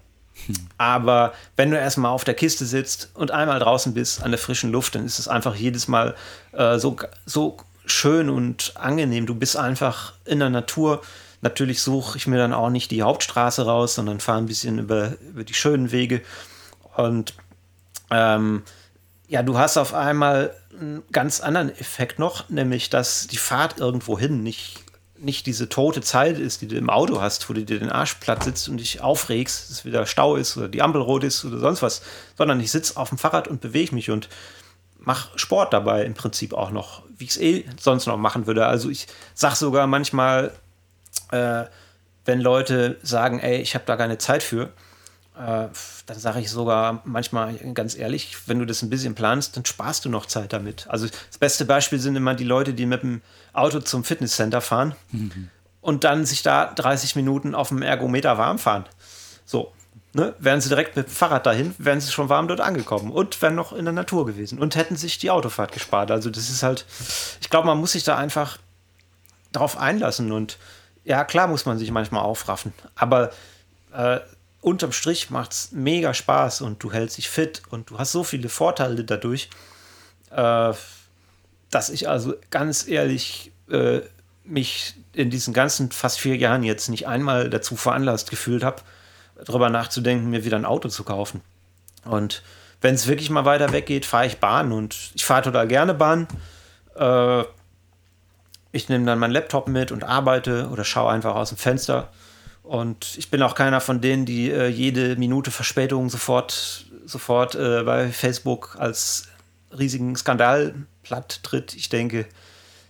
Aber 0.78 1.34
wenn 1.56 1.72
du 1.72 1.78
erstmal 1.78 2.12
auf 2.12 2.24
der 2.24 2.34
Kiste 2.34 2.66
sitzt 2.66 3.12
und 3.14 3.32
einmal 3.32 3.60
draußen 3.60 3.94
bist 3.94 4.24
an 4.24 4.32
der 4.32 4.40
frischen 4.40 4.72
Luft, 4.72 4.96
dann 4.96 5.06
ist 5.06 5.20
es 5.20 5.28
einfach 5.28 5.56
jedes 5.56 5.88
Mal 5.88 6.16
äh, 6.54 6.80
so, 6.80 6.96
so 7.26 7.58
schön 7.86 8.30
und 8.30 8.74
angenehm. 8.76 9.26
Du 9.26 9.36
bist 9.36 9.58
einfach 9.58 10.14
in 10.26 10.40
der 10.40 10.50
Natur. 10.50 11.02
Natürlich 11.42 11.82
suche 11.82 12.18
ich 12.18 12.28
mir 12.28 12.38
dann 12.38 12.54
auch 12.54 12.70
nicht 12.70 12.92
die 12.92 13.04
Hauptstraße 13.04 13.66
raus, 13.66 13.96
sondern 13.96 14.20
fahre 14.20 14.40
ein 14.40 14.46
bisschen 14.46 14.80
über, 14.80 15.14
über 15.22 15.44
die 15.44 15.54
schönen 15.54 15.92
Wege. 15.92 16.22
Und 16.96 17.34
ähm, 18.10 18.64
ja, 19.28 19.44
du 19.44 19.58
hast 19.58 19.78
auf 19.78 19.94
einmal 19.94 20.54
einen 20.78 21.04
ganz 21.12 21.40
anderen 21.40 21.70
Effekt 21.70 22.20
noch, 22.20 22.50
nämlich 22.50 22.90
dass 22.90 23.28
die 23.28 23.38
Fahrt 23.38 23.80
irgendwo 23.80 24.20
hin 24.20 24.44
nicht, 24.44 24.84
nicht 25.22 25.46
diese 25.46 25.70
tote 25.70 26.02
Zeit 26.02 26.40
ist, 26.40 26.62
die 26.62 26.68
du 26.68 26.76
im 26.76 26.90
Auto 26.90 27.22
hast, 27.22 27.50
wo 27.50 27.54
du 27.54 27.64
dir 27.64 27.80
den 27.80 27.90
Arsch 27.92 28.16
platt 28.16 28.44
sitzt 28.44 28.68
und 28.70 28.78
dich 28.78 29.02
aufregst, 29.02 29.70
dass 29.70 29.86
wieder 29.86 30.06
Stau 30.06 30.36
ist 30.36 30.58
oder 30.58 30.68
die 30.68 30.82
Ampel 30.82 31.02
rot 31.02 31.24
ist 31.24 31.46
oder 31.46 31.60
sonst 31.60 31.82
was, 31.82 32.02
sondern 32.38 32.60
ich 32.60 32.72
sitze 32.72 32.98
auf 32.98 33.10
dem 33.10 33.18
Fahrrad 33.18 33.48
und 33.48 33.62
bewege 33.62 33.94
mich 33.96 34.10
und 34.10 34.30
mache 35.00 35.38
Sport 35.38 35.74
dabei 35.74 36.06
im 36.06 36.14
Prinzip 36.14 36.54
auch 36.54 36.72
noch, 36.72 37.04
wie 37.18 37.26
ich 37.26 37.32
es 37.32 37.38
eh 37.38 37.66
sonst 37.80 38.06
noch 38.06 38.18
machen 38.18 38.48
würde. 38.48 38.66
Also 38.66 38.90
ich 38.90 39.08
sage 39.34 39.56
sogar 39.56 39.88
manchmal, 39.88 40.52
äh, 41.32 41.66
wenn 42.26 42.40
Leute 42.40 42.98
sagen, 43.02 43.40
ey, 43.40 43.62
ich 43.62 43.74
habe 43.76 43.86
da 43.86 43.98
keine 43.98 44.18
Zeit 44.18 44.44
für, 44.44 44.70
äh, 45.36 45.68
dann 46.06 46.20
sage 46.20 46.40
ich 46.40 46.50
sogar 46.50 47.02
manchmal 47.06 47.56
ganz 47.74 47.96
ehrlich, 47.96 48.38
wenn 48.48 48.60
du 48.60 48.66
das 48.66 48.82
ein 48.82 48.90
bisschen 48.90 49.16
planst, 49.16 49.56
dann 49.56 49.66
sparst 49.66 50.06
du 50.06 50.10
noch 50.10 50.26
Zeit 50.26 50.54
damit. 50.54 50.88
Also 50.90 51.08
das 51.08 51.38
beste 51.38 51.66
Beispiel 51.66 52.00
sind 52.00 52.16
immer 52.16 52.36
die 52.36 52.44
Leute, 52.44 52.74
die 52.74 52.86
mit 52.86 53.02
dem 53.04 53.22
Auto 53.54 53.80
zum 53.80 54.04
Fitnesscenter 54.04 54.62
fahren 54.62 54.96
mhm. 55.12 55.50
und 55.82 56.04
dann 56.04 56.26
sich 56.26 56.44
da 56.44 56.74
30 56.74 57.16
Minuten 57.16 57.56
auf 57.56 57.70
dem 57.70 57.82
Ergometer 57.82 58.38
warm 58.38 58.60
fahren. 58.60 58.86
So, 59.46 59.72
Ne, 60.14 60.36
wären 60.40 60.60
sie 60.60 60.68
direkt 60.68 60.98
mit 60.98 61.08
dem 61.08 61.12
Fahrrad 61.12 61.46
dahin, 61.46 61.74
wären 61.78 62.02
sie 62.02 62.12
schon 62.12 62.28
warm 62.28 62.50
dort 62.50 62.60
angekommen 62.60 63.14
und 63.14 63.42
wären 63.42 63.56
noch 63.56 63.72
in 63.72 63.86
der 63.86 63.94
Natur 63.94 64.26
gewesen 64.26 64.60
und 64.60 64.76
hätten 64.76 64.98
sich 64.98 65.20
die 65.20 65.32
Autofahrt 65.32 65.72
gespart. 65.72 66.12
Also 66.12 66.30
das 66.30 66.50
ist 66.50 66.64
halt, 66.64 66.86
ich 67.40 67.50
glaube, 67.50 67.68
man 67.68 67.78
muss 67.78 67.94
sich 67.94 68.04
da 68.04 68.18
einfach 68.18 68.58
drauf 69.54 69.78
einlassen 69.78 70.34
und 70.34 70.58
ja, 71.06 71.24
klar 71.24 71.48
muss 71.48 71.66
man 71.66 71.78
sich 71.78 71.92
manchmal 71.92 72.24
aufraffen, 72.24 72.74
aber 72.94 73.32
äh, 73.94 74.20
unterm 74.62 74.92
Strich 74.92 75.30
macht 75.30 75.52
es 75.52 75.72
mega 75.72 76.14
Spaß 76.14 76.62
und 76.62 76.82
du 76.84 76.92
hältst 76.92 77.18
dich 77.18 77.30
fit 77.30 77.64
und 77.70 77.90
du 77.90 77.98
hast 77.98 78.12
so 78.12 78.24
viele 78.24 78.48
Vorteile 78.48 79.04
dadurch, 79.04 79.50
äh, 80.30 80.74
dass 81.70 81.90
ich 81.90 82.08
also 82.08 82.36
ganz 82.50 82.88
ehrlich 82.88 83.52
äh, 83.70 84.02
mich 84.44 84.96
in 85.14 85.30
diesen 85.30 85.54
ganzen 85.54 85.92
fast 85.92 86.20
vier 86.20 86.38
Jahren 86.38 86.64
jetzt 86.64 86.90
nicht 86.90 87.08
einmal 87.08 87.50
dazu 87.50 87.76
veranlasst 87.76 88.30
gefühlt 88.30 88.64
habe, 88.64 88.82
darüber 89.44 89.70
nachzudenken, 89.70 90.30
mir 90.30 90.46
wieder 90.46 90.58
ein 90.58 90.66
Auto 90.66 90.90
zu 90.90 91.04
kaufen. 91.04 91.42
Und 92.06 92.44
wenn 92.82 92.96
es 92.96 93.08
wirklich 93.08 93.30
mal 93.30 93.46
weiter 93.46 93.72
weggeht, 93.72 94.06
fahre 94.06 94.28
ich 94.28 94.40
Bahn 94.40 94.72
und 94.72 95.12
ich 95.14 95.26
fahre 95.26 95.44
total 95.44 95.68
gerne 95.68 95.94
Bahn. 95.94 96.28
Äh, 96.96 97.44
ich 98.72 98.90
nehme 98.90 99.06
dann 99.06 99.20
meinen 99.20 99.32
Laptop 99.32 99.68
mit 99.68 99.92
und 99.92 100.04
arbeite 100.04 100.70
oder 100.70 100.84
schaue 100.84 101.12
einfach 101.12 101.36
aus 101.36 101.50
dem 101.50 101.58
Fenster. 101.58 102.10
Und 102.72 103.18
ich 103.18 103.30
bin 103.30 103.42
auch 103.42 103.54
keiner 103.54 103.82
von 103.82 104.00
denen, 104.00 104.26
die 104.26 104.50
äh, 104.50 104.70
jede 104.70 105.18
Minute 105.18 105.52
Verspätung 105.52 106.10
sofort, 106.10 106.86
sofort 107.06 107.54
äh, 107.54 107.84
bei 107.84 108.08
Facebook 108.08 108.78
als 108.80 109.28
riesigen 109.78 110.16
Skandal 110.16 110.74
platt 111.04 111.44
tritt. 111.44 111.74
Ich 111.74 111.90
denke, 111.90 112.28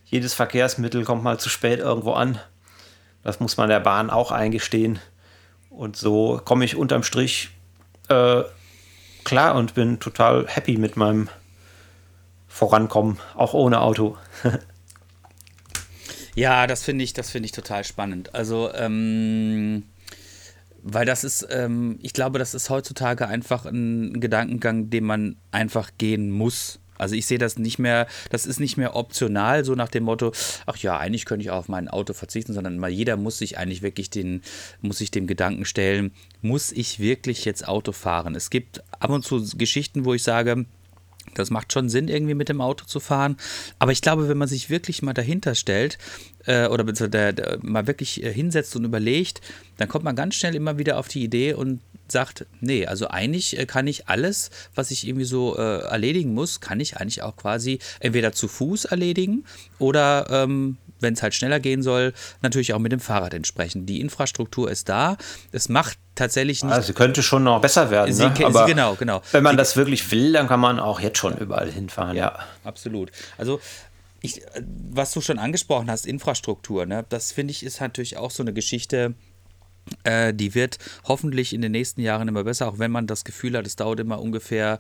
jedes 0.06 0.36
Verkehrsmittel 0.36 1.04
kommt 1.04 1.24
mal 1.24 1.40
zu 1.40 1.50
spät 1.50 1.80
irgendwo 1.80 2.14
an. 2.14 2.38
Das 3.24 3.40
muss 3.40 3.58
man 3.58 3.70
der 3.70 3.80
Bahn 3.80 4.12
auch 4.12 4.32
eingestehen. 4.32 5.00
Und 5.72 5.98
so 5.98 6.40
komme 6.46 6.64
ich 6.64 6.76
unterm 6.76 7.02
Strich 7.02 7.50
äh, 8.08 8.44
klar 9.24 9.56
und 9.56 9.74
bin 9.74 10.00
total 10.00 10.46
happy 10.48 10.78
mit 10.78 10.96
meinem 10.96 11.28
Vorankommen, 12.48 13.18
auch 13.34 13.56
ohne 13.56 13.82
Auto. 13.82 14.16
ja, 16.36 16.68
das 16.68 16.84
finde 16.84 17.04
ich, 17.04 17.14
das 17.14 17.30
finde 17.30 17.46
ich 17.48 17.52
total 17.52 17.84
spannend. 17.84 18.34
Also, 18.34 18.74
ähm, 18.74 19.84
weil 20.84 21.06
das 21.06 21.24
ist, 21.24 21.48
ähm, 21.52 22.00
ich 22.02 22.14
glaube, 22.14 22.40
das 22.40 22.54
ist 22.54 22.70
heutzutage 22.70 23.28
einfach 23.28 23.66
ein 23.66 24.20
Gedankengang, 24.20 24.90
den 24.90 25.04
man 25.04 25.36
einfach 25.52 25.92
gehen 25.98 26.32
muss. 26.32 26.80
Also 26.98 27.16
ich 27.16 27.26
sehe 27.26 27.40
das 27.40 27.58
nicht 27.58 27.80
mehr, 27.80 28.06
das 28.30 28.46
ist 28.46 28.60
nicht 28.60 28.78
mehr 28.78 28.96
optional, 28.96 29.66
so 29.66 29.74
nach 29.74 29.90
dem 29.90 30.04
Motto, 30.04 30.34
ach 30.68 30.78
ja, 30.78 31.00
eigentlich 31.00 31.26
könnte 31.26 31.44
ich 31.44 31.50
auf 31.50 31.68
mein 31.68 31.88
Auto 31.88 32.14
verzichten, 32.14 32.54
sondern 32.54 32.78
mal 32.78 32.92
jeder 32.92 33.18
muss 33.18 33.40
sich 33.40 33.58
eigentlich 33.58 33.82
wirklich 33.82 34.12
den, 34.12 34.44
muss 34.82 35.00
sich 35.00 35.10
dem 35.10 35.26
Gedanken 35.26 35.66
stellen, 35.66 36.12
muss 36.44 36.72
ich 36.72 37.00
wirklich 37.00 37.44
jetzt 37.44 37.68
Auto 37.68 37.92
fahren? 37.92 38.36
Es 38.36 38.52
gibt 38.52 38.84
ab 39.00 39.10
und 39.10 39.26
zu 39.26 39.44
Geschichten, 39.58 40.06
wo 40.06 40.14
ich 40.14 40.22
sage, 40.22 40.66
das 41.36 41.50
macht 41.50 41.74
schon 41.74 41.90
Sinn, 41.90 42.08
irgendwie 42.08 42.34
mit 42.34 42.50
dem 42.50 42.62
Auto 42.62 42.86
zu 42.86 43.00
fahren. 43.00 43.38
Aber 43.80 43.92
ich 43.92 44.02
glaube, 44.02 44.30
wenn 44.30 44.38
man 44.38 44.48
sich 44.48 44.70
wirklich 44.70 45.02
mal 45.02 45.14
dahinter 45.14 45.56
stellt 45.56 45.98
äh, 46.46 46.68
oder 46.68 46.84
der, 46.84 47.34
der, 47.34 47.60
mal 47.62 47.88
wirklich 47.88 48.24
äh, 48.24 48.34
hinsetzt 48.34 48.76
und 48.76 48.86
überlegt, 48.86 49.42
dann 49.78 49.88
kommt 49.88 50.04
man 50.04 50.16
ganz 50.16 50.36
schnell 50.36 50.56
immer 50.56 50.78
wieder 50.78 50.98
auf 50.98 51.08
die 51.08 51.24
Idee 51.24 51.54
und 51.54 51.82
sagt, 52.08 52.46
nee, 52.60 52.86
also 52.86 53.08
eigentlich 53.08 53.58
äh, 53.58 53.66
kann 53.66 53.88
ich 53.88 54.08
alles, 54.08 54.52
was 54.76 54.92
ich 54.92 55.08
irgendwie 55.08 55.26
so 55.26 55.58
äh, 55.58 55.80
erledigen 55.82 56.34
muss, 56.34 56.60
kann 56.60 56.80
ich 56.80 56.98
eigentlich 56.98 57.22
auch 57.22 57.36
quasi 57.36 57.80
entweder 58.00 58.34
zu 58.34 58.48
Fuß 58.48 58.86
erledigen 58.86 59.46
oder 59.80 60.28
ähm, 60.30 60.78
wenn 61.02 61.14
es 61.14 61.24
halt 61.24 61.34
schneller 61.34 61.60
gehen 61.60 61.84
soll, 61.84 62.14
natürlich 62.42 62.74
auch 62.74 62.80
mit 62.80 62.92
dem 62.92 63.00
Fahrrad 63.00 63.34
entsprechend. 63.34 63.90
Die 63.90 64.00
Infrastruktur 64.02 64.70
ist 64.70 64.90
da. 64.90 65.18
Es 65.52 65.70
macht 65.70 65.98
tatsächlich 66.16 66.64
nicht. 66.64 66.74
Also 66.74 66.94
könnte 66.94 67.24
schon 67.24 67.44
noch 67.44 67.62
besser 67.62 67.92
werden. 67.92 68.14
Sie, 68.14 68.24
ne? 68.24 68.34
sie, 68.36 68.46
Aber 68.46 68.66
genau, 68.66 68.96
genau. 68.96 69.22
Wenn 69.32 69.44
man 69.44 69.54
Sie, 69.54 69.58
das 69.58 69.76
wirklich 69.76 70.10
will, 70.12 70.34
dann 70.34 70.48
kann 70.48 70.60
man 70.60 70.80
auch 70.80 71.00
jetzt 71.00 71.18
schon 71.18 71.38
überall 71.38 71.72
hinfahren. 71.72 72.16
Ja. 72.16 72.40
absolut. 72.64 73.12
Also 73.38 73.60
ich, 74.22 74.44
äh, 74.44 74.62
was 74.92 75.12
du 75.14 75.22
schon 75.22 75.40
angesprochen 75.40 75.90
hast, 75.90 76.06
Infrastruktur, 76.06 76.86
ne, 76.86 77.06
das 77.10 77.32
finde 77.32 77.52
ich 77.52 77.64
ist 77.64 77.82
natürlich 77.82 78.18
auch 78.18 78.32
so 78.32 78.44
eine 78.44 78.54
Geschichte. 78.54 79.16
Äh, 80.04 80.34
die 80.34 80.56
wird 80.56 80.78
hoffentlich 81.06 81.54
in 81.54 81.62
den 81.62 81.72
nächsten 81.72 82.02
Jahren 82.02 82.28
immer 82.28 82.44
besser, 82.44 82.68
auch 82.68 82.80
wenn 82.80 82.92
man 82.92 83.08
das 83.08 83.24
Gefühl 83.24 83.58
hat, 83.58 83.68
es 83.68 83.76
dauert 83.76 84.00
immer 84.00 84.22
ungefähr, 84.22 84.80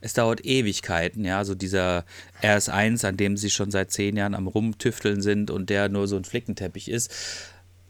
es 0.00 0.12
dauert 0.12 0.44
Ewigkeiten, 0.44 1.24
ja, 1.24 1.44
so 1.44 1.54
dieser 1.54 2.04
RS1, 2.42 3.06
an 3.06 3.16
dem 3.16 3.36
sie 3.36 3.50
schon 3.50 3.70
seit 3.70 3.90
zehn 3.90 4.16
Jahren 4.16 4.34
am 4.34 4.46
Rumtüfteln 4.46 5.22
sind 5.22 5.50
und 5.50 5.70
der 5.70 5.88
nur 5.88 6.06
so 6.06 6.16
ein 6.16 6.24
Flickenteppich 6.24 6.88
ist. 6.88 7.10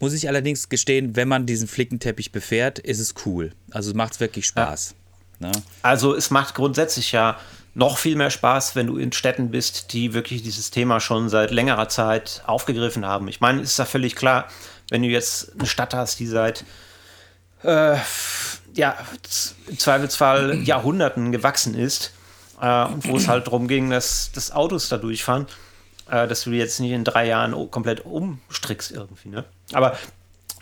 Muss 0.01 0.15
ich 0.15 0.29
allerdings 0.29 0.69
gestehen, 0.69 1.15
wenn 1.15 1.29
man 1.29 1.47
diesen 1.47 1.69
Flickenteppich 1.69 2.33
befährt, 2.33 2.79
ist 2.79 2.99
es 2.99 3.15
cool. 3.25 3.53
Also 3.71 3.95
macht 3.95 4.15
es 4.15 4.21
wirklich 4.21 4.47
Spaß. 4.47 4.95
Ja. 5.41 5.49
Ne? 5.49 5.53
Also 5.83 6.15
es 6.15 6.31
macht 6.31 6.55
grundsätzlich 6.55 7.13
ja 7.13 7.39
noch 7.75 7.99
viel 7.99 8.17
mehr 8.17 8.31
Spaß, 8.31 8.77
wenn 8.77 8.87
du 8.87 8.97
in 8.97 9.13
Städten 9.13 9.51
bist, 9.51 9.93
die 9.93 10.13
wirklich 10.13 10.43
dieses 10.43 10.71
Thema 10.71 11.01
schon 11.01 11.29
seit 11.29 11.51
längerer 11.51 11.89
Zeit 11.89 12.43
aufgegriffen 12.47 13.07
haben. 13.07 13.29
Ich 13.29 13.41
meine, 13.41 13.63
ist 13.63 13.79
ja 13.79 13.85
völlig 13.85 14.15
klar, 14.15 14.49
wenn 14.93 15.03
du 15.03 15.09
jetzt 15.09 15.53
eine 15.59 15.66
Stadt 15.66 15.95
hast, 15.95 16.20
die 16.20 16.26
seit 16.26 16.66
äh, 17.62 17.97
ja, 18.74 18.97
im 19.66 19.78
Zweifelsfall 19.78 20.59
Jahrhunderten 20.64 21.32
gewachsen 21.32 21.74
ist 21.74 22.12
äh, 22.61 22.84
und 22.84 23.09
wo 23.09 23.16
es 23.16 23.26
halt 23.26 23.47
darum 23.47 23.68
ging, 23.68 23.88
dass, 23.88 24.32
dass 24.32 24.53
Autos 24.53 24.90
da 24.90 24.99
durchfahren, 24.99 25.47
äh, 26.11 26.28
dass 26.28 26.43
du 26.43 26.51
die 26.51 26.59
jetzt 26.59 26.78
nicht 26.78 26.93
in 26.93 27.05
drei 27.05 27.26
Jahren 27.26 27.70
komplett 27.70 28.05
umstrickst 28.05 28.90
irgendwie. 28.90 29.30
Ne? 29.30 29.47
Aber 29.72 29.97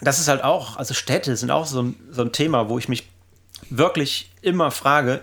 das 0.01 0.21
ist 0.21 0.29
halt 0.29 0.45
auch, 0.45 0.77
also 0.77 0.95
Städte 0.95 1.37
sind 1.37 1.51
auch 1.51 1.67
so 1.67 1.83
ein, 1.83 1.97
so 2.13 2.23
ein 2.23 2.31
Thema, 2.31 2.69
wo 2.69 2.79
ich 2.79 2.89
mich 2.89 3.09
wirklich 3.69 4.31
immer 4.43 4.71
frage, 4.71 5.23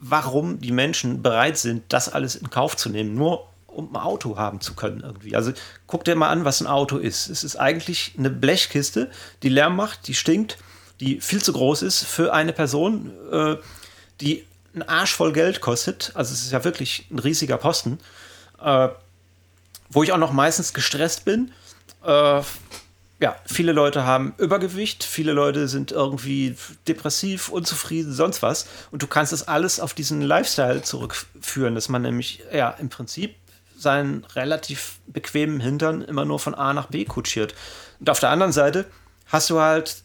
warum 0.00 0.58
die 0.58 0.72
Menschen 0.72 1.22
bereit 1.22 1.58
sind, 1.58 1.82
das 1.92 2.08
alles 2.08 2.34
in 2.34 2.48
Kauf 2.48 2.78
zu 2.78 2.88
nehmen, 2.88 3.14
nur 3.14 3.46
um 3.78 3.94
ein 3.94 4.02
Auto 4.02 4.36
haben 4.36 4.60
zu 4.60 4.74
können 4.74 5.00
irgendwie. 5.00 5.36
Also 5.36 5.52
guck 5.86 6.04
dir 6.04 6.16
mal 6.16 6.30
an, 6.30 6.44
was 6.44 6.60
ein 6.60 6.66
Auto 6.66 6.98
ist. 6.98 7.28
Es 7.28 7.44
ist 7.44 7.54
eigentlich 7.54 8.14
eine 8.18 8.28
Blechkiste, 8.28 9.08
die 9.44 9.48
Lärm 9.48 9.76
macht, 9.76 10.08
die 10.08 10.14
stinkt, 10.14 10.58
die 10.98 11.20
viel 11.20 11.40
zu 11.40 11.52
groß 11.52 11.82
ist 11.82 12.04
für 12.04 12.34
eine 12.34 12.52
Person, 12.52 13.12
äh, 13.30 13.56
die 14.20 14.44
einen 14.74 14.82
Arsch 14.82 15.14
voll 15.14 15.32
Geld 15.32 15.60
kostet. 15.60 16.10
Also 16.14 16.34
es 16.34 16.42
ist 16.42 16.50
ja 16.50 16.64
wirklich 16.64 17.06
ein 17.12 17.20
riesiger 17.20 17.56
Posten, 17.56 18.00
äh, 18.60 18.88
wo 19.90 20.02
ich 20.02 20.12
auch 20.12 20.18
noch 20.18 20.32
meistens 20.32 20.74
gestresst 20.74 21.24
bin. 21.24 21.52
Äh, 22.04 22.42
ja, 23.20 23.36
viele 23.46 23.70
Leute 23.70 24.04
haben 24.04 24.34
Übergewicht, 24.38 25.04
viele 25.04 25.32
Leute 25.32 25.68
sind 25.68 25.92
irgendwie 25.92 26.56
depressiv, 26.88 27.48
unzufrieden, 27.48 28.12
sonst 28.12 28.42
was. 28.42 28.66
Und 28.90 29.04
du 29.04 29.06
kannst 29.06 29.32
das 29.32 29.46
alles 29.46 29.78
auf 29.78 29.94
diesen 29.94 30.20
Lifestyle 30.20 30.82
zurückführen, 30.82 31.76
dass 31.76 31.88
man 31.88 32.02
nämlich 32.02 32.42
ja 32.52 32.70
im 32.70 32.88
Prinzip 32.88 33.36
seinen 33.78 34.24
relativ 34.34 34.98
bequemen 35.06 35.60
Hintern 35.60 36.02
immer 36.02 36.24
nur 36.24 36.38
von 36.38 36.54
A 36.54 36.72
nach 36.72 36.86
B 36.86 37.04
kutschiert. 37.04 37.54
Und 38.00 38.10
auf 38.10 38.20
der 38.20 38.30
anderen 38.30 38.52
Seite 38.52 38.86
hast 39.26 39.50
du 39.50 39.60
halt 39.60 40.02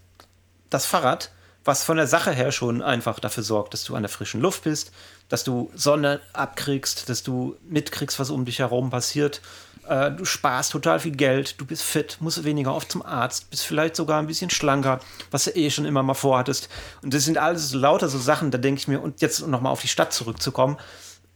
das 0.69 0.85
Fahrrad, 0.85 1.31
was 1.65 1.83
von 1.83 1.97
der 1.97 2.07
Sache 2.07 2.31
her 2.31 2.51
schon 2.51 2.81
einfach 2.81 3.19
dafür 3.19 3.43
sorgt, 3.43 3.73
dass 3.73 3.83
du 3.85 3.95
an 3.95 4.03
der 4.03 4.09
frischen 4.09 4.41
Luft 4.41 4.63
bist, 4.63 4.91
dass 5.29 5.43
du 5.43 5.71
Sonne 5.75 6.19
abkriegst, 6.33 7.09
dass 7.09 7.23
du 7.23 7.55
mitkriegst, 7.67 8.19
was 8.19 8.29
um 8.29 8.45
dich 8.45 8.59
herum 8.59 8.89
passiert. 8.89 9.41
Äh, 9.87 10.11
du 10.11 10.25
sparst 10.25 10.71
total 10.71 10.99
viel 10.99 11.15
Geld, 11.15 11.59
du 11.59 11.65
bist 11.65 11.83
fit, 11.83 12.17
musst 12.19 12.43
weniger 12.43 12.75
oft 12.75 12.91
zum 12.91 13.01
Arzt, 13.01 13.49
bist 13.49 13.65
vielleicht 13.65 13.95
sogar 13.95 14.19
ein 14.19 14.27
bisschen 14.27 14.49
schlanker, 14.49 14.99
was 15.31 15.45
du 15.45 15.51
eh 15.51 15.69
schon 15.69 15.85
immer 15.85 16.03
mal 16.03 16.13
vorhattest. 16.13 16.69
Und 17.01 17.13
das 17.13 17.23
sind 17.23 17.37
alles 17.37 17.73
lauter 17.73 18.09
so 18.09 18.19
Sachen, 18.19 18.51
da 18.51 18.57
denke 18.57 18.79
ich 18.79 18.87
mir, 18.87 19.01
und 19.01 19.21
jetzt 19.21 19.45
nochmal 19.47 19.71
auf 19.71 19.81
die 19.81 19.87
Stadt 19.87 20.13
zurückzukommen, 20.13 20.77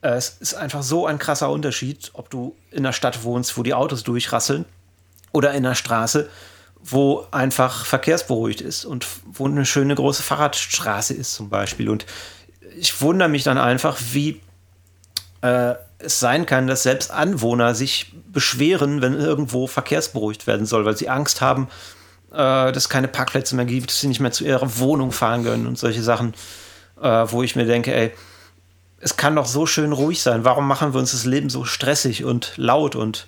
es 0.02 0.38
ist 0.40 0.54
einfach 0.54 0.84
so 0.84 1.06
ein 1.06 1.20
krasser 1.20 1.50
Unterschied, 1.50 2.12
ob 2.14 2.30
du 2.30 2.56
in 2.72 2.80
einer 2.80 2.94
Stadt 2.94 3.24
wohnst, 3.24 3.58
wo 3.58 3.64
die 3.64 3.74
Autos 3.74 4.04
durchrasseln, 4.04 4.66
oder 5.32 5.52
in 5.52 5.66
einer 5.66 5.76
Straße, 5.76 6.30
wo 6.82 7.26
einfach 7.32 7.86
verkehrsberuhigt 7.86 8.62
ist 8.62 8.86
und 8.86 9.06
wo 9.26 9.46
eine 9.46 9.66
schöne 9.66 9.94
große 9.94 10.24
Fahrradstraße 10.24 11.14
ist 11.14 11.34
zum 11.34 11.50
Beispiel. 11.50 11.90
Und 11.90 12.06
ich 12.78 13.02
wundere 13.02 13.30
mich 13.30 13.44
dann 13.44 13.58
einfach, 13.58 13.98
wie 14.12 14.42
äh, 15.42 15.76
es 16.00 16.20
sein 16.20 16.46
kann, 16.46 16.68
dass 16.68 16.84
selbst 16.84 17.12
Anwohner 17.12 17.76
sich 17.76 18.14
beschweren, 18.32 19.02
wenn 19.02 19.14
irgendwo 19.14 19.68
verkehrsberuhigt 19.68 20.48
werden 20.48 20.66
soll, 20.66 20.86
weil 20.86 20.98
sie 20.98 21.10
Angst 21.10 21.42
haben, 21.42 21.68
äh, 22.32 22.36
dass 22.36 22.78
es 22.78 22.90
keine 22.90 23.08
Parkplätze 23.08 23.56
mehr 23.56 23.66
gibt, 23.66 23.90
dass 23.90 24.00
sie 24.00 24.08
nicht 24.08 24.20
mehr 24.20 24.32
zu 24.32 24.46
ihrer 24.46 24.80
Wohnung 24.80 25.12
fahren 25.12 25.44
können 25.44 25.68
und 25.68 25.78
solche 25.78 26.04
Sachen, 26.04 26.34
äh, 27.02 27.26
wo 27.28 27.44
ich 27.44 27.56
mir 27.56 27.66
denke, 27.66 27.94
ey, 27.94 28.12
es 29.00 29.18
kann 29.18 29.36
doch 29.36 29.46
so 29.46 29.66
schön 29.66 29.92
ruhig 29.92 30.22
sein. 30.22 30.44
Warum 30.44 30.68
machen 30.68 30.94
wir 30.94 31.00
uns 31.00 31.12
das 31.12 31.26
Leben 31.26 31.50
so 31.50 31.66
stressig 31.66 32.24
und 32.24 32.54
laut 32.58 32.96
und 32.96 33.28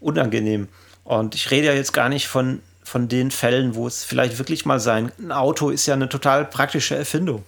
unangenehm? 0.00 0.68
Und 1.04 1.34
ich 1.34 1.50
rede 1.50 1.66
ja 1.66 1.72
jetzt 1.74 1.92
gar 1.92 2.08
nicht 2.08 2.26
von, 2.26 2.60
von 2.82 3.08
den 3.08 3.30
Fällen, 3.30 3.74
wo 3.74 3.86
es 3.86 4.04
vielleicht 4.04 4.38
wirklich 4.38 4.64
mal 4.64 4.80
sein. 4.80 5.12
Ein 5.18 5.32
Auto 5.32 5.70
ist 5.70 5.86
ja 5.86 5.94
eine 5.94 6.08
total 6.08 6.46
praktische 6.46 6.96
Erfindung 6.96 7.44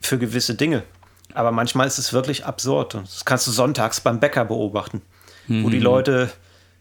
für 0.00 0.18
gewisse 0.18 0.54
Dinge. 0.54 0.82
Aber 1.34 1.50
manchmal 1.50 1.86
ist 1.86 1.98
es 1.98 2.12
wirklich 2.12 2.46
absurd. 2.46 2.94
Und 2.94 3.06
das 3.06 3.24
kannst 3.24 3.46
du 3.46 3.50
sonntags 3.50 4.00
beim 4.00 4.20
Bäcker 4.20 4.44
beobachten, 4.44 5.02
mhm. 5.46 5.64
wo 5.64 5.68
die 5.68 5.80
Leute 5.80 6.30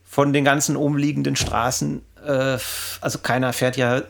von 0.05 0.31
den 0.31 0.45
ganzen 0.45 0.77
umliegenden 0.77 1.35
Straßen, 1.35 2.01
äh, 2.25 2.57
also 3.01 3.19
keiner 3.21 3.51
fährt 3.51 3.75
ja 3.77 4.03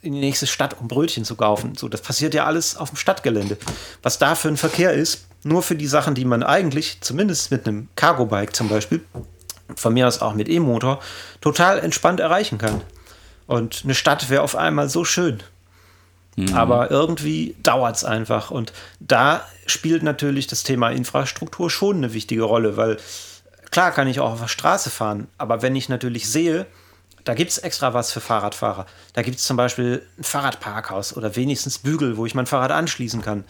in 0.00 0.12
die 0.12 0.20
nächste 0.20 0.46
Stadt, 0.46 0.80
um 0.80 0.88
Brötchen 0.88 1.24
zu 1.24 1.36
kaufen. 1.36 1.74
So, 1.76 1.88
das 1.88 2.00
passiert 2.00 2.32
ja 2.32 2.46
alles 2.46 2.76
auf 2.76 2.90
dem 2.90 2.96
Stadtgelände. 2.96 3.58
Was 4.02 4.18
da 4.18 4.34
für 4.34 4.48
ein 4.48 4.56
Verkehr 4.56 4.92
ist, 4.92 5.26
nur 5.46 5.62
für 5.62 5.76
die 5.76 5.86
Sachen, 5.86 6.14
die 6.14 6.24
man 6.24 6.42
eigentlich, 6.42 6.98
zumindest 7.00 7.50
mit 7.50 7.66
einem 7.66 7.88
Cargo-Bike 7.96 8.54
zum 8.54 8.68
Beispiel, 8.68 9.04
von 9.74 9.94
mir 9.94 10.06
aus 10.06 10.20
auch 10.20 10.34
mit 10.34 10.48
E-Motor, 10.48 11.00
total 11.40 11.78
entspannt 11.78 12.20
erreichen 12.20 12.58
kann. 12.58 12.82
Und 13.46 13.82
eine 13.84 13.94
Stadt 13.94 14.28
wäre 14.28 14.42
auf 14.42 14.56
einmal 14.56 14.88
so 14.88 15.04
schön. 15.04 15.42
Mhm. 16.36 16.54
Aber 16.54 16.90
irgendwie 16.90 17.56
dauert 17.62 17.96
es 17.96 18.04
einfach. 18.04 18.50
Und 18.50 18.72
da 19.00 19.46
spielt 19.66 20.02
natürlich 20.02 20.46
das 20.46 20.64
Thema 20.64 20.90
Infrastruktur 20.90 21.70
schon 21.70 21.96
eine 21.96 22.12
wichtige 22.12 22.42
Rolle, 22.42 22.76
weil 22.76 22.98
klar 23.70 23.92
kann 23.92 24.08
ich 24.08 24.20
auch 24.20 24.32
auf 24.32 24.40
der 24.40 24.48
Straße 24.48 24.90
fahren, 24.90 25.28
aber 25.38 25.62
wenn 25.62 25.76
ich 25.76 25.88
natürlich 25.88 26.28
sehe, 26.28 26.66
da 27.24 27.34
gibt 27.34 27.50
es 27.50 27.58
extra 27.58 27.92
was 27.92 28.12
für 28.12 28.20
Fahrradfahrer. 28.20 28.86
Da 29.12 29.22
gibt 29.22 29.38
es 29.38 29.44
zum 29.44 29.56
Beispiel 29.56 30.06
ein 30.16 30.22
Fahrradparkhaus 30.22 31.16
oder 31.16 31.34
wenigstens 31.34 31.78
Bügel, 31.78 32.16
wo 32.16 32.24
ich 32.24 32.36
mein 32.36 32.46
Fahrrad 32.46 32.70
anschließen 32.70 33.20
kann. 33.20 33.44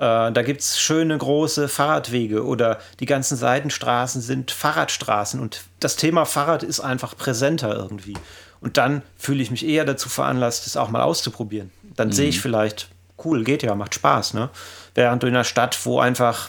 Äh, 0.00 0.32
da 0.32 0.42
gibt 0.42 0.62
es 0.62 0.80
schöne 0.80 1.18
große 1.18 1.68
Fahrradwege 1.68 2.46
oder 2.46 2.78
die 3.00 3.06
ganzen 3.06 3.36
Seitenstraßen 3.36 4.22
sind 4.22 4.50
Fahrradstraßen 4.50 5.38
und 5.38 5.64
das 5.78 5.96
Thema 5.96 6.24
Fahrrad 6.24 6.62
ist 6.62 6.80
einfach 6.80 7.14
präsenter 7.18 7.74
irgendwie. 7.76 8.14
Und 8.62 8.78
dann 8.78 9.02
fühle 9.18 9.42
ich 9.42 9.50
mich 9.50 9.66
eher 9.66 9.84
dazu 9.84 10.08
veranlasst, 10.08 10.66
es 10.66 10.78
auch 10.78 10.88
mal 10.88 11.02
auszuprobieren. 11.02 11.70
Dann 11.96 12.08
mhm. 12.08 12.12
sehe 12.12 12.28
ich 12.30 12.40
vielleicht, 12.40 12.88
cool, 13.26 13.44
geht 13.44 13.62
ja, 13.62 13.74
macht 13.74 13.94
Spaß. 13.94 14.32
Ne? 14.32 14.48
Während 14.94 15.22
du 15.22 15.26
in 15.26 15.34
einer 15.34 15.44
Stadt, 15.44 15.78
wo 15.84 16.00
einfach 16.00 16.48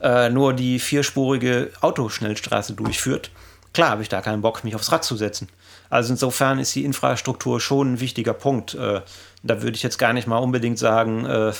äh, 0.00 0.28
nur 0.28 0.52
die 0.52 0.80
vierspurige 0.80 1.70
Autoschnellstraße 1.80 2.72
durchführt, 2.72 3.30
klar 3.72 3.90
habe 3.90 4.02
ich 4.02 4.08
da 4.08 4.20
keinen 4.20 4.42
Bock, 4.42 4.64
mich 4.64 4.74
aufs 4.74 4.90
Rad 4.90 5.04
zu 5.04 5.16
setzen. 5.16 5.48
Also 5.90 6.12
insofern 6.12 6.58
ist 6.58 6.74
die 6.74 6.84
Infrastruktur 6.84 7.60
schon 7.60 7.92
ein 7.92 8.00
wichtiger 8.00 8.34
Punkt. 8.34 8.74
Äh, 8.74 9.02
da 9.44 9.62
würde 9.62 9.76
ich 9.76 9.84
jetzt 9.84 9.98
gar 9.98 10.12
nicht 10.12 10.26
mal 10.26 10.38
unbedingt 10.38 10.78
sagen, 10.80 11.24
äh, 11.24 11.52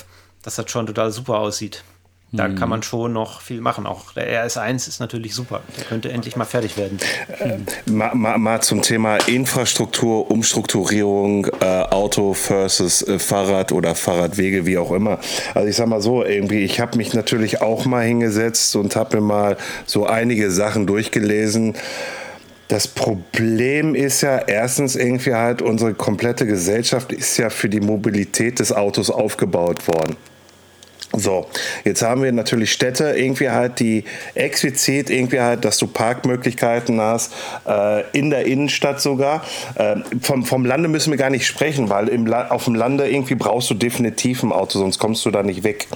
dass 0.43 0.55
das 0.55 0.69
schon 0.69 0.87
total 0.87 1.11
super 1.11 1.39
aussieht. 1.39 1.83
Da 2.31 2.47
mhm. 2.47 2.55
kann 2.55 2.69
man 2.69 2.83
schon 2.83 3.13
noch 3.13 3.41
viel 3.41 3.59
machen. 3.59 3.87
Auch 3.87 4.13
der 4.13 4.45
RS1 4.45 4.87
ist 4.87 4.99
natürlich 4.99 5.33
super. 5.33 5.61
Der 5.77 5.85
könnte 5.85 6.11
endlich 6.11 6.35
mal 6.35 6.45
fertig 6.45 6.77
werden. 6.77 6.99
Äh, 7.39 7.57
mal, 7.89 8.13
mal, 8.13 8.37
mal, 8.37 8.61
zum 8.61 8.83
Thema 8.83 9.17
Infrastruktur, 9.27 10.29
Umstrukturierung, 10.29 11.47
äh, 11.59 11.65
Auto 11.65 12.35
versus 12.35 13.01
äh, 13.01 13.17
Fahrrad 13.17 13.71
oder 13.71 13.95
Fahrradwege, 13.95 14.67
wie 14.67 14.77
auch 14.77 14.91
immer. 14.91 15.17
Also 15.55 15.67
ich 15.69 15.75
sag 15.75 15.87
mal 15.87 16.01
so, 16.01 16.23
irgendwie, 16.23 16.59
ich 16.59 16.79
habe 16.79 16.97
mich 16.97 17.15
natürlich 17.15 17.63
auch 17.63 17.85
mal 17.85 18.05
hingesetzt 18.05 18.75
und 18.75 18.95
habe 18.95 19.17
mir 19.17 19.23
mal 19.23 19.57
so 19.87 20.05
einige 20.05 20.51
Sachen 20.51 20.85
durchgelesen. 20.85 21.75
Das 22.67 22.87
Problem 22.87 23.95
ist 23.95 24.21
ja 24.21 24.37
erstens 24.37 24.95
irgendwie 24.95 25.33
halt, 25.33 25.63
unsere 25.63 25.95
komplette 25.95 26.45
Gesellschaft 26.45 27.11
ist 27.11 27.37
ja 27.37 27.49
für 27.49 27.69
die 27.69 27.81
Mobilität 27.81 28.59
des 28.59 28.71
Autos 28.71 29.09
aufgebaut 29.09 29.87
worden. 29.87 30.15
So, 31.13 31.47
jetzt 31.85 32.03
haben 32.03 32.21
wir 32.21 32.31
natürlich 32.31 32.71
Städte 32.71 33.15
irgendwie 33.17 33.49
halt, 33.49 33.79
die 33.79 34.03
explizit 34.35 35.09
irgendwie 35.09 35.39
halt, 35.39 35.65
dass 35.65 35.79
du 35.79 35.87
Parkmöglichkeiten 35.87 37.01
hast, 37.01 37.33
äh, 37.67 38.03
in 38.11 38.29
der 38.29 38.45
Innenstadt 38.45 39.01
sogar. 39.01 39.43
Äh, 39.73 39.95
vom, 40.21 40.45
vom 40.45 40.65
Lande 40.65 40.87
müssen 40.87 41.09
wir 41.09 41.17
gar 41.17 41.31
nicht 41.31 41.47
sprechen, 41.47 41.89
weil 41.89 42.09
im 42.09 42.31
auf 42.31 42.65
dem 42.65 42.75
Lande 42.75 43.09
irgendwie 43.09 43.33
brauchst 43.33 43.71
du 43.71 43.73
definitiv 43.73 44.43
ein 44.43 44.51
Auto, 44.51 44.77
sonst 44.77 44.99
kommst 44.99 45.25
du 45.25 45.31
da 45.31 45.41
nicht 45.41 45.63
weg. 45.63 45.87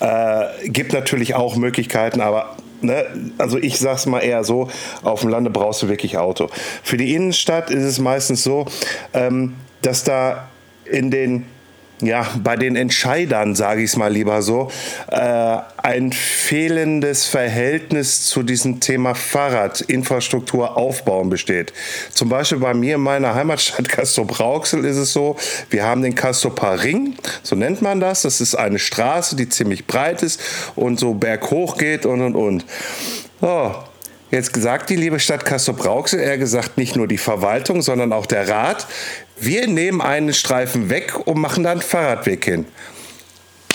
Äh, 0.00 0.68
gibt 0.68 0.94
natürlich 0.94 1.34
auch 1.34 1.56
Möglichkeiten, 1.56 2.22
aber 2.22 2.56
Ne? 2.80 3.06
Also 3.38 3.56
ich 3.56 3.78
sag's 3.78 4.04
mal 4.04 4.20
eher 4.20 4.44
so, 4.44 4.68
auf 5.02 5.22
dem 5.22 5.30
Lande 5.30 5.48
brauchst 5.48 5.82
du 5.82 5.88
wirklich 5.88 6.18
Auto. 6.18 6.48
Für 6.82 6.98
die 6.98 7.14
Innenstadt 7.14 7.70
ist 7.70 7.82
es 7.82 7.98
meistens 7.98 8.44
so, 8.44 8.66
ähm, 9.14 9.54
dass 9.80 10.04
da 10.04 10.48
in 10.84 11.10
den 11.10 11.46
ja, 12.04 12.26
bei 12.42 12.56
den 12.56 12.76
Entscheidern, 12.76 13.54
sage 13.54 13.82
ich 13.82 13.90
es 13.90 13.96
mal 13.96 14.12
lieber 14.12 14.42
so, 14.42 14.70
äh, 15.10 15.58
ein 15.76 16.12
fehlendes 16.12 17.26
Verhältnis 17.26 18.26
zu 18.26 18.42
diesem 18.42 18.80
Thema 18.80 19.14
Fahrradinfrastruktur 19.14 20.76
aufbauen 20.76 21.30
besteht. 21.30 21.72
Zum 22.10 22.28
Beispiel 22.28 22.58
bei 22.58 22.74
mir 22.74 22.96
in 22.96 23.00
meiner 23.00 23.34
Heimatstadt 23.34 23.88
Castrop-Rauxel 23.90 24.84
ist 24.84 24.96
es 24.96 25.12
so, 25.12 25.36
wir 25.70 25.84
haben 25.84 26.02
den 26.02 26.14
Castroper 26.14 26.82
Ring, 26.82 27.16
so 27.42 27.56
nennt 27.56 27.82
man 27.82 28.00
das. 28.00 28.22
Das 28.22 28.40
ist 28.40 28.54
eine 28.54 28.78
Straße, 28.78 29.36
die 29.36 29.48
ziemlich 29.48 29.86
breit 29.86 30.22
ist 30.22 30.40
und 30.74 30.98
so 30.98 31.14
berghoch 31.14 31.76
geht 31.76 32.06
und 32.06 32.20
und 32.20 32.34
und. 32.34 32.64
Oh, 33.40 33.72
Jetzt 34.34 34.52
gesagt 34.52 34.90
die 34.90 34.96
liebe 34.96 35.20
Stadt 35.20 35.44
Castrop-Rauxel, 35.44 36.18
eher 36.18 36.38
gesagt 36.38 36.76
nicht 36.76 36.96
nur 36.96 37.06
die 37.06 37.18
Verwaltung, 37.18 37.82
sondern 37.82 38.12
auch 38.12 38.26
der 38.26 38.48
Rat, 38.48 38.84
wir 39.36 39.66
nehmen 39.66 40.00
einen 40.00 40.32
Streifen 40.32 40.90
weg 40.90 41.26
und 41.26 41.38
machen 41.38 41.64
da 41.64 41.72
einen 41.72 41.82
Fahrradweg 41.82 42.44
hin. 42.44 42.66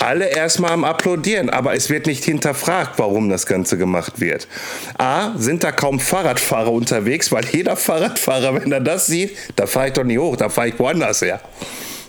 Alle 0.00 0.28
erstmal 0.28 0.72
am 0.72 0.84
Applaudieren, 0.84 1.50
aber 1.50 1.74
es 1.74 1.90
wird 1.90 2.06
nicht 2.06 2.24
hinterfragt, 2.24 2.98
warum 2.98 3.28
das 3.28 3.44
Ganze 3.44 3.76
gemacht 3.76 4.18
wird. 4.18 4.48
A, 4.96 5.36
sind 5.36 5.62
da 5.62 5.72
kaum 5.72 6.00
Fahrradfahrer 6.00 6.72
unterwegs, 6.72 7.30
weil 7.32 7.44
jeder 7.44 7.76
Fahrradfahrer, 7.76 8.54
wenn 8.54 8.72
er 8.72 8.80
das 8.80 9.06
sieht, 9.06 9.36
da 9.56 9.66
fahre 9.66 9.88
ich 9.88 9.92
doch 9.92 10.04
nicht 10.04 10.18
hoch, 10.18 10.36
da 10.36 10.48
fahre 10.48 10.68
ich 10.68 10.78
woanders 10.78 11.20
her. 11.20 11.42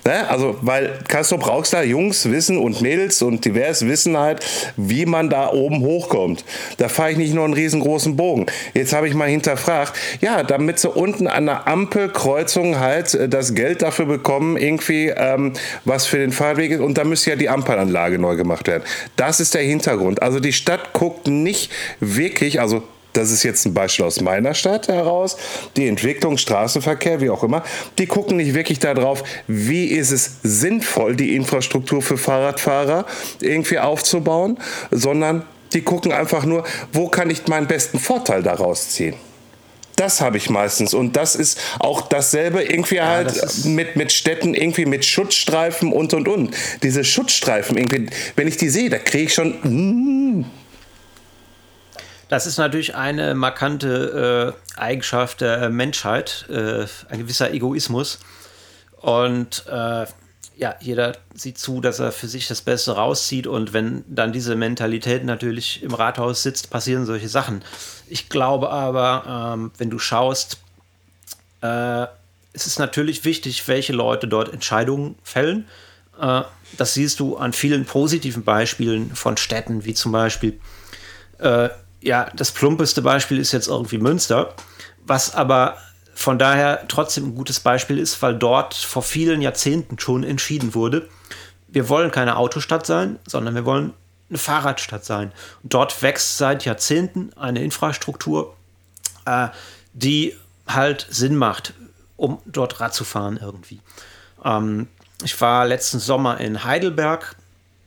Ne? 0.04 0.28
Also, 0.30 0.58
weil 0.62 1.00
Castro 1.08 1.38
Brauxler 1.38 1.84
Jungs 1.84 2.30
wissen 2.30 2.58
und 2.58 2.82
Mädels 2.82 3.22
und 3.22 3.46
divers 3.46 3.86
wissen 3.86 4.18
halt, 4.18 4.44
wie 4.78 5.06
man 5.06 5.30
da 5.30 5.52
oben 5.52 5.82
hochkommt. 5.82 6.44
Da 6.78 6.90
fahre 6.90 7.12
ich 7.12 7.18
nicht 7.18 7.34
nur 7.34 7.46
einen 7.46 7.54
riesengroßen 7.54 8.16
Bogen. 8.16 8.48
Jetzt 8.74 8.94
habe 8.94 9.08
ich 9.08 9.14
mal 9.14 9.30
hinterfragt, 9.30 9.94
ja, 10.22 10.44
damit 10.44 10.80
sie 10.80 10.90
unten 10.90 11.28
an 11.28 11.46
der 11.46 11.68
Ampelkreuzung 11.68 12.80
halt 12.80 13.14
äh, 13.14 13.30
das 13.30 13.54
Geld 13.54 13.82
dafür 13.82 14.06
bekommen, 14.06 14.58
irgendwie 14.58 15.08
ähm, 15.08 15.54
was 15.86 16.06
für 16.06 16.18
den 16.18 16.32
Fahrradweg 16.32 16.72
ist. 16.72 16.82
Und 16.82 16.98
da 16.98 17.04
müsste 17.04 17.32
ja 17.32 17.36
die 17.36 17.50
Ampelanlage 17.50 18.18
neu 18.20 18.36
gemacht 18.36 18.68
werden. 18.68 18.84
Das 19.16 19.40
ist 19.40 19.54
der 19.54 19.64
Hintergrund. 19.64 20.22
Also 20.22 20.40
die 20.40 20.54
Stadt 20.54 20.94
guckt 20.94 21.28
nicht 21.28 21.72
wirklich, 22.00 22.60
also 22.60 22.84
das 23.14 23.32
ist 23.32 23.44
jetzt 23.44 23.66
ein 23.66 23.74
Beispiel 23.74 24.06
aus 24.06 24.22
meiner 24.22 24.54
Stadt 24.54 24.88
heraus, 24.88 25.38
die 25.76 25.88
Entwicklung, 25.88 26.38
Straßenverkehr, 26.38 27.22
wie 27.22 27.30
auch 27.30 27.44
immer, 27.44 27.64
die 27.98 28.06
gucken 28.06 28.38
nicht 28.38 28.54
wirklich 28.54 28.80
darauf, 28.80 29.24
wie 29.48 29.86
ist 29.86 30.12
es 30.12 30.38
sinnvoll, 30.44 31.16
die 31.16 31.36
Infrastruktur 31.36 32.02
für 32.02 32.18
Fahrradfahrer 32.18 33.06
irgendwie 33.42 33.80
aufzubauen, 33.80 34.58
sondern 34.92 35.44
die 35.74 35.82
gucken 35.82 36.12
einfach 36.12 36.46
nur, 36.46 36.64
wo 36.92 37.08
kann 37.08 37.30
ich 37.30 37.48
meinen 37.48 37.68
besten 37.68 38.00
Vorteil 38.00 38.44
daraus 38.44 38.90
ziehen. 38.90 39.16
Das 39.96 40.20
habe 40.20 40.38
ich 40.38 40.50
meistens. 40.50 40.94
Und 40.94 41.16
das 41.16 41.36
ist 41.36 41.60
auch 41.80 42.02
dasselbe 42.02 42.64
irgendwie 42.64 42.96
ja, 42.96 43.08
halt 43.08 43.42
das 43.42 43.66
mit, 43.66 43.96
mit 43.96 44.12
Städten, 44.12 44.54
irgendwie 44.54 44.86
mit 44.86 45.06
Schutzstreifen 45.06 45.92
und 45.94 46.14
und 46.14 46.28
und. 46.28 46.56
Diese 46.82 47.04
Schutzstreifen, 47.04 47.78
irgendwie, 47.78 48.08
wenn 48.36 48.48
ich 48.48 48.58
die 48.58 48.70
sehe, 48.70 48.90
da 48.90 48.98
kriege 48.98 49.26
ich 49.26 49.34
schon. 49.34 49.60
Mm, 49.62 50.46
das 52.32 52.48
ist 52.48 52.58
natürlich 52.58 52.96
eine 52.96 53.36
markante 53.36 54.56
äh, 54.78 54.80
Eigenschaft 54.80 55.42
der 55.42 55.70
Menschheit, 55.70 56.46
äh, 56.50 56.86
ein 57.10 57.20
gewisser 57.20 57.52
Egoismus. 57.54 58.20
Und 59.02 59.66
äh, 59.68 60.06
ja, 60.56 60.76
jeder 60.80 61.18
sieht 61.34 61.58
zu, 61.58 61.82
dass 61.82 62.00
er 62.00 62.14
für 62.14 62.30
sich 62.30 62.48
das 62.48 62.62
Beste 62.62 62.94
rauszieht. 62.94 63.48
Und 63.48 63.74
wenn 63.74 64.06
dann 64.08 64.32
diese 64.32 64.56
Mentalität 64.56 65.26
natürlich 65.26 65.84
im 65.84 65.94
Rathaus 65.94 66.42
sitzt, 66.42 66.70
passieren 66.70 67.06
solche 67.06 67.28
Sachen. 67.28 67.66
Ich 68.08 68.30
glaube 68.30 68.70
aber, 68.70 69.54
ähm, 69.54 69.72
wenn 69.78 69.90
du 69.90 70.00
schaust, 70.00 70.60
äh, 71.62 72.04
es 72.54 72.66
ist 72.66 72.80
natürlich 72.80 73.26
wichtig, 73.26 73.68
welche 73.68 73.92
Leute 73.92 74.30
dort 74.30 74.54
Entscheidungen 74.54 75.16
fällen. 75.22 75.68
Äh, 76.18 76.44
das 76.78 76.94
siehst 76.94 77.20
du 77.20 77.36
an 77.36 77.52
vielen 77.52 77.84
positiven 77.84 78.46
Beispielen 78.46 79.14
von 79.16 79.36
Städten, 79.36 79.84
wie 79.84 79.96
zum 79.96 80.14
Beispiel 80.14 80.62
äh, 81.40 81.68
ja, 82.02 82.30
das 82.36 82.52
plumpeste 82.52 83.02
Beispiel 83.02 83.40
ist 83.40 83.52
jetzt 83.52 83.68
irgendwie 83.68 83.98
Münster, 83.98 84.54
was 85.06 85.34
aber 85.34 85.78
von 86.14 86.38
daher 86.38 86.88
trotzdem 86.88 87.30
ein 87.30 87.36
gutes 87.36 87.60
Beispiel 87.60 87.98
ist, 87.98 88.22
weil 88.22 88.38
dort 88.38 88.74
vor 88.74 89.02
vielen 89.02 89.42
Jahrzehnten 89.42 89.98
schon 90.00 90.24
entschieden 90.24 90.76
wurde, 90.76 91.08
wir 91.68 91.90
wollen 91.90 92.12
keine 92.12 92.36
Autostadt 92.36 92.86
sein, 92.86 93.18
sondern 93.26 93.56
wir 93.56 93.66
wollen 93.66 93.94
eine 94.30 94.38
Fahrradstadt 94.38 95.06
sein. 95.06 95.32
Und 95.64 95.74
dort 95.74 96.02
wächst 96.02 96.38
seit 96.38 96.66
Jahrzehnten 96.66 97.32
eine 97.38 97.64
Infrastruktur, 97.64 98.56
äh, 99.26 99.48
die 99.94 100.36
halt 100.68 101.08
Sinn 101.10 101.36
macht, 101.36 101.74
um 102.18 102.40
dort 102.46 102.80
Rad 102.80 102.94
zu 102.94 103.04
fahren 103.04 103.40
irgendwie. 103.42 103.80
Ähm, 104.44 104.88
ich 105.24 105.40
war 105.40 105.66
letzten 105.66 106.00
Sommer 106.00 106.40
in 106.40 106.64
Heidelberg 106.64 107.36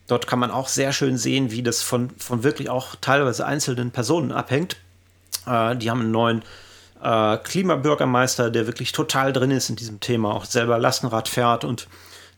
Dort 0.07 0.27
kann 0.27 0.39
man 0.39 0.51
auch 0.51 0.67
sehr 0.67 0.93
schön 0.93 1.17
sehen, 1.17 1.51
wie 1.51 1.63
das 1.63 1.81
von, 1.81 2.11
von 2.17 2.43
wirklich 2.43 2.69
auch 2.69 2.95
teilweise 3.01 3.45
einzelnen 3.45 3.91
Personen 3.91 4.31
abhängt. 4.31 4.77
Äh, 5.47 5.75
die 5.75 5.89
haben 5.89 6.01
einen 6.01 6.11
neuen 6.11 6.43
äh, 7.01 7.37
Klimabürgermeister, 7.37 8.51
der 8.51 8.67
wirklich 8.67 8.91
total 8.91 9.33
drin 9.33 9.51
ist 9.51 9.69
in 9.69 9.75
diesem 9.75 9.99
Thema, 9.99 10.33
auch 10.33 10.45
selber 10.45 10.77
Lastenrad 10.77 11.27
fährt. 11.27 11.63
Und 11.63 11.87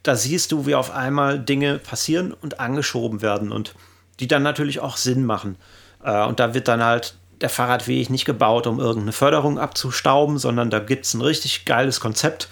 da 0.04 0.16
siehst 0.16 0.52
du, 0.52 0.66
wie 0.66 0.76
auf 0.76 0.92
einmal 0.92 1.40
Dinge 1.40 1.80
passieren 1.80 2.34
und 2.34 2.60
angeschoben 2.60 3.22
werden 3.22 3.52
und 3.52 3.76
die 4.20 4.28
dann 4.28 4.44
natürlich 4.44 4.80
auch 4.80 4.98
Sinn 4.98 5.26
machen. 5.26 5.58
Äh, 6.04 6.26
und 6.26 6.40
da 6.40 6.54
wird 6.54 6.68
dann 6.68 6.84
halt 6.84 7.16
der 7.42 7.50
Fahrradweg 7.50 8.10
nicht 8.10 8.26
gebaut, 8.26 8.66
um 8.66 8.80
irgendeine 8.80 9.12
Förderung 9.12 9.60
abzustauben, 9.60 10.38
sondern 10.38 10.70
da 10.70 10.80
gibt 10.80 11.06
es 11.06 11.14
ein 11.14 11.22
richtig 11.22 11.66
geiles 11.66 12.00
Konzept, 12.00 12.50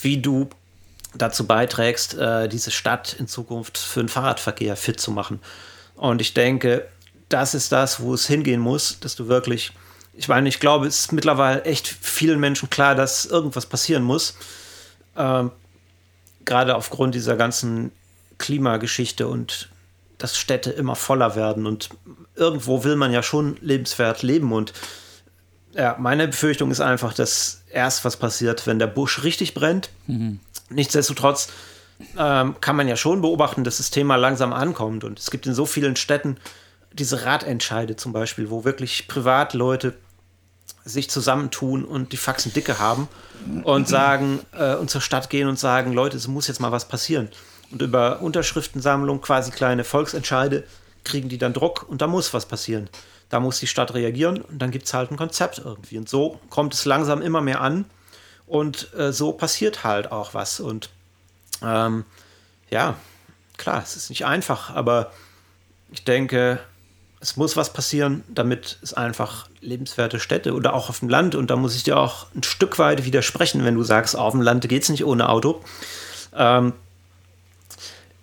wie 0.00 0.18
du 0.18 0.48
dazu 1.14 1.46
beiträgst, 1.46 2.14
äh, 2.14 2.48
diese 2.48 2.70
Stadt 2.70 3.14
in 3.18 3.28
Zukunft 3.28 3.78
für 3.78 4.00
den 4.00 4.08
Fahrradverkehr 4.08 4.76
fit 4.76 5.00
zu 5.00 5.10
machen. 5.10 5.40
Und 5.94 6.20
ich 6.20 6.34
denke, 6.34 6.88
das 7.28 7.54
ist 7.54 7.72
das, 7.72 8.00
wo 8.00 8.14
es 8.14 8.26
hingehen 8.26 8.60
muss, 8.60 9.00
dass 9.00 9.16
du 9.16 9.28
wirklich, 9.28 9.72
ich 10.12 10.28
meine, 10.28 10.48
ich 10.48 10.60
glaube, 10.60 10.86
es 10.86 11.00
ist 11.00 11.12
mittlerweile 11.12 11.62
echt 11.64 11.86
vielen 11.86 12.40
Menschen 12.40 12.70
klar, 12.70 12.94
dass 12.94 13.24
irgendwas 13.24 13.66
passieren 13.66 14.02
muss. 14.02 14.34
Ähm, 15.16 15.50
gerade 16.44 16.76
aufgrund 16.76 17.14
dieser 17.14 17.36
ganzen 17.36 17.92
Klimageschichte 18.38 19.28
und 19.28 19.70
dass 20.18 20.36
Städte 20.38 20.70
immer 20.70 20.96
voller 20.96 21.34
werden 21.36 21.66
und 21.66 21.90
irgendwo 22.34 22.84
will 22.84 22.96
man 22.96 23.12
ja 23.12 23.22
schon 23.22 23.56
lebenswert 23.60 24.22
leben 24.22 24.52
und 24.52 24.72
ja, 25.74 25.96
meine 25.98 26.28
Befürchtung 26.28 26.70
ist 26.70 26.80
einfach, 26.80 27.14
dass 27.14 27.62
erst 27.70 28.04
was 28.04 28.16
passiert, 28.16 28.66
wenn 28.66 28.78
der 28.78 28.86
Busch 28.86 29.24
richtig 29.24 29.54
brennt. 29.54 29.90
Mhm. 30.06 30.38
Nichtsdestotrotz 30.74 31.48
ähm, 32.18 32.56
kann 32.60 32.76
man 32.76 32.88
ja 32.88 32.96
schon 32.96 33.20
beobachten, 33.20 33.64
dass 33.64 33.78
das 33.78 33.90
Thema 33.90 34.16
langsam 34.16 34.52
ankommt. 34.52 35.04
Und 35.04 35.18
es 35.18 35.30
gibt 35.30 35.46
in 35.46 35.54
so 35.54 35.66
vielen 35.66 35.96
Städten 35.96 36.36
diese 36.92 37.24
Ratentscheide 37.24 37.96
zum 37.96 38.12
Beispiel, 38.12 38.50
wo 38.50 38.64
wirklich 38.64 39.08
Privatleute 39.08 39.94
sich 40.84 41.08
zusammentun 41.10 41.84
und 41.84 42.12
die 42.12 42.16
Faxen 42.16 42.52
dicke 42.52 42.78
haben 42.78 43.08
und 43.64 43.88
sagen 43.88 44.40
äh, 44.52 44.74
und 44.74 44.90
zur 44.90 45.00
Stadt 45.00 45.30
gehen 45.30 45.48
und 45.48 45.58
sagen, 45.58 45.92
Leute, 45.92 46.16
es 46.16 46.28
muss 46.28 46.46
jetzt 46.46 46.60
mal 46.60 46.72
was 46.72 46.88
passieren. 46.88 47.28
Und 47.70 47.80
über 47.82 48.20
Unterschriftensammlung, 48.20 49.20
quasi 49.20 49.50
kleine 49.50 49.84
Volksentscheide, 49.84 50.64
kriegen 51.02 51.28
die 51.28 51.38
dann 51.38 51.52
Druck 51.52 51.86
und 51.88 52.02
da 52.02 52.06
muss 52.06 52.34
was 52.34 52.46
passieren. 52.46 52.88
Da 53.30 53.40
muss 53.40 53.58
die 53.58 53.66
Stadt 53.66 53.94
reagieren 53.94 54.40
und 54.42 54.60
dann 54.60 54.70
gibt 54.70 54.86
es 54.86 54.94
halt 54.94 55.10
ein 55.10 55.16
Konzept 55.16 55.58
irgendwie. 55.58 55.98
Und 55.98 56.08
so 56.08 56.38
kommt 56.50 56.74
es 56.74 56.84
langsam 56.84 57.22
immer 57.22 57.40
mehr 57.40 57.60
an. 57.60 57.86
Und 58.46 58.92
äh, 58.94 59.12
so 59.12 59.32
passiert 59.32 59.84
halt 59.84 60.12
auch 60.12 60.34
was. 60.34 60.60
Und 60.60 60.90
ähm, 61.62 62.04
ja, 62.70 62.96
klar, 63.56 63.82
es 63.82 63.96
ist 63.96 64.10
nicht 64.10 64.26
einfach, 64.26 64.70
aber 64.70 65.12
ich 65.90 66.04
denke, 66.04 66.58
es 67.20 67.36
muss 67.36 67.56
was 67.56 67.72
passieren, 67.72 68.22
damit 68.28 68.78
es 68.82 68.92
einfach 68.92 69.48
lebenswerte 69.60 70.20
Städte 70.20 70.52
oder 70.52 70.74
auch 70.74 70.90
auf 70.90 70.98
dem 70.98 71.08
Land, 71.08 71.34
und 71.34 71.50
da 71.50 71.56
muss 71.56 71.74
ich 71.74 71.82
dir 71.82 71.98
auch 71.98 72.26
ein 72.34 72.42
Stück 72.42 72.78
weit 72.78 73.06
widersprechen, 73.06 73.64
wenn 73.64 73.76
du 73.76 73.82
sagst, 73.82 74.14
auf 74.14 74.32
dem 74.32 74.42
Land 74.42 74.68
geht 74.68 74.82
es 74.82 74.90
nicht 74.90 75.06
ohne 75.06 75.30
Auto. 75.30 75.62
Ähm, 76.34 76.74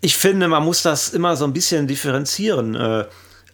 ich 0.02 0.18
finde, 0.18 0.48
man 0.48 0.64
muss 0.64 0.84
das 0.84 1.10
immer 1.10 1.36
so 1.36 1.46
ein 1.46 1.54
bisschen 1.54 1.88
differenzieren. 1.88 2.76
Äh, 2.76 3.06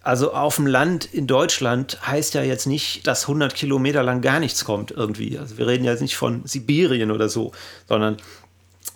also 0.07 0.31
auf 0.31 0.55
dem 0.55 0.67
Land 0.67 1.03
in 1.03 1.27
Deutschland 1.27 1.99
heißt 2.07 2.33
ja 2.33 2.41
jetzt 2.41 2.65
nicht, 2.65 3.05
dass 3.07 3.23
100 3.23 3.53
Kilometer 3.53 4.03
lang 4.03 4.21
gar 4.21 4.39
nichts 4.39 4.63
kommt 4.63 4.91
irgendwie. 4.91 5.37
Also 5.37 5.57
wir 5.57 5.67
reden 5.67 5.83
ja 5.83 5.93
nicht 5.95 6.15
von 6.15 6.45
Sibirien 6.45 7.11
oder 7.11 7.27
so, 7.27 7.51
sondern 7.89 8.15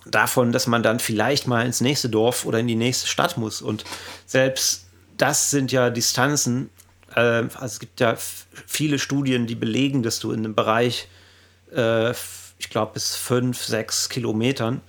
davon, 0.06 0.52
dass 0.52 0.66
man 0.66 0.82
dann 0.82 1.00
vielleicht 1.00 1.46
mal 1.46 1.66
ins 1.66 1.82
nächste 1.82 2.08
Dorf 2.08 2.46
oder 2.46 2.60
in 2.60 2.66
die 2.66 2.76
nächste 2.76 3.08
Stadt 3.08 3.36
muss. 3.36 3.60
Und 3.60 3.84
selbst 4.24 4.86
das 5.18 5.50
sind 5.50 5.70
ja 5.70 5.90
Distanzen. 5.90 6.70
Äh, 7.14 7.20
also 7.20 7.66
es 7.66 7.78
gibt 7.78 8.00
ja 8.00 8.16
viele 8.16 8.98
Studien, 8.98 9.46
die 9.46 9.54
belegen, 9.54 10.02
dass 10.02 10.18
du 10.18 10.32
in 10.32 10.38
einem 10.38 10.54
Bereich, 10.54 11.08
äh, 11.76 12.12
ich 12.12 12.70
glaube 12.70 12.94
bis 12.94 13.16
fünf, 13.16 13.62
sechs 13.62 14.08
Kilometern, 14.08 14.80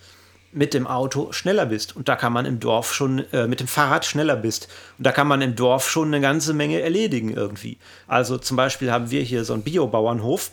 mit 0.53 0.73
dem 0.73 0.87
Auto 0.87 1.31
schneller 1.31 1.65
bist. 1.65 1.95
Und 1.95 2.07
da 2.07 2.15
kann 2.15 2.33
man 2.33 2.45
im 2.45 2.59
Dorf 2.59 2.93
schon 2.93 3.19
äh, 3.31 3.47
mit 3.47 3.59
dem 3.59 3.67
Fahrrad 3.67 4.05
schneller 4.05 4.35
bist. 4.35 4.67
Und 4.97 5.05
da 5.05 5.11
kann 5.11 5.27
man 5.27 5.41
im 5.41 5.55
Dorf 5.55 5.89
schon 5.89 6.07
eine 6.07 6.21
ganze 6.21 6.53
Menge 6.53 6.81
erledigen 6.81 7.33
irgendwie. 7.33 7.77
Also 8.07 8.37
zum 8.37 8.57
Beispiel 8.57 8.91
haben 8.91 9.09
wir 9.09 9.21
hier 9.21 9.45
so 9.45 9.53
einen 9.53 9.63
Biobauernhof, 9.63 10.51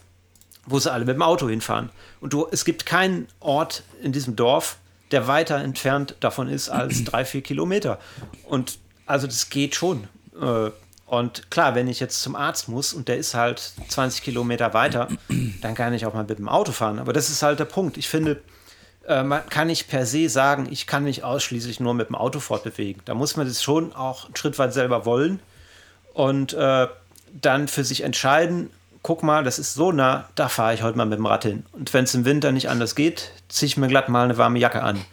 wo 0.66 0.78
sie 0.78 0.92
alle 0.92 1.05
mit 1.05 1.14
dem 1.14 1.22
Auto 1.22 1.48
hinfahren. 1.48 1.90
Und 2.20 2.32
du, 2.32 2.46
es 2.51 2.64
gibt 2.64 2.86
keinen 2.86 3.28
Ort 3.40 3.82
in 4.03 4.12
diesem 4.12 4.36
Dorf, 4.36 4.76
der 5.11 5.26
weiter 5.26 5.57
entfernt 5.57 6.16
davon 6.20 6.48
ist 6.48 6.68
als 6.68 7.05
drei, 7.05 7.24
vier 7.24 7.42
Kilometer. 7.42 7.98
Und 8.44 8.78
also 9.07 9.26
das 9.26 9.51
geht 9.51 9.74
schon. 9.74 10.09
Äh, 10.40 10.70
und 11.07 11.51
klar, 11.51 11.74
wenn 11.74 11.88
ich 11.88 11.98
jetzt 11.98 12.22
zum 12.22 12.36
Arzt 12.36 12.68
muss 12.68 12.92
und 12.92 13.09
der 13.09 13.16
ist 13.16 13.34
halt 13.34 13.72
20 13.88 14.22
Kilometer 14.22 14.72
weiter, 14.74 15.09
dann 15.61 15.74
kann 15.74 15.92
ich 15.92 16.07
auch 16.07 16.14
mal 16.14 16.24
mit 16.24 16.38
dem 16.38 16.48
Auto 16.48 16.70
fahren. 16.70 17.01
Aber 17.01 17.12
das 17.12 17.30
ist 17.30 17.42
halt 17.42 17.59
der 17.59 17.64
Punkt. 17.64 17.96
Ich 17.96 18.09
finde, 18.09 18.40
äh, 19.11 19.24
man 19.24 19.46
kann 19.48 19.66
nicht 19.66 19.88
per 19.88 20.06
se 20.06 20.28
sagen, 20.28 20.68
ich 20.70 20.86
kann 20.86 21.02
mich 21.04 21.24
ausschließlich 21.24 21.80
nur 21.80 21.94
mit 21.94 22.08
dem 22.08 22.14
Auto 22.14 22.38
fortbewegen. 22.38 23.02
Da 23.04 23.14
muss 23.14 23.36
man 23.36 23.46
das 23.46 23.62
schon 23.62 23.92
auch 23.92 24.26
einen 24.26 24.36
Schritt 24.36 24.58
weit 24.58 24.72
selber 24.72 25.04
wollen 25.04 25.40
und 26.14 26.52
äh, 26.52 26.86
dann 27.32 27.68
für 27.68 27.84
sich 27.84 28.02
entscheiden, 28.02 28.70
guck 29.02 29.22
mal, 29.22 29.42
das 29.44 29.58
ist 29.58 29.74
so 29.74 29.92
nah, 29.92 30.28
da 30.36 30.48
fahre 30.48 30.74
ich 30.74 30.82
heute 30.82 30.96
mal 30.96 31.06
mit 31.06 31.18
dem 31.18 31.26
Rad 31.26 31.42
hin. 31.42 31.64
Und 31.72 31.92
wenn 31.92 32.04
es 32.04 32.14
im 32.14 32.24
Winter 32.24 32.52
nicht 32.52 32.68
anders 32.68 32.94
geht, 32.94 33.32
ziehe 33.48 33.66
ich 33.66 33.76
mir 33.76 33.88
glatt 33.88 34.08
mal 34.08 34.24
eine 34.24 34.38
warme 34.38 34.58
Jacke 34.58 34.82
an. 34.82 35.04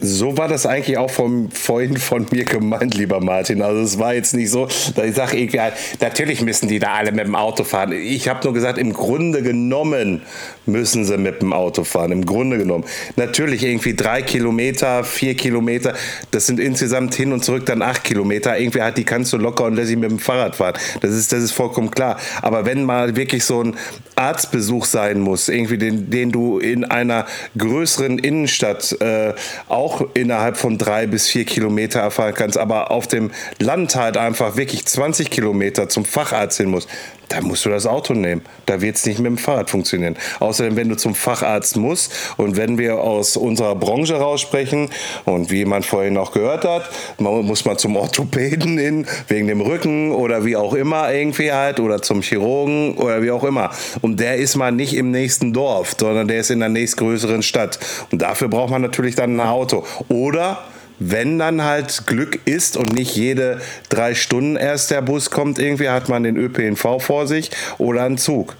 So 0.00 0.36
war 0.36 0.48
das 0.48 0.66
eigentlich 0.66 0.98
auch 0.98 1.10
vom, 1.10 1.50
vorhin 1.50 1.96
von 1.96 2.26
mir 2.30 2.44
gemeint, 2.44 2.94
lieber 2.94 3.20
Martin. 3.20 3.62
Also 3.62 3.80
es 3.80 3.98
war 3.98 4.14
jetzt 4.14 4.34
nicht 4.34 4.50
so, 4.50 4.66
dass 4.66 5.06
ich 5.06 5.14
sage, 5.14 5.72
natürlich 6.00 6.42
müssen 6.42 6.68
die 6.68 6.78
da 6.78 6.94
alle 6.94 7.12
mit 7.12 7.26
dem 7.26 7.36
Auto 7.36 7.64
fahren. 7.64 7.92
Ich 7.92 8.28
habe 8.28 8.40
nur 8.44 8.52
gesagt, 8.52 8.78
im 8.78 8.92
Grunde 8.92 9.42
genommen 9.42 10.22
müssen 10.66 11.04
sie 11.04 11.16
mit 11.16 11.42
dem 11.42 11.52
Auto 11.52 11.84
fahren. 11.84 12.12
Im 12.12 12.26
Grunde 12.26 12.58
genommen. 12.58 12.84
Natürlich 13.16 13.62
irgendwie 13.62 13.94
drei 13.94 14.22
Kilometer, 14.22 15.04
vier 15.04 15.34
Kilometer, 15.36 15.94
das 16.30 16.46
sind 16.46 16.58
insgesamt 16.58 17.14
hin 17.14 17.32
und 17.32 17.44
zurück 17.44 17.66
dann 17.66 17.80
acht 17.80 18.04
Kilometer. 18.04 18.58
Irgendwie 18.58 18.82
hat 18.82 18.98
die 18.98 19.04
kannst 19.04 19.32
du 19.32 19.36
locker 19.36 19.64
und 19.64 19.76
lässig 19.76 19.96
mit 19.96 20.10
dem 20.10 20.18
Fahrrad 20.18 20.56
fahren. 20.56 20.74
Das 21.00 21.12
ist, 21.12 21.32
das 21.32 21.42
ist 21.42 21.52
vollkommen 21.52 21.90
klar. 21.90 22.18
Aber 22.42 22.66
wenn 22.66 22.84
mal 22.84 23.16
wirklich 23.16 23.44
so 23.44 23.62
ein 23.62 23.76
Arztbesuch 24.16 24.84
sein 24.86 25.20
muss, 25.20 25.48
irgendwie 25.48 25.78
den, 25.78 26.10
den 26.10 26.32
du 26.32 26.58
in 26.58 26.84
einer 26.84 27.26
größeren 27.56 28.18
Innenstadt 28.18 29.00
äh, 29.00 29.34
auch 29.68 29.83
auch 29.84 30.06
innerhalb 30.14 30.56
von 30.56 30.78
drei 30.78 31.06
bis 31.06 31.28
vier 31.28 31.44
Kilometer 31.44 32.00
erfahren 32.00 32.34
kannst, 32.34 32.56
aber 32.56 32.90
auf 32.90 33.06
dem 33.06 33.30
Land 33.58 33.94
halt 33.96 34.16
einfach 34.16 34.56
wirklich 34.56 34.86
20 34.86 35.30
Kilometer 35.30 35.88
zum 35.88 36.06
Facharzt 36.06 36.56
hin 36.56 36.70
musst, 36.70 36.88
da 37.28 37.40
musst 37.40 37.64
du 37.64 37.70
das 37.70 37.86
Auto 37.86 38.14
nehmen. 38.14 38.42
Da 38.66 38.80
wird 38.80 38.96
es 38.96 39.06
nicht 39.06 39.18
mit 39.18 39.26
dem 39.26 39.38
Fahrrad 39.38 39.70
funktionieren. 39.70 40.16
Außerdem, 40.40 40.76
wenn 40.76 40.88
du 40.88 40.96
zum 40.96 41.14
Facharzt 41.14 41.76
musst 41.76 42.12
und 42.36 42.56
wenn 42.56 42.78
wir 42.78 42.98
aus 42.98 43.36
unserer 43.36 43.74
Branche 43.74 44.16
raussprechen 44.16 44.90
und 45.24 45.50
wie 45.50 45.64
man 45.64 45.82
vorhin 45.82 46.16
auch 46.16 46.32
gehört 46.32 46.64
hat, 46.64 46.90
muss 47.18 47.64
man 47.64 47.78
zum 47.78 47.96
Orthopäden 47.96 48.78
hin, 48.78 49.06
wegen 49.28 49.48
dem 49.48 49.60
Rücken 49.60 50.12
oder 50.12 50.44
wie 50.44 50.56
auch 50.56 50.74
immer 50.74 51.12
irgendwie 51.12 51.52
halt 51.52 51.80
oder 51.80 52.02
zum 52.02 52.22
Chirurgen 52.22 52.96
oder 52.96 53.22
wie 53.22 53.30
auch 53.30 53.44
immer. 53.44 53.70
Und 54.02 54.20
der 54.20 54.36
ist 54.36 54.56
mal 54.56 54.72
nicht 54.72 54.94
im 54.94 55.10
nächsten 55.10 55.52
Dorf, 55.52 55.94
sondern 55.98 56.28
der 56.28 56.40
ist 56.40 56.50
in 56.50 56.60
der 56.60 56.68
nächstgrößeren 56.68 57.42
Stadt. 57.42 57.78
Und 58.10 58.22
dafür 58.22 58.48
braucht 58.48 58.70
man 58.70 58.82
natürlich 58.82 59.14
dann 59.14 59.38
ein 59.38 59.46
Auto. 59.46 59.84
Oder 60.08 60.58
wenn 60.98 61.38
dann 61.38 61.62
halt 61.62 62.06
Glück 62.06 62.40
ist 62.46 62.76
und 62.76 62.92
nicht 62.92 63.16
jede 63.16 63.60
drei 63.88 64.14
Stunden 64.14 64.56
erst 64.56 64.90
der 64.90 65.02
Bus 65.02 65.30
kommt, 65.30 65.58
irgendwie 65.58 65.88
hat 65.88 66.08
man 66.08 66.22
den 66.22 66.36
ÖPNV 66.36 67.00
vor 67.00 67.26
sich 67.26 67.50
oder 67.78 68.04
einen 68.04 68.18
Zug. 68.18 68.56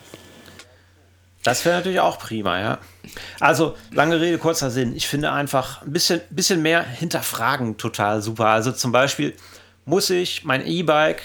Das 1.43 1.65
wäre 1.65 1.77
natürlich 1.77 2.01
auch 2.01 2.19
prima, 2.19 2.59
ja. 2.59 2.79
Also, 3.39 3.77
lange 3.91 4.21
Rede, 4.21 4.39
kurzer 4.39 4.71
Sinn. 4.71 4.97
Ich 4.97 5.07
finde 5.07 5.31
einfach 5.31 5.83
ein 5.83 5.93
bisschen, 5.93 6.23
bisschen 6.31 6.63
mehr 6.63 6.83
hinterfragen 6.83 7.77
total 7.77 8.23
super. 8.23 8.47
Also 8.47 8.73
zum 8.73 8.93
Beispiel 8.93 9.35
muss 9.85 10.09
ich 10.09 10.45
mein 10.45 10.67
E-Bike 10.67 11.23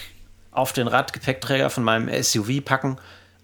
auf 0.51 0.73
den 0.73 0.87
Radgepäckträger 0.87 1.69
von 1.69 1.83
meinem 1.83 2.09
SUV 2.21 2.63
packen, 2.63 2.97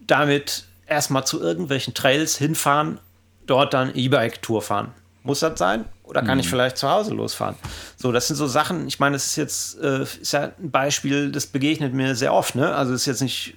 damit 0.06 0.66
erstmal 0.86 1.26
zu 1.26 1.42
irgendwelchen 1.42 1.94
Trails 1.94 2.38
hinfahren, 2.38 3.00
dort 3.48 3.74
dann 3.74 3.96
E-Bike-Tour 3.96 4.62
fahren. 4.62 4.92
Muss 5.24 5.40
das 5.40 5.58
sein? 5.58 5.86
Oder 6.06 6.22
kann 6.22 6.36
mhm. 6.36 6.42
ich 6.42 6.50
vielleicht 6.50 6.78
zu 6.78 6.90
Hause 6.90 7.14
losfahren? 7.14 7.56
So, 7.98 8.12
das 8.12 8.28
sind 8.28 8.36
so 8.36 8.48
Sachen, 8.48 8.88
ich 8.88 9.00
meine, 9.00 9.16
das 9.16 9.28
ist 9.28 9.36
jetzt 9.36 9.80
äh, 9.80 10.04
ist 10.04 10.34
ja 10.34 10.52
ein 10.60 10.72
Beispiel, 10.72 11.32
das 11.32 11.48
begegnet 11.48 11.94
mir 11.94 12.16
sehr 12.16 12.34
oft, 12.34 12.56
ne? 12.56 12.76
Also 12.76 12.94
ist 12.94 13.06
jetzt 13.06 13.22
nicht, 13.22 13.56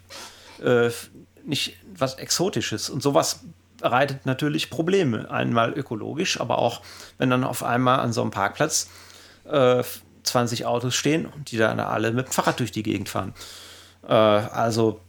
äh, 0.62 0.90
nicht 1.44 1.74
was 1.96 2.14
Exotisches. 2.14 2.90
Und 2.90 3.02
sowas 3.02 3.40
bereitet 3.78 4.26
natürlich 4.26 4.70
Probleme. 4.70 5.30
Einmal 5.30 5.72
ökologisch, 5.72 6.40
aber 6.40 6.58
auch, 6.58 6.80
wenn 7.18 7.30
dann 7.30 7.44
auf 7.44 7.62
einmal 7.62 8.00
an 8.00 8.12
so 8.12 8.22
einem 8.22 8.30
Parkplatz 8.30 8.88
äh, 9.44 9.82
20 10.22 10.66
Autos 10.66 10.94
stehen 10.94 11.26
und 11.26 11.50
die 11.50 11.56
dann 11.56 11.80
alle 11.80 12.12
mit 12.12 12.26
dem 12.26 12.32
Fahrrad 12.32 12.60
durch 12.60 12.72
die 12.72 12.82
Gegend 12.82 13.08
fahren. 13.08 13.34
Äh, 14.06 14.12
also 14.12 15.00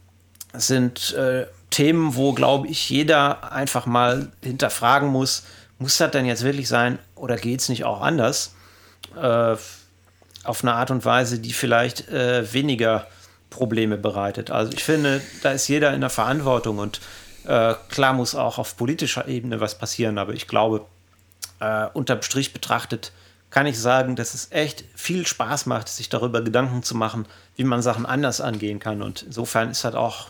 sind 0.52 1.14
äh, 1.14 1.46
Themen, 1.70 2.16
wo, 2.16 2.32
glaube 2.32 2.68
ich, 2.68 2.90
jeder 2.90 3.52
einfach 3.52 3.86
mal 3.86 4.32
hinterfragen 4.42 5.08
muss, 5.08 5.44
muss 5.80 5.96
das 5.96 6.10
denn 6.12 6.26
jetzt 6.26 6.44
wirklich 6.44 6.68
sein 6.68 6.98
oder 7.16 7.36
geht 7.36 7.60
es 7.60 7.68
nicht 7.68 7.84
auch 7.84 8.00
anders? 8.02 8.54
Äh, 9.16 9.56
auf 10.44 10.62
eine 10.62 10.74
Art 10.74 10.90
und 10.90 11.04
Weise, 11.04 11.38
die 11.38 11.52
vielleicht 11.52 12.08
äh, 12.08 12.52
weniger 12.52 13.06
Probleme 13.50 13.96
bereitet. 13.96 14.50
Also 14.50 14.72
ich 14.72 14.84
finde, 14.84 15.20
da 15.42 15.52
ist 15.52 15.68
jeder 15.68 15.92
in 15.92 16.00
der 16.00 16.10
Verantwortung 16.10 16.78
und 16.78 17.00
äh, 17.44 17.74
klar 17.88 18.12
muss 18.12 18.34
auch 18.34 18.58
auf 18.58 18.76
politischer 18.76 19.26
Ebene 19.26 19.60
was 19.60 19.76
passieren, 19.76 20.18
aber 20.18 20.34
ich 20.34 20.46
glaube, 20.46 20.86
äh, 21.58 21.86
unterm 21.92 22.22
Strich 22.22 22.52
betrachtet 22.52 23.12
kann 23.50 23.66
ich 23.66 23.78
sagen, 23.78 24.14
dass 24.14 24.34
es 24.34 24.52
echt 24.52 24.84
viel 24.94 25.26
Spaß 25.26 25.66
macht, 25.66 25.88
sich 25.88 26.08
darüber 26.08 26.40
Gedanken 26.40 26.84
zu 26.84 26.96
machen, 26.96 27.26
wie 27.56 27.64
man 27.64 27.82
Sachen 27.82 28.06
anders 28.06 28.40
angehen 28.40 28.78
kann. 28.78 29.02
Und 29.02 29.22
insofern 29.22 29.70
ist 29.70 29.84
das 29.84 29.96
auch 29.96 30.28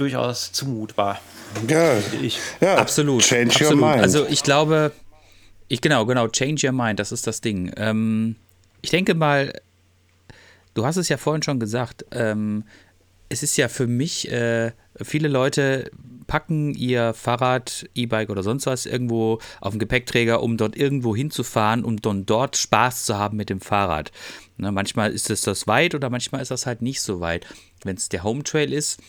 durchaus 0.00 0.52
zumutbar. 0.52 1.20
Ja, 1.68 1.98
ich. 2.22 2.38
ja 2.60 2.76
absolut. 2.76 3.22
Change 3.22 3.54
absolut. 3.54 3.82
your 3.82 3.88
mind. 3.88 4.02
Also 4.02 4.26
ich 4.26 4.42
glaube, 4.42 4.92
ich 5.68 5.80
genau, 5.80 6.06
genau, 6.06 6.28
change 6.28 6.66
your 6.66 6.72
mind, 6.72 6.98
das 6.98 7.12
ist 7.12 7.26
das 7.26 7.40
Ding. 7.40 7.72
Ähm, 7.76 8.36
ich 8.82 8.90
denke 8.90 9.14
mal, 9.14 9.52
du 10.74 10.84
hast 10.84 10.96
es 10.96 11.08
ja 11.08 11.16
vorhin 11.16 11.42
schon 11.42 11.60
gesagt, 11.60 12.04
ähm, 12.12 12.64
es 13.28 13.42
ist 13.42 13.56
ja 13.56 13.68
für 13.68 13.86
mich, 13.86 14.30
äh, 14.30 14.72
viele 15.00 15.28
Leute 15.28 15.90
packen 16.26 16.74
ihr 16.74 17.14
Fahrrad, 17.14 17.88
E-Bike 17.94 18.30
oder 18.30 18.42
sonst 18.42 18.66
was 18.66 18.86
irgendwo 18.86 19.40
auf 19.60 19.72
den 19.72 19.78
Gepäckträger, 19.78 20.42
um 20.42 20.56
dort 20.56 20.76
irgendwo 20.76 21.14
hinzufahren, 21.14 21.84
um 21.84 22.00
dann 22.00 22.26
dort 22.26 22.56
Spaß 22.56 23.04
zu 23.04 23.18
haben 23.18 23.36
mit 23.36 23.50
dem 23.50 23.60
Fahrrad. 23.60 24.12
Ne, 24.56 24.72
manchmal 24.72 25.12
ist 25.12 25.30
es 25.30 25.42
das 25.42 25.66
weit 25.66 25.94
oder 25.94 26.10
manchmal 26.10 26.42
ist 26.42 26.50
das 26.50 26.66
halt 26.66 26.82
nicht 26.82 27.00
so 27.00 27.20
weit. 27.20 27.46
Wenn 27.84 27.96
es 27.96 28.08
der 28.08 28.24
Home 28.24 28.42
Trail 28.42 28.72
ist, 28.72 29.00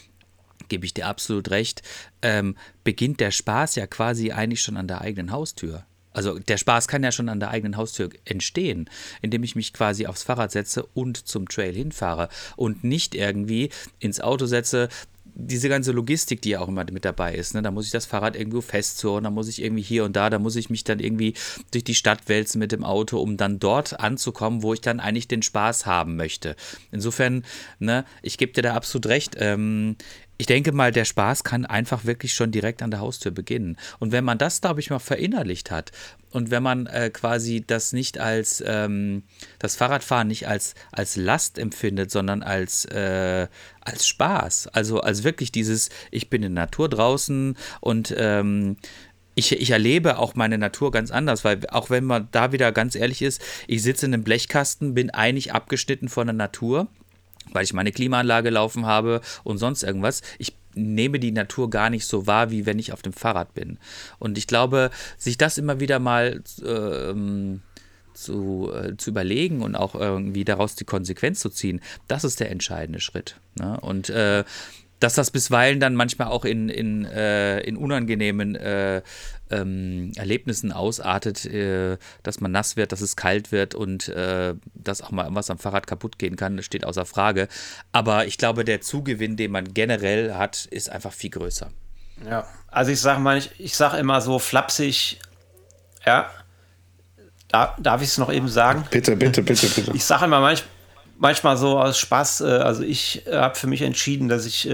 gebe 0.71 0.85
ich 0.85 0.93
dir 0.93 1.05
absolut 1.05 1.51
recht, 1.51 1.83
ähm, 2.21 2.55
beginnt 2.83 3.19
der 3.19 3.31
Spaß 3.31 3.75
ja 3.75 3.85
quasi 3.85 4.31
eigentlich 4.31 4.61
schon 4.61 4.77
an 4.77 4.87
der 4.87 5.01
eigenen 5.01 5.31
Haustür. 5.31 5.85
Also 6.13 6.39
der 6.39 6.57
Spaß 6.57 6.87
kann 6.87 7.03
ja 7.03 7.11
schon 7.11 7.29
an 7.29 7.39
der 7.39 7.51
eigenen 7.51 7.77
Haustür 7.77 8.09
entstehen, 8.25 8.89
indem 9.21 9.43
ich 9.43 9.55
mich 9.55 9.73
quasi 9.73 10.07
aufs 10.07 10.23
Fahrrad 10.23 10.51
setze 10.51 10.85
und 10.93 11.17
zum 11.27 11.47
Trail 11.47 11.73
hinfahre 11.73 12.29
und 12.55 12.83
nicht 12.83 13.15
irgendwie 13.15 13.69
ins 13.99 14.21
Auto 14.21 14.45
setze, 14.45 14.89
diese 15.33 15.69
ganze 15.69 15.91
Logistik, 15.91 16.41
die 16.41 16.49
ja 16.49 16.59
auch 16.59 16.67
immer 16.67 16.85
mit 16.91 17.05
dabei 17.05 17.35
ist, 17.35 17.53
ne? 17.53 17.61
da 17.61 17.71
muss 17.71 17.85
ich 17.85 17.91
das 17.91 18.05
Fahrrad 18.05 18.35
irgendwo 18.35 18.61
festzurren, 18.61 19.23
da 19.23 19.29
muss 19.29 19.47
ich 19.47 19.61
irgendwie 19.61 19.81
hier 19.81 20.03
und 20.03 20.15
da, 20.15 20.29
da 20.29 20.39
muss 20.39 20.55
ich 20.55 20.69
mich 20.69 20.83
dann 20.83 20.99
irgendwie 20.99 21.33
durch 21.71 21.83
die 21.83 21.95
Stadt 21.95 22.27
wälzen 22.27 22.59
mit 22.59 22.71
dem 22.71 22.83
Auto, 22.83 23.19
um 23.19 23.37
dann 23.37 23.59
dort 23.59 23.99
anzukommen, 23.99 24.61
wo 24.61 24.73
ich 24.73 24.81
dann 24.81 24.99
eigentlich 24.99 25.27
den 25.27 25.41
Spaß 25.41 25.85
haben 25.85 26.15
möchte. 26.15 26.55
Insofern, 26.91 27.43
ne, 27.79 28.05
ich 28.21 28.37
gebe 28.37 28.51
dir 28.51 28.61
da 28.61 28.75
absolut 28.75 29.07
recht. 29.07 29.35
Ähm, 29.37 29.95
ich 30.41 30.47
denke 30.47 30.71
mal, 30.71 30.91
der 30.91 31.05
Spaß 31.05 31.43
kann 31.43 31.67
einfach 31.67 32.05
wirklich 32.05 32.33
schon 32.33 32.49
direkt 32.49 32.81
an 32.81 32.89
der 32.89 32.99
Haustür 32.99 33.31
beginnen. 33.31 33.77
Und 33.99 34.11
wenn 34.11 34.23
man 34.23 34.39
das, 34.39 34.59
glaube 34.59 34.79
ich, 34.79 34.89
mal 34.89 34.97
verinnerlicht 34.97 35.69
hat 35.69 35.91
und 36.31 36.49
wenn 36.49 36.63
man 36.63 36.87
äh, 36.87 37.11
quasi 37.11 37.63
das 37.65 37.93
nicht 37.93 38.17
als, 38.17 38.63
ähm, 38.65 39.21
das 39.59 39.75
Fahrradfahren 39.75 40.27
nicht 40.27 40.47
als, 40.47 40.73
als 40.91 41.15
Last 41.15 41.59
empfindet, 41.59 42.09
sondern 42.09 42.41
als, 42.41 42.85
äh, 42.85 43.49
als 43.81 44.07
Spaß, 44.07 44.69
also 44.69 45.01
als 45.01 45.23
wirklich 45.23 45.51
dieses, 45.51 45.91
ich 46.09 46.31
bin 46.31 46.41
in 46.41 46.55
der 46.55 46.63
Natur 46.63 46.89
draußen 46.89 47.55
und 47.79 48.11
ähm, 48.17 48.77
ich, 49.35 49.51
ich, 49.51 49.69
erlebe 49.69 50.17
auch 50.17 50.33
meine 50.33 50.57
Natur 50.57 50.89
ganz 50.89 51.11
anders, 51.11 51.43
weil 51.43 51.59
auch 51.69 51.91
wenn 51.91 52.03
man 52.03 52.29
da 52.31 52.51
wieder 52.51 52.71
ganz 52.71 52.95
ehrlich 52.95 53.21
ist, 53.21 53.43
ich 53.67 53.83
sitze 53.83 54.07
in 54.07 54.13
einem 54.15 54.23
Blechkasten, 54.23 54.95
bin 54.95 55.11
eigentlich 55.11 55.53
abgeschnitten 55.53 56.09
von 56.09 56.25
der 56.25 56.33
Natur 56.33 56.87
weil 57.51 57.63
ich 57.63 57.73
meine 57.73 57.91
Klimaanlage 57.91 58.49
laufen 58.49 58.85
habe 58.85 59.21
und 59.43 59.57
sonst 59.57 59.83
irgendwas. 59.83 60.21
Ich 60.37 60.55
nehme 60.73 61.19
die 61.19 61.31
Natur 61.31 61.69
gar 61.69 61.89
nicht 61.89 62.05
so 62.05 62.27
wahr, 62.27 62.51
wie 62.51 62.65
wenn 62.65 62.79
ich 62.79 62.93
auf 62.93 63.01
dem 63.01 63.13
Fahrrad 63.13 63.53
bin. 63.53 63.77
Und 64.19 64.37
ich 64.37 64.47
glaube, 64.47 64.89
sich 65.17 65.37
das 65.37 65.57
immer 65.57 65.79
wieder 65.79 65.99
mal 65.99 66.41
ähm, 66.65 67.61
zu, 68.13 68.71
äh, 68.73 68.95
zu 68.97 69.09
überlegen 69.09 69.61
und 69.61 69.75
auch 69.75 69.95
irgendwie 69.95 70.45
daraus 70.45 70.75
die 70.75 70.85
Konsequenz 70.85 71.39
zu 71.39 71.49
ziehen, 71.49 71.81
das 72.07 72.23
ist 72.23 72.39
der 72.39 72.51
entscheidende 72.51 72.99
Schritt. 72.99 73.37
Ne? 73.59 73.79
Und 73.81 74.09
äh, 74.09 74.43
dass 74.99 75.15
das 75.15 75.31
bisweilen 75.31 75.79
dann 75.79 75.95
manchmal 75.95 76.27
auch 76.27 76.45
in, 76.45 76.69
in, 76.69 77.05
äh, 77.05 77.59
in 77.61 77.75
unangenehmen 77.75 78.55
äh, 78.55 79.01
ähm, 79.51 80.11
Erlebnissen 80.15 80.71
ausartet, 80.71 81.45
äh, 81.45 81.97
dass 82.23 82.39
man 82.39 82.51
nass 82.51 82.75
wird, 82.75 82.91
dass 82.91 83.01
es 83.01 83.15
kalt 83.15 83.51
wird 83.51 83.75
und 83.75 84.07
äh, 84.09 84.55
dass 84.73 85.01
auch 85.01 85.11
mal 85.11 85.27
was 85.31 85.49
am 85.49 85.57
Fahrrad 85.57 85.87
kaputt 85.87 86.17
gehen 86.17 86.35
kann, 86.35 86.61
steht 86.63 86.85
außer 86.85 87.05
Frage. 87.05 87.47
Aber 87.91 88.25
ich 88.25 88.37
glaube, 88.37 88.65
der 88.65 88.81
Zugewinn, 88.81 89.37
den 89.37 89.51
man 89.51 89.73
generell 89.73 90.33
hat, 90.33 90.65
ist 90.65 90.89
einfach 90.89 91.13
viel 91.13 91.29
größer. 91.29 91.71
Ja, 92.27 92.47
also 92.67 92.91
ich 92.91 93.01
sage 93.01 93.19
mal, 93.19 93.37
ich, 93.37 93.51
ich 93.57 93.75
sage 93.75 93.97
immer 93.97 94.21
so 94.21 94.39
flapsig, 94.39 95.19
ja, 96.05 96.29
da, 97.47 97.75
darf 97.79 98.01
ich 98.01 98.09
es 98.09 98.17
noch 98.17 98.31
eben 98.31 98.47
sagen? 98.47 98.85
Bitte, 98.91 99.15
bitte, 99.15 99.41
bitte, 99.41 99.67
bitte. 99.67 99.91
Ich 99.95 100.05
sage 100.05 100.25
immer 100.25 100.39
manch, 100.39 100.63
manchmal 101.17 101.57
so 101.57 101.79
aus 101.79 101.97
Spaß, 101.97 102.41
äh, 102.41 102.45
also 102.45 102.83
ich 102.83 103.25
äh, 103.27 103.35
habe 103.35 103.55
für 103.55 103.67
mich 103.67 103.81
entschieden, 103.81 104.29
dass 104.29 104.45
ich 104.45 104.69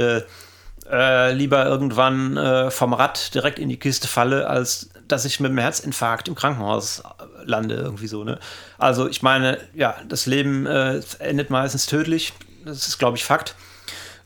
äh, 0.90 1.28
äh, 1.28 1.34
lieber 1.34 1.66
irgendwann 1.66 2.38
äh, 2.38 2.72
vom 2.72 2.94
Rad 2.94 3.34
direkt 3.34 3.60
in 3.60 3.70
die 3.70 3.78
Kiste 3.78 4.08
falle, 4.08 4.48
als 4.48 4.90
dass 5.08 5.26
ich 5.26 5.40
mit 5.40 5.50
einem 5.50 5.60
Herzinfarkt 5.60 6.28
im 6.28 6.36
Krankenhaus 6.36 7.04
lande, 7.44 7.76
irgendwie 7.76 8.08
so. 8.08 8.24
Ne? 8.24 8.40
Also 8.78 9.08
ich 9.08 9.22
meine, 9.22 9.60
ja, 9.74 9.96
das 10.08 10.26
Leben 10.26 10.66
äh, 10.66 11.02
endet 11.20 11.50
meistens 11.50 11.86
tödlich, 11.86 12.34
das 12.66 12.88
ist, 12.88 12.98
glaube 12.98 13.18
ich, 13.18 13.24
Fakt. 13.24 13.56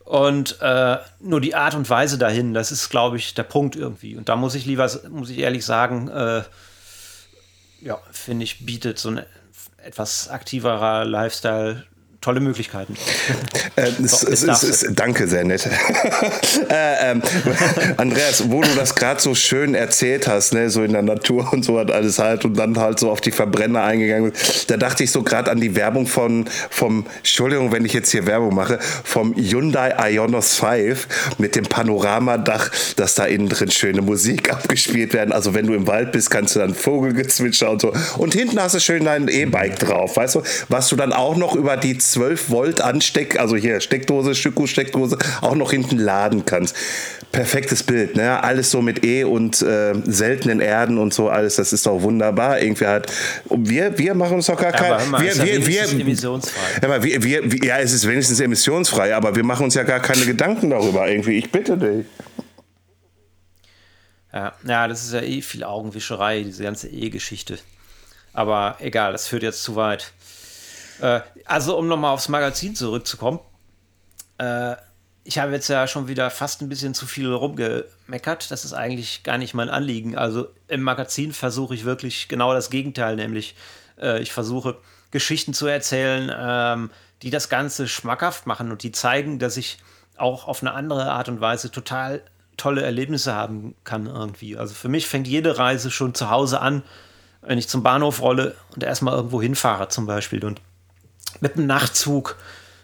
Und 0.04 0.60
äh, 0.62 0.98
nur 1.20 1.40
die 1.40 1.56
Art 1.56 1.76
und 1.76 1.90
Weise 1.90 2.18
dahin, 2.18 2.54
das 2.54 2.72
ist, 2.72 2.90
glaube 2.90 3.18
ich, 3.18 3.34
der 3.34 3.44
Punkt 3.44 3.76
irgendwie. 3.76 4.18
Und 4.18 4.28
da 4.28 4.36
muss 4.36 4.56
ich 4.56 4.66
lieber, 4.66 4.90
muss 5.10 5.30
ich 5.30 5.38
ehrlich 5.38 5.66
sagen, 5.66 6.10
äh, 6.10 6.44
ja, 7.80 7.98
finde 8.12 8.44
ich, 8.44 8.66
bietet 8.66 9.00
so 9.00 9.10
ein 9.10 9.22
etwas 9.78 10.30
aktiverer 10.30 11.06
Lifestyle 11.06 11.86
tolle 12.22 12.40
Möglichkeiten. 12.40 12.96
Äh, 13.78 13.90
es, 14.04 14.24
es, 14.24 14.44
es, 14.44 14.86
danke, 14.92 15.30
sehr 15.30 15.46
nett. 15.46 15.66
äh, 16.70 17.12
ähm, 17.12 17.22
Andreas, 17.98 18.52
wo 18.52 18.62
du 18.62 18.68
das 18.76 18.96
gerade 18.96 19.22
so 19.22 19.34
schön 19.34 19.76
erzählt 19.76 20.28
hast, 20.28 20.54
ne, 20.54 20.70
so 20.70 20.84
in 20.84 20.92
der 20.92 21.04
Natur 21.04 21.54
und 21.54 21.64
so 21.64 21.80
hat 21.80 21.90
alles 21.90 22.20
halt 22.20 22.44
und 22.44 22.56
dann 22.56 22.78
halt 22.78 23.00
so 23.00 23.10
auf 23.10 23.22
die 23.22 23.32
Verbrenner 23.32 23.84
eingegangen, 23.84 24.34
da 24.68 24.76
dachte 24.76 25.06
ich 25.06 25.12
so 25.12 25.24
gerade 25.24 25.50
an 25.50 25.62
die 25.62 25.74
Werbung 25.78 26.06
von, 26.06 26.50
vom, 26.70 27.06
Entschuldigung, 27.20 27.72
wenn 27.72 27.86
ich 27.86 27.94
jetzt 27.94 28.12
hier 28.12 28.28
Werbung 28.28 28.54
mache, 28.54 28.78
vom 29.06 29.34
Hyundai 29.36 29.96
Ionos 30.12 30.56
5 30.56 31.08
mit 31.38 31.56
dem 31.56 31.64
Panoramadach, 31.64 32.72
dass 32.98 33.16
da 33.16 33.24
innen 33.24 33.48
drin 33.48 33.72
schöne 33.72 34.02
Musik 34.02 34.52
abgespielt 34.52 35.14
werden. 35.14 35.32
Also 35.32 35.54
wenn 35.54 35.66
du 35.66 35.74
im 35.74 35.88
Wald 35.88 36.12
bist, 36.12 36.30
kannst 36.30 36.58
du 36.58 36.60
dann 36.60 36.76
Vogelgezwitscher 36.76 37.72
und 37.72 37.82
so. 37.82 37.94
Und 38.18 38.34
hinten 38.34 38.62
hast 38.62 38.76
du 38.76 38.82
schön 38.82 39.06
dein 39.06 39.30
E-Bike 39.30 39.80
drauf, 39.80 40.18
weißt 40.18 40.36
du, 40.36 40.44
was 40.68 40.90
du 40.90 40.98
dann 40.98 41.14
auch 41.14 41.38
noch 41.38 41.56
über 41.56 41.78
die 41.78 41.98
12 42.12 42.50
Volt 42.50 42.82
Ansteck, 42.82 43.40
also 43.40 43.56
hier 43.56 43.80
Steckdose, 43.80 44.36
Schüko-Steckdose, 44.36 45.18
auch 45.42 45.56
noch 45.56 45.72
hinten 45.72 45.98
laden 45.98 46.46
kannst. 46.46 46.76
Perfektes 47.32 47.84
Bild, 47.84 48.16
ne? 48.16 48.44
Alles 48.44 48.72
so 48.72 48.82
mit 48.82 49.06
E 49.06 49.24
und 49.24 49.62
äh, 49.62 49.94
seltenen 50.06 50.60
Erden 50.60 50.98
und 50.98 51.14
so 51.14 51.30
alles, 51.30 51.56
das 51.56 51.72
ist 51.72 51.86
doch 51.86 52.02
wunderbar. 52.02 52.60
Irgendwie 52.60 52.86
halt. 52.86 53.12
Wir, 53.50 53.98
wir 53.98 54.14
machen 54.14 54.36
uns 54.36 54.48
doch 54.48 54.60
gar 54.60 54.74
kein. 54.74 54.92
Ja, 54.92 55.20
wir, 55.20 55.44
wir, 55.44 55.68
wir, 55.68 56.02
emissionsfrei. 56.02 56.60
Ja, 56.82 57.04
wir, 57.04 57.24
wir, 57.24 57.52
wir, 57.52 57.64
ja, 57.64 57.80
es 57.80 57.94
ist 57.94 58.06
wenigstens 58.08 58.42
emissionsfrei, 58.42 59.16
aber 59.16 59.36
wir 59.36 59.44
machen 59.44 59.64
uns 59.64 59.76
ja 59.76 59.84
gar 59.84 60.02
keine 60.02 60.26
Gedanken 60.26 60.70
darüber 60.70 61.08
irgendwie. 61.08 61.38
Ich 61.38 61.52
bitte 61.52 61.78
dich. 61.78 62.06
Ja, 64.34 64.54
ja, 64.66 64.88
das 64.88 65.06
ist 65.06 65.14
ja 65.14 65.22
eh 65.22 65.42
viel 65.42 65.64
Augenwischerei, 65.64 66.44
diese 66.44 66.64
ganze 66.64 66.90
E-Geschichte. 66.90 67.60
Aber 68.34 68.78
egal, 68.80 69.12
das 69.12 69.28
führt 69.28 69.44
jetzt 69.44 69.64
zu 69.64 69.76
weit. 69.76 70.14
Äh, 71.02 71.22
also, 71.46 71.78
um 71.78 71.88
nochmal 71.88 72.14
aufs 72.14 72.30
Magazin 72.30 72.76
zurückzukommen. 72.76 73.40
Äh, 74.38 74.76
ich 75.24 75.38
habe 75.38 75.52
jetzt 75.52 75.68
ja 75.68 75.88
schon 75.88 76.08
wieder 76.08 76.30
fast 76.30 76.62
ein 76.62 76.70
bisschen 76.70 76.94
zu 76.94 77.06
viel 77.06 77.32
rumgemeckert. 77.32 78.50
Das 78.50 78.66
ist 78.66 78.74
eigentlich 78.74 79.24
gar 79.24 79.38
nicht 79.38 79.54
mein 79.54 79.70
Anliegen. 79.70 80.18
Also 80.18 80.48
im 80.68 80.82
Magazin 80.82 81.32
versuche 81.32 81.76
ich 81.76 81.86
wirklich 81.86 82.28
genau 82.28 82.54
das 82.54 82.70
Gegenteil, 82.70 83.16
nämlich 83.16 83.56
äh, 84.00 84.20
ich 84.22 84.32
versuche 84.32 84.78
Geschichten 85.12 85.54
zu 85.54 85.68
erzählen, 85.68 86.32
ähm, 86.36 86.90
die 87.22 87.30
das 87.30 87.50
Ganze 87.50 87.88
schmackhaft 87.88 88.48
machen 88.48 88.72
und 88.72 88.82
die 88.82 88.92
zeigen, 88.92 89.38
dass 89.38 89.58
ich 89.58 89.78
auch 90.18 90.48
auf 90.48 90.64
eine 90.64 90.74
andere 90.74 91.12
Art 91.12 91.30
und 91.30 91.40
Weise 91.40 91.72
total 91.72 92.24
tolle 92.58 92.82
Erlebnisse 92.82 93.34
haben 93.34 93.76
kann 93.84 94.08
irgendwie. 94.08 94.58
Also 94.58 94.74
für 94.74 94.90
mich 94.90 95.08
fängt 95.08 95.28
jede 95.28 95.58
Reise 95.58 95.92
schon 95.92 96.16
zu 96.16 96.30
Hause 96.30 96.62
an, 96.62 96.84
wenn 97.42 97.58
ich 97.58 97.68
zum 97.68 97.84
Bahnhof 97.84 98.22
rolle 98.22 98.56
und 98.76 98.84
erstmal 98.84 99.16
irgendwo 99.16 99.42
hinfahre 99.42 99.88
zum 99.88 100.06
Beispiel. 100.06 100.44
Und 100.46 100.62
mit 101.40 101.56
dem 101.56 101.68
Nachtzug. 101.68 102.38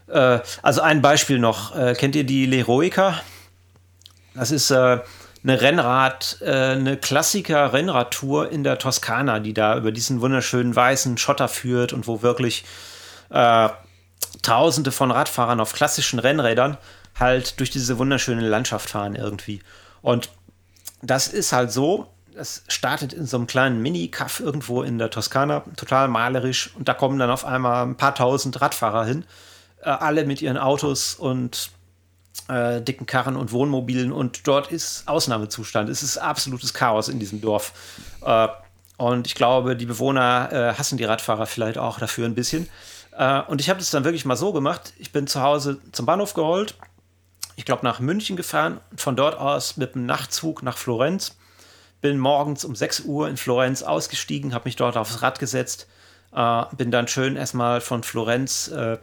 Äh, 0.08 0.40
also 0.62 0.82
ein 0.82 1.02
Beispiel 1.02 1.40
noch. 1.40 1.76
Äh, 1.76 1.94
kennt 1.94 2.16
ihr 2.16 2.24
die 2.24 2.46
Leroica? 2.46 3.22
Das 4.34 4.52
ist 4.52 4.72
äh, 4.72 5.00
eine 5.44 5.62
Rennrad, 5.62 6.38
äh, 6.42 6.52
eine 6.52 6.98
Klassiker-Rennradtour 6.98 8.52
in 8.52 8.64
der 8.64 8.78
Toskana, 8.78 9.40
die 9.40 9.54
da 9.54 9.78
über 9.78 9.92
diesen 9.92 10.22
wunderschönen 10.22 10.76
weißen 10.76 11.18
Schotter 11.18 11.48
führt 11.48 11.94
und 11.94 12.08
wo 12.08 12.22
wirklich 12.22 12.66
äh, 13.30 13.70
Tausende 14.42 14.92
von 14.92 15.12
Radfahrern 15.12 15.60
auf 15.60 15.74
klassischen 15.74 16.20
Rennrädern 16.20 16.78
halt 17.20 17.60
durch 17.60 17.70
diese 17.70 17.98
wunderschöne 17.98 18.48
Landschaft 18.48 18.90
fahren 18.90 19.16
irgendwie. 19.16 19.62
Und 20.02 20.30
das 21.02 21.28
ist 21.28 21.54
halt 21.54 21.72
so, 21.72 22.08
es 22.38 22.64
startet 22.68 23.14
in 23.14 23.26
so 23.26 23.38
einem 23.38 23.48
kleinen 23.48 23.82
Mini-Kaff 23.82 24.40
irgendwo 24.40 24.84
in 24.84 24.98
der 24.98 25.10
Toskana, 25.10 25.64
total 25.76 26.08
malerisch. 26.08 26.72
Und 26.76 26.88
da 26.88 26.94
kommen 26.94 27.20
dann 27.20 27.30
auf 27.30 27.46
einmal 27.46 27.86
ein 27.86 27.96
paar 27.96 28.16
tausend 28.16 28.62
Radfahrer 28.62 29.06
hin, 29.06 29.26
äh, 29.82 29.90
alle 29.90 30.26
mit 30.26 30.42
ihren 30.42 30.58
Autos 30.58 31.16
und 31.16 31.72
äh, 32.48 32.82
dicken 32.82 33.06
Karren 33.06 33.36
und 33.36 33.52
Wohnmobilen. 33.52 34.12
Und 34.12 34.48
dort 34.48 34.72
ist 34.72 35.08
Ausnahmezustand. 35.08 35.90
Es 35.90 36.04
ist 36.04 36.18
absolutes 36.18 36.74
Chaos 36.74 37.10
in 37.10 37.20
diesem 37.20 37.42
Dorf. 37.42 37.74
Äh, 38.24 38.48
und 38.98 39.28
ich 39.28 39.36
glaube, 39.36 39.76
die 39.76 39.86
Bewohner 39.86 40.50
äh, 40.52 40.74
hassen 40.74 40.98
die 40.98 41.04
Radfahrer 41.04 41.46
vielleicht 41.46 41.78
auch 41.78 42.00
dafür 42.00 42.26
ein 42.26 42.36
bisschen. 42.36 42.70
Äh, 43.18 43.42
und 43.42 43.62
ich 43.62 43.70
habe 43.70 43.80
das 43.80 43.92
dann 43.92 44.04
wirklich 44.04 44.26
mal 44.26 44.38
so 44.38 44.54
gemacht. 44.54 44.94
Ich 44.98 45.12
bin 45.12 45.28
zu 45.28 45.42
Hause 45.42 45.80
zum 45.92 46.06
Bahnhof 46.06 46.34
geholt. 46.34 46.76
Ich 47.56 47.66
glaube, 47.66 47.84
nach 47.84 48.00
München 48.00 48.38
gefahren 48.38 48.80
von 48.96 49.16
dort 49.16 49.38
aus 49.40 49.78
mit 49.78 49.96
dem 49.96 50.06
Nachtzug 50.06 50.62
nach 50.62 50.78
Florenz 50.78 51.37
bin 52.08 52.20
morgens 52.20 52.64
um 52.64 52.74
6 52.74 53.02
Uhr 53.02 53.28
in 53.28 53.36
Florenz 53.36 53.84
ausgestiegen, 53.84 54.54
habe 54.54 54.66
mich 54.66 54.78
dort 54.78 54.96
aufs 54.96 55.22
Rad 55.22 55.40
gesetzt, 55.40 55.88
äh, 56.34 56.64
bin 56.78 56.90
dann 56.90 57.10
schön 57.10 57.36
erstmal 57.36 57.82
von 57.82 58.02
Florenz 58.02 58.70
äh, 58.70 58.98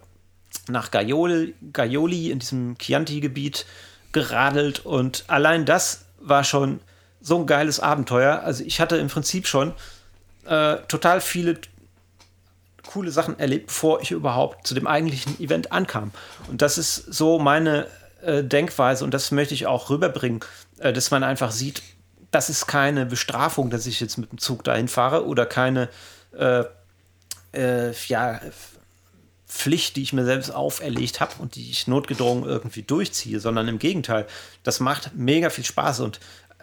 nach 0.68 0.90
Gaioli, 0.90 1.54
Gaioli 1.72 2.30
in 2.30 2.38
diesem 2.38 2.78
Chianti-Gebiet 2.78 3.66
geradelt 4.12 4.86
und 4.86 5.24
allein 5.26 5.66
das 5.66 6.06
war 6.18 6.44
schon 6.44 6.80
so 7.20 7.38
ein 7.38 7.46
geiles 7.46 7.78
Abenteuer. 7.78 8.40
Also 8.42 8.64
ich 8.64 8.80
hatte 8.80 8.96
im 8.96 9.08
Prinzip 9.08 9.46
schon 9.46 9.74
äh, 10.46 10.76
total 10.88 11.20
viele 11.20 11.58
coole 12.86 13.10
Sachen 13.10 13.38
erlebt, 13.38 13.66
bevor 13.66 14.00
ich 14.00 14.12
überhaupt 14.12 14.66
zu 14.66 14.74
dem 14.74 14.86
eigentlichen 14.86 15.38
Event 15.40 15.72
ankam. 15.72 16.10
Und 16.48 16.62
das 16.62 16.78
ist 16.78 16.96
so 16.96 17.38
meine 17.38 17.86
äh, 18.22 18.42
Denkweise 18.42 19.04
und 19.04 19.12
das 19.12 19.30
möchte 19.30 19.52
ich 19.52 19.66
auch 19.66 19.90
rüberbringen, 19.90 20.40
äh, 20.78 20.92
dass 20.92 21.10
man 21.10 21.22
einfach 21.22 21.50
sieht, 21.50 21.82
das 22.34 22.50
ist 22.50 22.66
keine 22.66 23.06
Bestrafung, 23.06 23.70
dass 23.70 23.86
ich 23.86 24.00
jetzt 24.00 24.18
mit 24.18 24.32
dem 24.32 24.38
Zug 24.38 24.64
dahin 24.64 24.88
fahre 24.88 25.26
oder 25.26 25.46
keine 25.46 25.88
äh, 26.36 26.64
äh, 27.52 27.92
ja, 28.08 28.40
Pflicht, 29.46 29.94
die 29.94 30.02
ich 30.02 30.12
mir 30.12 30.24
selbst 30.24 30.50
auferlegt 30.50 31.20
habe 31.20 31.34
und 31.38 31.54
die 31.54 31.70
ich 31.70 31.86
notgedrungen 31.86 32.44
irgendwie 32.44 32.82
durchziehe, 32.82 33.38
sondern 33.38 33.68
im 33.68 33.78
Gegenteil, 33.78 34.26
das 34.64 34.80
macht 34.80 35.14
mega 35.14 35.48
viel 35.48 35.64
Spaß 35.64 36.00
und 36.00 36.18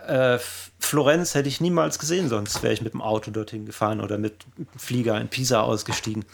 äh, 0.08 0.40
Florenz 0.80 1.36
hätte 1.36 1.48
ich 1.48 1.62
niemals 1.62 2.00
gesehen, 2.00 2.28
sonst 2.28 2.62
wäre 2.64 2.74
ich 2.74 2.82
mit 2.82 2.94
dem 2.94 3.02
Auto 3.02 3.32
dorthin 3.32 3.66
gefahren 3.66 4.02
oder 4.02 4.18
mit, 4.18 4.46
dem 4.58 4.68
Flieger 4.78 5.22
in 5.22 5.30
Pisa 5.30 5.62
ausgestiegen. 5.62 6.26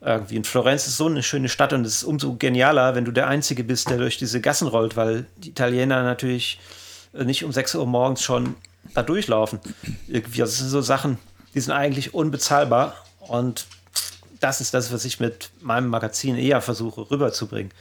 Irgendwie. 0.00 0.36
Und 0.36 0.46
Florenz 0.46 0.86
ist 0.86 0.98
so 0.98 1.06
eine 1.06 1.22
schöne 1.22 1.48
Stadt 1.48 1.72
und 1.72 1.86
es 1.86 1.94
ist 1.96 2.04
umso 2.04 2.34
genialer, 2.34 2.94
wenn 2.94 3.06
du 3.06 3.12
der 3.12 3.28
Einzige 3.28 3.64
bist, 3.64 3.88
der 3.88 3.96
durch 3.96 4.18
diese 4.18 4.42
Gassen 4.42 4.68
rollt, 4.68 4.96
weil 4.96 5.24
die 5.38 5.50
Italiener 5.50 6.02
natürlich 6.02 6.58
nicht 7.14 7.44
um 7.44 7.52
6 7.52 7.76
Uhr 7.76 7.86
morgens 7.86 8.22
schon 8.22 8.56
da 8.92 9.02
durchlaufen. 9.02 9.60
Irgendwie, 10.06 10.38
das 10.38 10.58
sind 10.58 10.68
so 10.68 10.80
Sachen, 10.80 11.18
die 11.54 11.60
sind 11.60 11.72
eigentlich 11.72 12.14
unbezahlbar 12.14 12.94
und 13.20 13.66
das 14.40 14.60
ist 14.60 14.74
das, 14.74 14.92
was 14.92 15.04
ich 15.04 15.20
mit 15.20 15.50
meinem 15.60 15.88
Magazin 15.88 16.36
eher 16.36 16.60
versuche 16.60 17.10
rüberzubringen. 17.10 17.72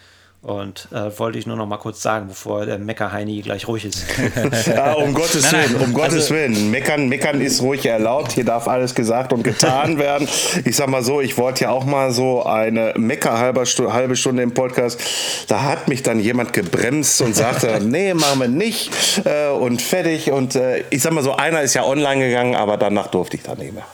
Und 0.43 0.89
äh, 0.91 1.17
wollte 1.19 1.39
ich 1.39 1.47
nur 1.47 1.55
noch 1.55 1.67
mal 1.67 1.77
kurz 1.77 2.01
sagen, 2.01 2.27
bevor 2.27 2.65
der 2.65 2.77
Mecker-Heini 2.77 3.41
gleich 3.41 3.65
ruhig 3.65 3.85
ist. 3.85 4.05
ja, 4.67 4.91
um 4.91 5.13
Gottes 5.13 5.49
Willen, 5.53 5.75
um 5.77 5.93
Gottes 5.93 6.15
also, 6.15 6.35
Willen. 6.35 6.69
Meckern, 6.69 7.07
meckern 7.07 7.39
ist 7.39 7.61
ruhig 7.61 7.85
erlaubt. 7.85 8.33
Hier 8.33 8.43
darf 8.43 8.67
alles 8.67 8.93
gesagt 8.93 9.31
und 9.31 9.43
getan 9.43 9.97
werden. 9.99 10.27
Ich 10.65 10.75
sag 10.75 10.89
mal 10.89 11.01
so, 11.01 11.21
ich 11.21 11.37
wollte 11.37 11.63
ja 11.63 11.69
auch 11.69 11.85
mal 11.85 12.11
so 12.11 12.43
eine 12.43 12.93
Mecker 12.97 13.37
halbe 13.37 13.65
Stunde, 13.65 13.93
halbe 13.93 14.17
Stunde 14.17 14.43
im 14.43 14.53
Podcast. 14.53 14.99
Da 15.47 15.63
hat 15.63 15.87
mich 15.87 16.03
dann 16.03 16.19
jemand 16.19 16.51
gebremst 16.51 17.21
und 17.21 17.37
sagte, 17.37 17.79
nee, 17.81 18.13
machen 18.13 18.41
wir 18.41 18.49
nicht. 18.49 18.91
Äh, 19.23 19.47
und 19.47 19.81
fertig. 19.81 20.29
Und 20.29 20.55
äh, 20.55 20.83
ich 20.89 21.03
sag 21.03 21.13
mal 21.13 21.23
so, 21.23 21.31
einer 21.31 21.61
ist 21.61 21.73
ja 21.73 21.85
online 21.85 22.19
gegangen, 22.19 22.55
aber 22.55 22.75
danach 22.75 23.07
durfte 23.07 23.37
ich 23.37 23.43
dann 23.43 23.59
nicht 23.59 23.73
mehr. 23.73 23.85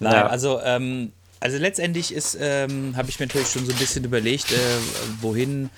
Nein, 0.00 0.12
ja. 0.12 0.26
also 0.26 0.60
ähm, 0.64 1.12
Also 1.44 1.58
letztendlich 1.58 2.14
ist, 2.14 2.38
ähm, 2.40 2.96
habe 2.96 3.10
ich 3.10 3.20
mir 3.20 3.26
natürlich 3.26 3.48
schon 3.48 3.66
so 3.66 3.72
ein 3.72 3.76
bisschen 3.76 4.02
überlegt, 4.02 4.50
äh, 4.50 4.56
wohin 5.20 5.68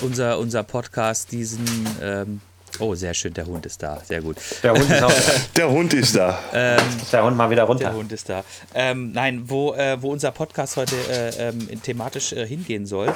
unser, 0.00 0.38
unser 0.38 0.62
Podcast 0.62 1.32
diesen 1.32 1.66
ähm, 2.00 2.40
Oh, 2.78 2.94
sehr 2.94 3.14
schön, 3.14 3.34
der 3.34 3.46
Hund 3.46 3.66
ist 3.66 3.82
da. 3.82 4.00
Sehr 4.04 4.20
gut. 4.20 4.36
Der 4.62 4.72
Hund 4.72 4.90
ist 4.90 5.02
auch 5.02 5.12
da. 5.12 5.32
Der 5.56 5.70
Hund 5.70 5.94
ist 5.94 6.16
da. 6.16 6.38
Ähm, 6.52 6.78
der 7.10 7.24
Hund 7.24 7.36
mal 7.36 7.50
wieder 7.50 7.64
runter. 7.64 7.84
Der 7.84 7.94
Hund 7.94 8.12
ist 8.12 8.28
da. 8.28 8.44
Ähm, 8.74 9.12
nein, 9.12 9.48
wo, 9.48 9.74
äh, 9.74 10.00
wo 10.00 10.12
unser 10.12 10.30
Podcast 10.30 10.76
heute 10.76 10.94
äh, 11.10 11.48
ähm, 11.48 11.82
thematisch 11.82 12.32
äh, 12.32 12.46
hingehen 12.46 12.86
soll. 12.86 13.14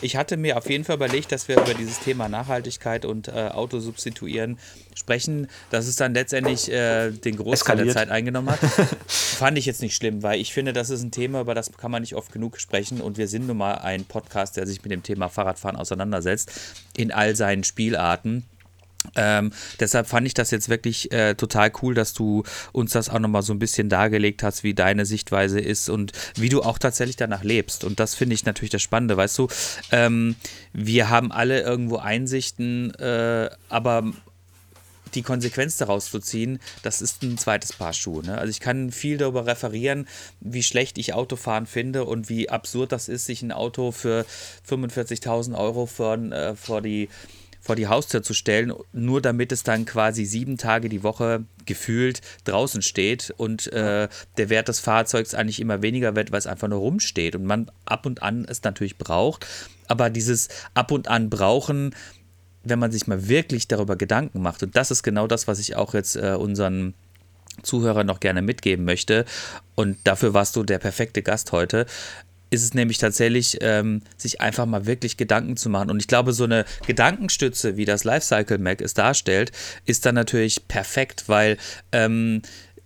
Ich 0.00 0.16
hatte 0.16 0.36
mir 0.36 0.58
auf 0.58 0.68
jeden 0.68 0.84
Fall 0.84 0.96
überlegt, 0.96 1.32
dass 1.32 1.48
wir 1.48 1.56
über 1.56 1.72
dieses 1.72 2.00
Thema 2.00 2.28
Nachhaltigkeit 2.28 3.04
und 3.04 3.28
äh, 3.28 3.48
Autosubstituieren 3.52 4.58
sprechen, 4.94 5.48
dass 5.70 5.86
es 5.86 5.96
dann 5.96 6.12
letztendlich 6.14 6.70
äh, 6.70 7.10
den 7.10 7.36
Großteil 7.36 7.54
Eskaliert. 7.54 7.86
der 7.88 7.94
Zeit 7.94 8.10
eingenommen 8.10 8.50
hat. 8.50 8.58
Fand 9.06 9.56
ich 9.56 9.66
jetzt 9.66 9.80
nicht 9.80 9.94
schlimm, 9.96 10.22
weil 10.22 10.40
ich 10.40 10.52
finde, 10.52 10.72
das 10.72 10.90
ist 10.90 11.02
ein 11.02 11.10
Thema, 11.10 11.40
über 11.40 11.54
das 11.54 11.72
kann 11.72 11.90
man 11.90 12.02
nicht 12.02 12.14
oft 12.14 12.32
genug 12.32 12.58
sprechen 12.58 13.00
und 13.00 13.16
wir 13.16 13.28
sind 13.28 13.46
nun 13.46 13.56
mal 13.56 13.74
ein 13.76 14.04
Podcast, 14.04 14.56
der 14.56 14.66
sich 14.66 14.82
mit 14.82 14.92
dem 14.92 15.02
Thema 15.02 15.28
Fahrradfahren 15.28 15.76
auseinandersetzt, 15.76 16.50
in 16.96 17.10
all 17.10 17.34
seinen 17.34 17.64
Spielarten. 17.64 18.44
Ähm, 19.16 19.52
deshalb 19.80 20.06
fand 20.06 20.26
ich 20.26 20.34
das 20.34 20.50
jetzt 20.50 20.68
wirklich 20.68 21.12
äh, 21.12 21.34
total 21.34 21.72
cool, 21.82 21.94
dass 21.94 22.12
du 22.12 22.44
uns 22.72 22.92
das 22.92 23.08
auch 23.08 23.18
nochmal 23.18 23.42
so 23.42 23.52
ein 23.52 23.58
bisschen 23.58 23.88
dargelegt 23.88 24.42
hast, 24.42 24.64
wie 24.64 24.74
deine 24.74 25.06
Sichtweise 25.06 25.60
ist 25.60 25.88
und 25.88 26.12
wie 26.36 26.48
du 26.48 26.62
auch 26.62 26.78
tatsächlich 26.78 27.16
danach 27.16 27.44
lebst. 27.44 27.84
Und 27.84 28.00
das 28.00 28.14
finde 28.14 28.34
ich 28.34 28.44
natürlich 28.44 28.70
das 28.70 28.82
Spannende, 28.82 29.16
weißt 29.16 29.38
du. 29.38 29.48
Ähm, 29.92 30.36
wir 30.72 31.10
haben 31.10 31.32
alle 31.32 31.62
irgendwo 31.62 31.96
Einsichten, 31.96 32.94
äh, 32.94 33.50
aber 33.68 34.12
die 35.14 35.22
Konsequenz 35.22 35.76
daraus 35.76 36.10
zu 36.10 36.18
ziehen, 36.18 36.58
das 36.82 37.00
ist 37.00 37.22
ein 37.22 37.38
zweites 37.38 37.72
Paar 37.72 37.92
Schuhe. 37.92 38.24
Ne? 38.24 38.36
Also 38.38 38.50
ich 38.50 38.60
kann 38.60 38.90
viel 38.90 39.16
darüber 39.16 39.46
referieren, 39.46 40.08
wie 40.40 40.62
schlecht 40.62 40.98
ich 40.98 41.14
Autofahren 41.14 41.66
finde 41.66 42.04
und 42.04 42.28
wie 42.28 42.50
absurd 42.50 42.92
das 42.92 43.08
ist, 43.08 43.26
sich 43.26 43.42
ein 43.42 43.52
Auto 43.52 43.92
für 43.92 44.26
45.000 44.68 45.56
Euro 45.56 45.86
vor, 45.86 46.16
äh, 46.16 46.54
vor 46.56 46.82
die 46.82 47.08
vor 47.64 47.76
die 47.76 47.88
Haustür 47.88 48.22
zu 48.22 48.34
stellen, 48.34 48.74
nur 48.92 49.22
damit 49.22 49.50
es 49.50 49.62
dann 49.62 49.86
quasi 49.86 50.26
sieben 50.26 50.58
Tage 50.58 50.90
die 50.90 51.02
Woche 51.02 51.44
gefühlt 51.64 52.20
draußen 52.44 52.82
steht 52.82 53.32
und 53.38 53.72
äh, 53.72 54.08
der 54.36 54.48
Wert 54.50 54.68
des 54.68 54.80
Fahrzeugs 54.80 55.34
eigentlich 55.34 55.60
immer 55.60 55.80
weniger 55.80 56.14
wird, 56.14 56.30
weil 56.30 56.38
es 56.38 56.46
einfach 56.46 56.68
nur 56.68 56.80
rumsteht 56.80 57.34
und 57.34 57.44
man 57.44 57.70
ab 57.86 58.04
und 58.04 58.22
an 58.22 58.44
es 58.46 58.62
natürlich 58.62 58.98
braucht. 58.98 59.46
Aber 59.88 60.10
dieses 60.10 60.48
ab 60.74 60.90
und 60.90 61.08
an 61.08 61.30
brauchen, 61.30 61.94
wenn 62.64 62.78
man 62.78 62.92
sich 62.92 63.06
mal 63.06 63.28
wirklich 63.28 63.66
darüber 63.66 63.96
Gedanken 63.96 64.42
macht, 64.42 64.62
und 64.62 64.76
das 64.76 64.90
ist 64.90 65.02
genau 65.02 65.26
das, 65.26 65.48
was 65.48 65.58
ich 65.58 65.74
auch 65.74 65.94
jetzt 65.94 66.16
äh, 66.16 66.36
unseren 66.38 66.92
Zuhörern 67.62 68.06
noch 68.06 68.20
gerne 68.20 68.42
mitgeben 68.42 68.84
möchte. 68.84 69.24
Und 69.74 69.96
dafür 70.04 70.34
warst 70.34 70.56
du 70.56 70.64
der 70.64 70.78
perfekte 70.78 71.22
Gast 71.22 71.52
heute 71.52 71.86
ist 72.54 72.62
es 72.62 72.74
nämlich 72.74 72.98
tatsächlich, 72.98 73.58
ähm, 73.60 74.02
sich 74.16 74.40
einfach 74.40 74.66
mal 74.66 74.86
wirklich 74.86 75.16
Gedanken 75.16 75.56
zu 75.56 75.68
machen. 75.68 75.90
Und 75.90 76.00
ich 76.00 76.06
glaube, 76.06 76.32
so 76.32 76.44
eine 76.44 76.64
Gedankenstütze, 76.86 77.76
wie 77.76 77.84
das 77.84 78.04
Lifecycle 78.04 78.58
Mac 78.58 78.80
es 78.80 78.94
darstellt, 78.94 79.52
ist 79.84 80.06
dann 80.06 80.14
natürlich 80.14 80.68
perfekt, 80.68 81.24
weil 81.26 81.58
ähm, 81.92 82.42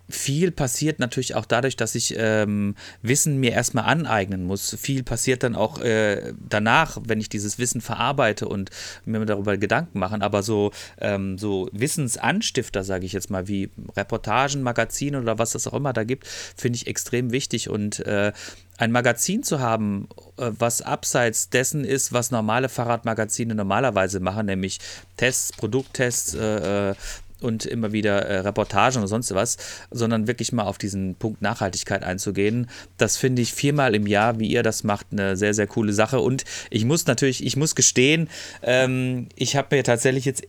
viel 0.09 0.51
passiert 0.51 0.99
natürlich 0.99 1.35
auch 1.35 1.45
dadurch, 1.45 1.75
dass 1.75 1.95
ich 1.95 2.15
ähm, 2.17 2.75
Wissen 3.01 3.39
mir 3.39 3.51
erstmal 3.51 3.85
aneignen 3.85 4.43
muss. 4.43 4.75
Viel 4.79 5.03
passiert 5.03 5.43
dann 5.43 5.55
auch 5.55 5.79
äh, 5.81 6.33
danach, 6.49 6.97
wenn 7.05 7.19
ich 7.19 7.29
dieses 7.29 7.59
Wissen 7.59 7.81
verarbeite 7.81 8.47
und 8.47 8.71
mir 9.05 9.23
darüber 9.25 9.57
Gedanken 9.57 9.99
machen. 9.99 10.21
Aber 10.21 10.43
so, 10.43 10.71
ähm, 10.99 11.37
so 11.37 11.69
Wissensanstifter, 11.71 12.83
sage 12.83 13.05
ich 13.05 13.13
jetzt 13.13 13.29
mal, 13.29 13.47
wie 13.47 13.69
Reportagen, 13.95 14.63
Magazine 14.63 15.19
oder 15.21 15.37
was 15.37 15.55
es 15.55 15.67
auch 15.67 15.73
immer 15.73 15.93
da 15.93 16.03
gibt, 16.03 16.27
finde 16.27 16.77
ich 16.77 16.87
extrem 16.87 17.31
wichtig. 17.31 17.69
Und 17.69 17.99
äh, 18.05 18.33
ein 18.77 18.91
Magazin 18.91 19.43
zu 19.43 19.59
haben, 19.59 20.07
äh, 20.37 20.51
was 20.57 20.81
abseits 20.81 21.49
dessen 21.49 21.83
ist, 21.83 22.13
was 22.13 22.31
normale 22.31 22.69
Fahrradmagazine 22.69 23.53
normalerweise 23.53 24.19
machen, 24.19 24.47
nämlich 24.47 24.79
Tests, 25.17 25.51
Produkttests, 25.53 26.33
äh, 26.33 26.91
äh 26.91 26.95
und 27.41 27.65
immer 27.65 27.91
wieder 27.91 28.25
äh, 28.25 28.39
Reportagen 28.39 28.97
oder 28.97 29.07
sonst 29.07 29.33
was, 29.33 29.57
sondern 29.91 30.27
wirklich 30.27 30.51
mal 30.51 30.63
auf 30.63 30.77
diesen 30.77 31.15
Punkt 31.15 31.41
Nachhaltigkeit 31.41 32.03
einzugehen. 32.03 32.69
Das 32.97 33.17
finde 33.17 33.41
ich 33.41 33.53
viermal 33.53 33.95
im 33.95 34.07
Jahr, 34.07 34.39
wie 34.39 34.47
ihr 34.47 34.63
das 34.63 34.83
macht, 34.83 35.07
eine 35.11 35.37
sehr, 35.37 35.53
sehr 35.53 35.67
coole 35.67 35.93
Sache. 35.93 36.19
Und 36.19 36.43
ich 36.69 36.85
muss 36.85 37.05
natürlich, 37.05 37.45
ich 37.45 37.55
muss 37.55 37.75
gestehen, 37.75 38.29
ähm, 38.63 39.29
ich 39.35 39.55
habe 39.55 39.75
mir 39.75 39.83
tatsächlich 39.83 40.25
jetzt 40.25 40.43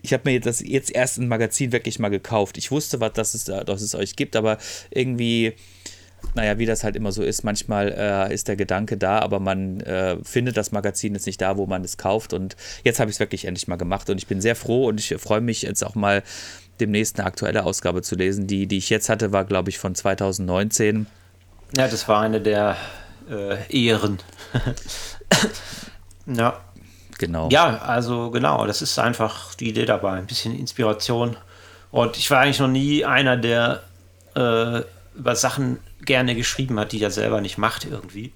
ich 0.00 0.12
habe 0.12 0.30
mir 0.30 0.40
das 0.40 0.60
jetzt 0.60 0.94
erst 0.94 1.18
ein 1.18 1.26
Magazin 1.28 1.72
wirklich 1.72 1.98
mal 1.98 2.08
gekauft. 2.08 2.56
Ich 2.56 2.70
wusste, 2.70 3.00
was 3.00 3.12
das 3.14 3.34
ist, 3.34 3.48
dass 3.48 3.82
es 3.82 3.96
euch 3.96 4.14
gibt, 4.14 4.36
aber 4.36 4.58
irgendwie 4.90 5.54
naja, 6.34 6.58
wie 6.58 6.66
das 6.66 6.84
halt 6.84 6.96
immer 6.96 7.12
so 7.12 7.22
ist, 7.22 7.42
manchmal 7.42 7.92
äh, 7.96 8.32
ist 8.32 8.48
der 8.48 8.56
Gedanke 8.56 8.96
da, 8.96 9.18
aber 9.20 9.40
man 9.40 9.80
äh, 9.80 10.16
findet 10.22 10.56
das 10.56 10.72
Magazin 10.72 11.14
jetzt 11.14 11.26
nicht 11.26 11.40
da, 11.40 11.56
wo 11.56 11.66
man 11.66 11.82
es 11.84 11.96
kauft. 11.96 12.32
Und 12.32 12.56
jetzt 12.84 13.00
habe 13.00 13.10
ich 13.10 13.16
es 13.16 13.20
wirklich 13.20 13.44
endlich 13.44 13.68
mal 13.68 13.76
gemacht 13.76 14.10
und 14.10 14.18
ich 14.18 14.26
bin 14.26 14.40
sehr 14.40 14.56
froh 14.56 14.86
und 14.86 15.00
ich 15.00 15.14
freue 15.18 15.40
mich 15.40 15.62
jetzt 15.62 15.84
auch 15.84 15.94
mal 15.94 16.22
demnächst 16.80 17.18
eine 17.18 17.26
aktuelle 17.26 17.64
Ausgabe 17.64 18.02
zu 18.02 18.14
lesen. 18.14 18.46
Die, 18.46 18.66
die 18.66 18.78
ich 18.78 18.90
jetzt 18.90 19.08
hatte, 19.08 19.32
war, 19.32 19.44
glaube 19.44 19.70
ich, 19.70 19.78
von 19.78 19.94
2019. 19.94 21.06
Ja, 21.76 21.88
das 21.88 22.08
war 22.08 22.20
eine 22.20 22.40
der 22.40 22.76
äh, 23.30 23.56
Ehren. 23.68 24.18
ja. 26.26 26.60
Genau. 27.18 27.48
Ja, 27.50 27.78
also 27.78 28.30
genau, 28.30 28.64
das 28.64 28.80
ist 28.80 28.96
einfach 29.00 29.54
die 29.56 29.70
Idee 29.70 29.86
dabei, 29.86 30.12
ein 30.12 30.26
bisschen 30.26 30.56
Inspiration. 30.56 31.36
Und 31.90 32.16
ich 32.16 32.30
war 32.30 32.40
eigentlich 32.40 32.60
noch 32.60 32.68
nie 32.68 33.04
einer, 33.04 33.36
der 33.36 33.82
äh, 34.36 34.82
über 35.16 35.34
Sachen 35.34 35.78
gerne 36.08 36.34
geschrieben 36.34 36.80
hat, 36.80 36.92
die 36.92 37.02
er 37.02 37.12
selber 37.12 37.40
nicht 37.40 37.58
macht 37.58 37.84
irgendwie. 37.84 38.32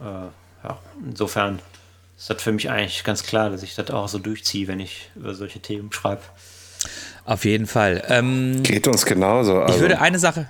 Äh, 0.00 0.28
ja, 0.64 0.78
insofern 1.04 1.58
ist 2.16 2.30
das 2.30 2.40
für 2.42 2.52
mich 2.52 2.70
eigentlich 2.70 3.02
ganz 3.02 3.24
klar, 3.24 3.50
dass 3.50 3.62
ich 3.64 3.74
das 3.74 3.90
auch 3.90 4.06
so 4.06 4.18
durchziehe, 4.18 4.68
wenn 4.68 4.78
ich 4.78 5.10
über 5.16 5.34
solche 5.34 5.58
Themen 5.60 5.90
schreibe. 5.92 6.22
Auf 7.24 7.44
jeden 7.44 7.66
Fall. 7.66 8.04
Ähm, 8.08 8.62
Geht 8.62 8.86
uns 8.86 9.04
genauso. 9.04 9.60
Also. 9.60 9.74
Ich 9.74 9.80
würde 9.80 10.00
eine 10.00 10.18
Sache, 10.18 10.48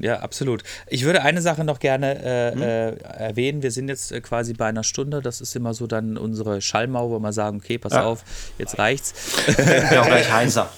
ja, 0.00 0.18
absolut. 0.18 0.62
Ich 0.88 1.04
würde 1.04 1.22
eine 1.22 1.40
Sache 1.40 1.64
noch 1.64 1.78
gerne 1.78 2.22
äh, 2.22 2.52
hm? 2.52 2.62
äh, 2.62 2.90
erwähnen. 2.96 3.62
Wir 3.62 3.70
sind 3.70 3.88
jetzt 3.88 4.12
äh, 4.12 4.20
quasi 4.20 4.52
bei 4.52 4.66
einer 4.66 4.84
Stunde. 4.84 5.22
Das 5.22 5.40
ist 5.40 5.54
immer 5.56 5.74
so 5.74 5.86
dann 5.86 6.16
unsere 6.16 6.60
Schallmauer, 6.60 7.10
wo 7.10 7.18
wir 7.20 7.32
sagen, 7.32 7.58
okay, 7.62 7.78
pass 7.78 7.92
ja. 7.92 8.04
auf, 8.04 8.24
jetzt 8.58 8.78
reicht's. 8.78 9.14
Ich 9.46 9.56
bin 9.56 9.98
auch 9.98 10.06
gleich 10.06 10.30
heiser. 10.32 10.70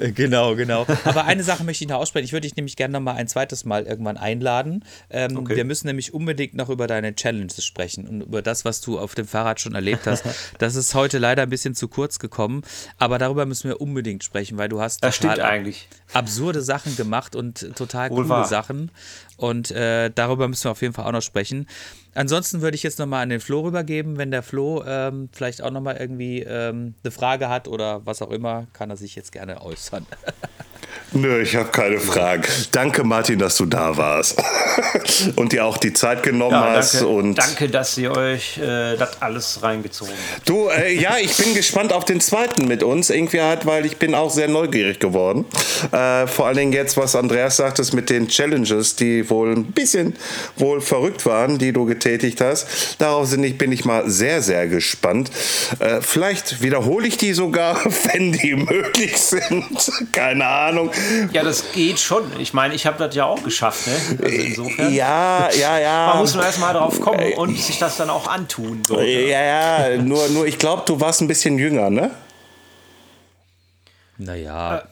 Genau, 0.14 0.56
genau. 0.56 0.86
Aber 1.04 1.24
eine 1.24 1.42
Sache 1.42 1.62
möchte 1.64 1.84
ich 1.84 1.90
noch 1.90 1.98
aussprechen. 1.98 2.24
Ich 2.24 2.32
würde 2.32 2.46
dich 2.46 2.56
nämlich 2.56 2.76
gerne 2.76 2.92
noch 2.92 3.00
mal 3.00 3.14
ein 3.14 3.28
zweites 3.28 3.64
Mal 3.64 3.84
irgendwann 3.84 4.16
einladen. 4.16 4.84
Ähm, 5.10 5.36
okay. 5.36 5.56
Wir 5.56 5.64
müssen 5.64 5.86
nämlich 5.86 6.14
unbedingt 6.14 6.54
noch 6.54 6.68
über 6.68 6.86
deine 6.86 7.14
Challenges 7.14 7.64
sprechen 7.64 8.06
und 8.06 8.22
über 8.22 8.42
das, 8.42 8.64
was 8.64 8.80
du 8.80 8.98
auf 8.98 9.14
dem 9.14 9.26
Fahrrad 9.26 9.60
schon 9.60 9.74
erlebt 9.74 10.06
hast. 10.06 10.24
Das 10.58 10.74
ist 10.74 10.94
heute 10.94 11.18
leider 11.18 11.42
ein 11.42 11.50
bisschen 11.50 11.74
zu 11.74 11.88
kurz 11.88 12.18
gekommen, 12.18 12.62
aber 12.98 13.18
darüber 13.18 13.46
müssen 13.46 13.68
wir 13.68 13.80
unbedingt 13.80 14.24
sprechen, 14.24 14.58
weil 14.58 14.68
du 14.68 14.80
hast 14.80 15.02
das 15.02 15.18
total 15.18 15.40
eigentlich. 15.40 15.88
absurde 16.12 16.60
Sachen 16.60 16.96
gemacht 16.96 17.36
und 17.36 17.74
total 17.76 18.10
Wohl 18.10 18.18
coole 18.18 18.28
wahr. 18.28 18.44
Sachen. 18.46 18.90
Und 19.36 19.70
äh, 19.70 20.10
darüber 20.14 20.48
müssen 20.48 20.64
wir 20.64 20.70
auf 20.72 20.82
jeden 20.82 20.92
Fall 20.92 21.06
auch 21.06 21.12
noch 21.12 21.22
sprechen. 21.22 21.66
Ansonsten 22.14 22.60
würde 22.60 22.74
ich 22.74 22.82
jetzt 22.82 22.98
nochmal 22.98 23.22
an 23.22 23.28
den 23.28 23.40
Flo 23.40 23.60
rübergeben. 23.60 24.18
Wenn 24.18 24.30
der 24.30 24.42
Flo 24.42 24.82
ähm, 24.86 25.28
vielleicht 25.32 25.62
auch 25.62 25.70
nochmal 25.70 25.96
irgendwie 25.96 26.40
ähm, 26.40 26.94
eine 27.02 27.10
Frage 27.10 27.48
hat 27.48 27.68
oder 27.68 28.04
was 28.04 28.22
auch 28.22 28.30
immer, 28.30 28.66
kann 28.72 28.90
er 28.90 28.96
sich 28.96 29.14
jetzt 29.16 29.32
gerne 29.32 29.62
äußern. 29.62 30.06
Nö, 31.12 31.42
ich 31.42 31.56
habe 31.56 31.70
keine 31.70 31.98
Fragen. 31.98 32.44
Danke, 32.70 33.02
Martin, 33.02 33.40
dass 33.40 33.56
du 33.56 33.66
da 33.66 33.96
warst 33.96 34.40
und 35.36 35.52
dir 35.52 35.64
auch 35.64 35.76
die 35.76 35.92
Zeit 35.92 36.22
genommen 36.22 36.52
ja, 36.52 36.62
danke, 36.62 36.78
hast. 36.78 37.02
Und 37.02 37.34
danke, 37.34 37.68
dass 37.68 37.98
ihr 37.98 38.12
euch 38.12 38.58
äh, 38.58 38.96
das 38.96 39.20
alles 39.20 39.60
reingezogen 39.60 40.14
habt. 40.34 40.48
Du, 40.48 40.68
äh, 40.68 40.94
ja, 40.94 41.16
ich 41.20 41.36
bin 41.36 41.54
gespannt 41.54 41.92
auf 41.92 42.04
den 42.04 42.20
zweiten 42.20 42.68
mit 42.68 42.84
uns. 42.84 43.10
Irgendwie 43.10 43.40
halt, 43.40 43.66
weil 43.66 43.86
ich 43.86 43.96
bin 43.96 44.14
auch 44.14 44.30
sehr 44.30 44.46
neugierig 44.46 45.00
geworden. 45.00 45.46
Äh, 45.90 46.28
vor 46.28 46.46
allen 46.46 46.56
Dingen 46.56 46.72
jetzt, 46.72 46.96
was 46.96 47.16
Andreas 47.16 47.56
sagt, 47.56 47.80
ist 47.80 47.92
mit 47.92 48.08
den 48.08 48.28
Challenges, 48.28 48.94
die 48.94 49.28
wohl 49.28 49.50
ein 49.50 49.64
bisschen 49.64 50.14
wohl 50.56 50.80
verrückt 50.80 51.26
waren, 51.26 51.58
die 51.58 51.72
du 51.72 51.86
getätigt 52.00 52.40
hast. 52.40 52.96
Darauf 52.98 53.30
bin 53.30 53.44
ich, 53.44 53.58
bin 53.58 53.72
ich 53.72 53.84
mal 53.84 54.08
sehr, 54.08 54.42
sehr 54.42 54.66
gespannt. 54.66 55.30
Äh, 55.78 56.00
vielleicht 56.00 56.62
wiederhole 56.62 57.06
ich 57.06 57.18
die 57.18 57.34
sogar, 57.34 57.78
wenn 58.12 58.32
die 58.32 58.54
möglich 58.54 59.16
sind. 59.16 59.92
Keine 60.12 60.46
Ahnung. 60.46 60.90
Ja, 61.32 61.44
das 61.44 61.72
geht 61.72 62.00
schon. 62.00 62.24
Ich 62.38 62.54
meine, 62.54 62.74
ich 62.74 62.86
habe 62.86 62.98
das 62.98 63.14
ja 63.14 63.26
auch 63.26 63.42
geschafft. 63.42 63.86
Ne? 63.86 63.92
Also 64.22 64.36
insofern. 64.36 64.94
Ja, 64.94 65.50
ja, 65.52 65.78
ja. 65.78 66.06
Man 66.08 66.18
muss 66.18 66.34
nur 66.34 66.44
erstmal 66.44 66.74
drauf 66.74 67.00
kommen 67.00 67.34
und 67.34 67.58
sich 67.58 67.78
das 67.78 67.96
dann 67.96 68.10
auch 68.10 68.26
antun. 68.26 68.82
So. 68.86 68.98
Ja, 69.00 69.88
ja, 69.90 69.96
nur, 70.02 70.28
nur 70.30 70.46
ich 70.46 70.58
glaube, 70.58 70.82
du 70.86 71.00
warst 71.00 71.20
ein 71.20 71.28
bisschen 71.28 71.58
jünger, 71.58 71.90
ne? 71.90 72.10
Naja. 74.16 74.78
Äh, 74.78 74.82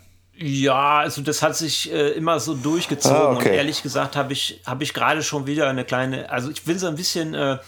ja, 0.40 0.98
also 0.98 1.20
das 1.20 1.42
hat 1.42 1.56
sich 1.56 1.92
äh, 1.92 2.10
immer 2.10 2.38
so 2.38 2.54
durchgezogen. 2.54 3.16
Ah, 3.16 3.32
okay. 3.32 3.48
Und 3.48 3.54
ehrlich 3.56 3.82
gesagt 3.82 4.14
habe 4.14 4.32
ich, 4.32 4.60
hab 4.64 4.80
ich 4.80 4.94
gerade 4.94 5.22
schon 5.24 5.46
wieder 5.46 5.68
eine 5.68 5.84
kleine, 5.84 6.30
also 6.30 6.48
ich 6.50 6.62
bin 6.62 6.78
so 6.78 6.86
ein 6.86 6.94
bisschen 6.94 7.34
äh, 7.34 7.58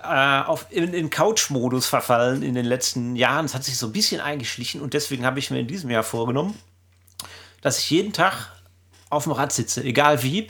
äh 0.00 0.42
auf, 0.44 0.66
in, 0.70 0.94
in 0.94 1.10
Couch-Modus 1.10 1.86
verfallen 1.86 2.44
in 2.44 2.54
den 2.54 2.66
letzten 2.66 3.16
Jahren. 3.16 3.46
Es 3.46 3.54
hat 3.54 3.64
sich 3.64 3.76
so 3.76 3.86
ein 3.86 3.92
bisschen 3.92 4.20
eingeschlichen 4.20 4.80
und 4.80 4.94
deswegen 4.94 5.26
habe 5.26 5.40
ich 5.40 5.50
mir 5.50 5.58
in 5.58 5.66
diesem 5.66 5.90
Jahr 5.90 6.04
vorgenommen, 6.04 6.56
dass 7.62 7.80
ich 7.80 7.90
jeden 7.90 8.12
Tag 8.12 8.52
auf 9.10 9.24
dem 9.24 9.32
Rad 9.32 9.52
sitze, 9.52 9.82
egal 9.82 10.22
wie. 10.22 10.46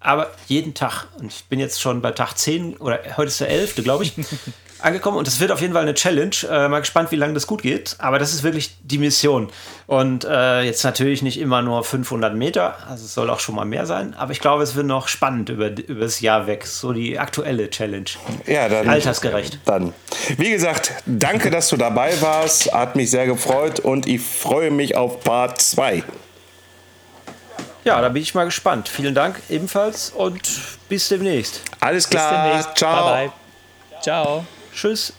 aber 0.00 0.32
jeden 0.48 0.74
Tag. 0.74 1.06
Und 1.18 1.32
ich 1.32 1.44
bin 1.44 1.60
jetzt 1.60 1.80
schon 1.80 2.02
bei 2.02 2.10
Tag 2.10 2.36
10 2.36 2.78
oder 2.78 3.00
heute 3.16 3.28
ist 3.28 3.40
der 3.40 3.48
11., 3.48 3.76
glaube 3.76 4.04
ich. 4.04 4.12
angekommen 4.84 5.16
und 5.16 5.26
es 5.26 5.40
wird 5.40 5.50
auf 5.50 5.60
jeden 5.60 5.72
Fall 5.72 5.82
eine 5.82 5.94
Challenge. 5.94 6.34
Äh, 6.48 6.68
mal 6.68 6.80
gespannt, 6.80 7.10
wie 7.10 7.16
lange 7.16 7.34
das 7.34 7.46
gut 7.46 7.62
geht. 7.62 7.96
Aber 7.98 8.18
das 8.18 8.32
ist 8.32 8.42
wirklich 8.42 8.76
die 8.82 8.98
Mission. 8.98 9.50
Und 9.86 10.24
äh, 10.24 10.62
jetzt 10.62 10.84
natürlich 10.84 11.22
nicht 11.22 11.40
immer 11.40 11.62
nur 11.62 11.84
500 11.84 12.34
Meter, 12.34 12.76
also 12.88 13.04
es 13.04 13.14
soll 13.14 13.30
auch 13.30 13.40
schon 13.40 13.54
mal 13.54 13.64
mehr 13.64 13.86
sein. 13.86 14.14
Aber 14.14 14.32
ich 14.32 14.40
glaube, 14.40 14.62
es 14.62 14.74
wird 14.74 14.86
noch 14.86 15.08
spannend 15.08 15.48
über, 15.48 15.68
über 15.70 16.00
das 16.00 16.20
Jahr 16.20 16.46
weg. 16.46 16.66
So 16.66 16.92
die 16.92 17.18
aktuelle 17.18 17.70
Challenge. 17.70 18.04
Ja, 18.46 18.68
dann. 18.68 18.88
Altersgerecht. 18.88 19.58
Dann. 19.64 19.92
Wie 20.36 20.50
gesagt, 20.50 20.92
danke, 21.06 21.50
dass 21.50 21.68
du 21.68 21.76
dabei 21.76 22.20
warst. 22.20 22.72
Hat 22.72 22.96
mich 22.96 23.10
sehr 23.10 23.26
gefreut 23.26 23.80
und 23.80 24.06
ich 24.06 24.20
freue 24.20 24.70
mich 24.70 24.96
auf 24.96 25.20
Part 25.20 25.60
2. 25.60 26.02
Ja, 27.84 28.00
da 28.00 28.08
bin 28.08 28.22
ich 28.22 28.34
mal 28.34 28.44
gespannt. 28.44 28.88
Vielen 28.88 29.14
Dank 29.14 29.40
ebenfalls 29.50 30.10
und 30.10 30.40
bis 30.88 31.08
demnächst. 31.08 31.60
Alles 31.80 32.08
klar. 32.08 32.30
Bis 32.30 32.42
demnächst. 32.42 32.78
Ciao. 32.78 33.04
Bye, 33.04 33.26
bye. 33.26 33.32
Ciao. 34.02 34.44
Tschüss. 34.74 35.12